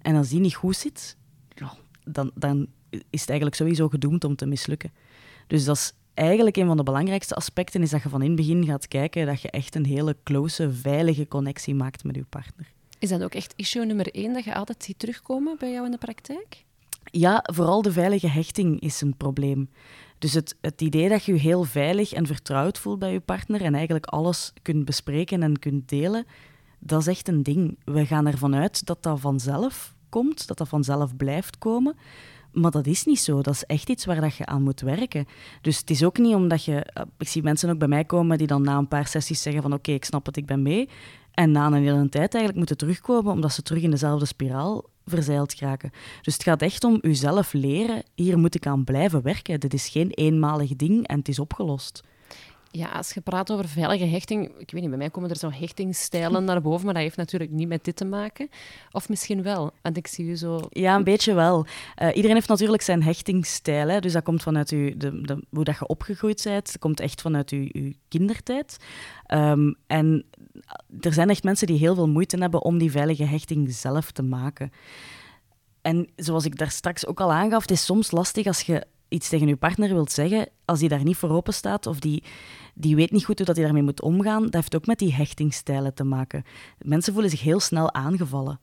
En 0.00 0.16
als 0.16 0.28
die 0.28 0.40
niet 0.40 0.54
goed 0.54 0.76
zit, 0.76 1.16
dan, 2.04 2.30
dan 2.34 2.66
is 2.90 3.20
het 3.20 3.28
eigenlijk 3.28 3.54
sowieso 3.54 3.88
gedoemd 3.88 4.24
om 4.24 4.36
te 4.36 4.46
mislukken. 4.46 4.92
Dus 5.46 5.64
dat 5.64 5.76
is 5.76 5.92
eigenlijk 6.14 6.56
een 6.56 6.66
van 6.66 6.76
de 6.76 6.82
belangrijkste 6.82 7.34
aspecten, 7.34 7.82
is 7.82 7.90
dat 7.90 8.02
je 8.02 8.08
van 8.08 8.22
in 8.22 8.26
het 8.26 8.36
begin 8.36 8.64
gaat 8.64 8.88
kijken 8.88 9.26
dat 9.26 9.42
je 9.42 9.50
echt 9.50 9.74
een 9.74 9.86
hele 9.86 10.16
close, 10.22 10.72
veilige 10.72 11.28
connectie 11.28 11.74
maakt 11.74 12.04
met 12.04 12.16
je 12.16 12.24
partner. 12.28 12.71
Is 13.02 13.08
dat 13.08 13.22
ook 13.22 13.34
echt 13.34 13.52
issue 13.56 13.84
nummer 13.84 14.14
één 14.14 14.32
dat 14.32 14.44
je 14.44 14.54
altijd 14.54 14.84
ziet 14.84 14.98
terugkomen 14.98 15.56
bij 15.58 15.72
jou 15.72 15.84
in 15.84 15.90
de 15.90 15.98
praktijk? 15.98 16.64
Ja, 17.04 17.44
vooral 17.52 17.82
de 17.82 17.92
veilige 17.92 18.28
hechting 18.28 18.80
is 18.80 19.00
een 19.00 19.16
probleem. 19.16 19.70
Dus 20.18 20.32
het, 20.32 20.56
het 20.60 20.80
idee 20.80 21.08
dat 21.08 21.24
je 21.24 21.32
je 21.32 21.38
heel 21.38 21.64
veilig 21.64 22.12
en 22.12 22.26
vertrouwd 22.26 22.78
voelt 22.78 22.98
bij 22.98 23.12
je 23.12 23.20
partner 23.20 23.62
en 23.62 23.74
eigenlijk 23.74 24.06
alles 24.06 24.52
kunt 24.62 24.84
bespreken 24.84 25.42
en 25.42 25.58
kunt 25.58 25.88
delen, 25.88 26.26
dat 26.78 27.00
is 27.00 27.06
echt 27.06 27.28
een 27.28 27.42
ding. 27.42 27.78
We 27.84 28.06
gaan 28.06 28.26
ervan 28.26 28.54
uit 28.54 28.86
dat 28.86 29.02
dat 29.02 29.20
vanzelf 29.20 29.94
komt, 30.08 30.46
dat 30.46 30.58
dat 30.58 30.68
vanzelf 30.68 31.16
blijft 31.16 31.58
komen. 31.58 31.96
Maar 32.52 32.70
dat 32.70 32.86
is 32.86 33.04
niet 33.04 33.20
zo. 33.20 33.42
Dat 33.42 33.54
is 33.54 33.64
echt 33.64 33.88
iets 33.88 34.04
waar 34.04 34.20
dat 34.20 34.36
je 34.36 34.46
aan 34.46 34.62
moet 34.62 34.80
werken. 34.80 35.26
Dus 35.60 35.78
het 35.78 35.90
is 35.90 36.04
ook 36.04 36.18
niet 36.18 36.34
omdat 36.34 36.64
je... 36.64 36.84
eh, 36.84 37.02
Ik 37.18 37.28
zie 37.28 37.42
mensen 37.42 37.70
ook 37.70 37.78
bij 37.78 37.88
mij 37.88 38.04
komen 38.04 38.38
die 38.38 38.46
dan 38.46 38.62
na 38.62 38.76
een 38.76 38.88
paar 38.88 39.06
sessies 39.06 39.42
zeggen 39.42 39.62
van 39.62 39.72
oké, 39.72 39.92
ik 39.92 40.04
snap 40.04 40.26
het, 40.26 40.36
ik 40.36 40.46
ben 40.46 40.62
mee. 40.62 40.88
En 41.32 41.50
na 41.50 41.66
een 41.66 41.72
hele 41.74 42.08
tijd 42.08 42.34
eigenlijk 42.34 42.56
moeten 42.56 42.76
terugkomen 42.76 43.32
omdat 43.32 43.52
ze 43.52 43.62
terug 43.62 43.82
in 43.82 43.90
dezelfde 43.90 44.26
spiraal 44.26 44.84
verzeild 45.06 45.54
geraken. 45.54 45.90
Dus 46.22 46.32
het 46.34 46.42
gaat 46.42 46.62
echt 46.62 46.84
om 46.84 46.98
uzelf 47.00 47.52
leren, 47.52 48.02
hier 48.14 48.38
moet 48.38 48.54
ik 48.54 48.66
aan 48.66 48.84
blijven 48.84 49.22
werken. 49.22 49.60
Dit 49.60 49.74
is 49.74 49.88
geen 49.88 50.10
eenmalig 50.10 50.76
ding 50.76 51.06
en 51.06 51.18
het 51.18 51.28
is 51.28 51.38
opgelost. 51.38 52.02
Ja, 52.74 52.88
als 52.88 53.12
je 53.12 53.20
praat 53.20 53.50
over 53.50 53.68
veilige 53.68 54.04
hechting, 54.04 54.46
ik 54.58 54.70
weet 54.70 54.80
niet, 54.80 54.88
bij 54.88 54.98
mij 54.98 55.10
komen 55.10 55.30
er 55.30 55.36
zo 55.36 55.50
hechtingstijlen 55.50 56.44
naar 56.44 56.60
boven, 56.60 56.84
maar 56.84 56.94
dat 56.94 57.02
heeft 57.02 57.16
natuurlijk 57.16 57.50
niet 57.50 57.68
met 57.68 57.84
dit 57.84 57.96
te 57.96 58.04
maken. 58.04 58.48
Of 58.90 59.08
misschien 59.08 59.42
wel, 59.42 59.70
want 59.82 59.96
ik 59.96 60.06
zie 60.06 60.24
u 60.24 60.36
zo... 60.36 60.60
Ja, 60.70 60.96
een 60.96 61.04
beetje 61.04 61.34
wel. 61.34 61.66
Eh, 61.94 62.08
iedereen 62.08 62.36
heeft 62.36 62.48
natuurlijk 62.48 62.82
zijn 62.82 63.02
hechtingsstijl. 63.02 63.88
Hè? 63.88 64.00
Dus 64.00 64.12
dat 64.12 64.22
komt 64.22 64.42
vanuit 64.42 64.70
uw, 64.70 64.96
de, 64.96 65.20
de, 65.20 65.44
hoe 65.50 65.64
dat 65.64 65.78
je 65.78 65.86
opgegroeid 65.86 66.42
bent. 66.44 66.66
Dat 66.66 66.78
komt 66.78 67.00
echt 67.00 67.20
vanuit 67.20 67.50
uw 67.50 67.92
kindertijd. 68.08 68.76
Ehm, 69.26 69.72
en 69.86 70.24
er 71.00 71.12
zijn 71.12 71.30
echt 71.30 71.44
mensen 71.44 71.66
die 71.66 71.78
heel 71.78 71.94
veel 71.94 72.08
moeite 72.08 72.36
hebben 72.36 72.62
om 72.62 72.78
die 72.78 72.90
veilige 72.90 73.24
hechting 73.24 73.72
zelf 73.72 74.10
te 74.10 74.22
maken. 74.22 74.72
En 75.82 76.08
zoals 76.16 76.44
ik 76.44 76.58
daar 76.58 76.70
straks 76.70 77.06
ook 77.06 77.20
al 77.20 77.32
aangaf, 77.32 77.62
het 77.62 77.70
is 77.70 77.84
soms 77.84 78.10
lastig 78.10 78.46
als 78.46 78.60
je 78.60 78.86
iets 79.12 79.28
tegen 79.28 79.46
je 79.46 79.56
partner 79.56 79.88
wilt 79.88 80.12
zeggen, 80.12 80.48
als 80.64 80.78
die 80.78 80.88
daar 80.88 81.04
niet 81.04 81.16
voor 81.16 81.30
open 81.30 81.54
staat 81.54 81.86
of 81.86 81.98
die, 81.98 82.22
die 82.74 82.96
weet 82.96 83.10
niet 83.10 83.24
goed 83.24 83.36
hoe 83.36 83.46
dat 83.46 83.56
hij 83.56 83.64
daarmee 83.64 83.82
moet 83.82 84.02
omgaan, 84.02 84.42
dat 84.42 84.54
heeft 84.54 84.76
ook 84.76 84.86
met 84.86 84.98
die 84.98 85.14
hechtingstijlen 85.14 85.94
te 85.94 86.04
maken. 86.04 86.44
Mensen 86.78 87.12
voelen 87.12 87.30
zich 87.30 87.42
heel 87.42 87.60
snel 87.60 87.94
aangevallen. 87.94 88.60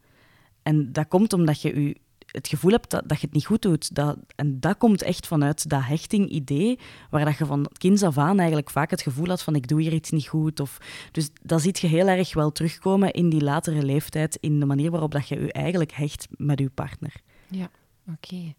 En 0.64 0.92
dat 0.92 1.08
komt 1.08 1.34
omdat 1.34 1.62
je 1.62 1.82
je 1.82 1.96
het 2.32 2.48
gevoel 2.48 2.72
hebt 2.72 2.90
dat, 2.90 3.04
dat 3.10 3.20
je 3.20 3.26
het 3.26 3.36
niet 3.36 3.46
goed 3.46 3.62
doet. 3.62 3.96
Dat, 3.96 4.18
en 4.36 4.60
dat 4.60 4.78
komt 4.78 5.02
echt 5.02 5.28
vanuit 5.28 5.70
dat 5.70 5.84
hechting-idee, 5.84 6.80
waar 7.10 7.26
dat 7.26 7.38
je 7.38 7.46
van 7.46 7.70
kinds 7.78 8.04
af 8.04 8.18
aan 8.18 8.38
eigenlijk 8.38 8.70
vaak 8.70 8.90
het 8.90 9.02
gevoel 9.02 9.28
had 9.28 9.42
van 9.42 9.56
ik 9.56 9.68
doe 9.68 9.82
hier 9.82 9.94
iets 9.94 10.10
niet 10.10 10.28
goed. 10.28 10.60
Of, 10.60 10.78
dus 11.12 11.30
dat 11.42 11.62
ziet 11.62 11.80
je 11.80 11.88
heel 11.88 12.08
erg 12.08 12.34
wel 12.34 12.52
terugkomen 12.52 13.12
in 13.12 13.30
die 13.30 13.44
latere 13.44 13.84
leeftijd, 13.84 14.38
in 14.40 14.60
de 14.60 14.66
manier 14.66 14.92
waarop 14.92 15.12
dat 15.12 15.28
je 15.28 15.40
je 15.40 15.52
eigenlijk 15.52 15.92
hecht 15.92 16.28
met 16.38 16.60
je 16.60 16.70
partner. 16.70 17.14
Ja, 17.48 17.70
oké. 18.14 18.54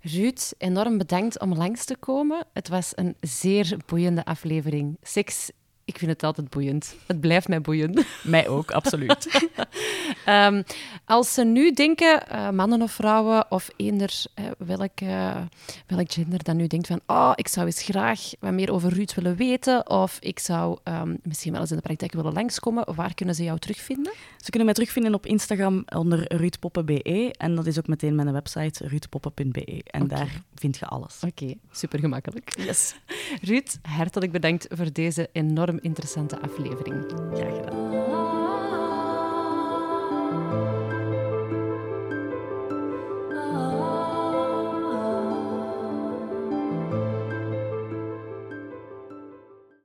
Ruud, 0.00 0.52
enorm 0.58 0.98
bedankt 0.98 1.40
om 1.40 1.54
langs 1.54 1.84
te 1.84 1.96
komen. 1.96 2.46
Het 2.52 2.68
was 2.68 2.92
een 2.94 3.16
zeer 3.20 3.76
boeiende 3.86 4.24
aflevering. 4.24 4.96
Seks, 5.02 5.50
ik 5.86 5.98
vind 5.98 6.10
het 6.10 6.22
altijd 6.22 6.50
boeiend. 6.50 6.94
Het 7.06 7.20
blijft 7.20 7.48
mij 7.48 7.60
boeien. 7.60 7.94
Mij 8.22 8.48
ook, 8.48 8.70
absoluut. 8.70 9.28
Ehm, 10.24 10.62
als 11.04 11.34
ze 11.34 11.44
nu 11.44 11.72
denken, 11.72 12.28
eh, 12.28 12.50
mannen 12.50 12.82
of 12.82 12.92
vrouwen, 12.92 13.50
of 13.50 13.70
eender 13.76 14.24
eh, 14.34 14.44
welk, 14.58 14.98
welk 15.86 16.12
gender 16.12 16.42
dan 16.42 16.56
nu 16.56 16.66
denkt 16.66 16.86
van 16.86 17.00
oh, 17.06 17.32
ik 17.34 17.48
zou 17.48 17.66
eens 17.66 17.82
graag 17.82 18.30
wat 18.40 18.52
meer 18.52 18.72
over 18.72 18.92
Ruud 18.92 19.14
willen 19.14 19.36
weten, 19.36 19.90
of 19.90 20.18
ik 20.20 20.38
zou 20.38 20.78
ehm, 20.82 21.14
misschien 21.22 21.52
wel 21.52 21.60
eens 21.60 21.70
in 21.70 21.76
de 21.76 21.82
praktijk 21.82 22.12
willen 22.12 22.32
langskomen, 22.32 22.94
waar 22.94 23.14
kunnen 23.14 23.34
ze 23.34 23.44
jou 23.44 23.58
terugvinden? 23.58 24.12
Ze 24.36 24.50
kunnen 24.50 24.64
mij 24.64 24.74
terugvinden 24.74 25.14
op 25.14 25.26
Instagram 25.26 25.84
onder 25.94 26.36
ruudpoppen.be 26.36 27.34
en 27.38 27.54
dat 27.54 27.66
is 27.66 27.78
ook 27.78 27.86
meteen 27.86 28.14
mijn 28.14 28.32
website 28.32 28.88
ruudpoppen.be. 28.88 29.80
En 29.84 30.08
daar 30.08 30.42
vind 30.54 30.78
je 30.78 30.86
alles. 30.86 31.20
Oké, 31.26 31.54
super 31.70 31.98
gemakkelijk. 31.98 32.52
Yes. 32.58 32.94
Ruud, 33.42 33.78
hartelijk 33.82 34.32
bedankt 34.32 34.66
voor 34.70 34.92
deze 34.92 35.28
interessante 35.80 36.40
aflevering. 36.40 37.04
Graag 37.34 37.54
gedaan. 37.54 37.94
Ah. 40.52 40.75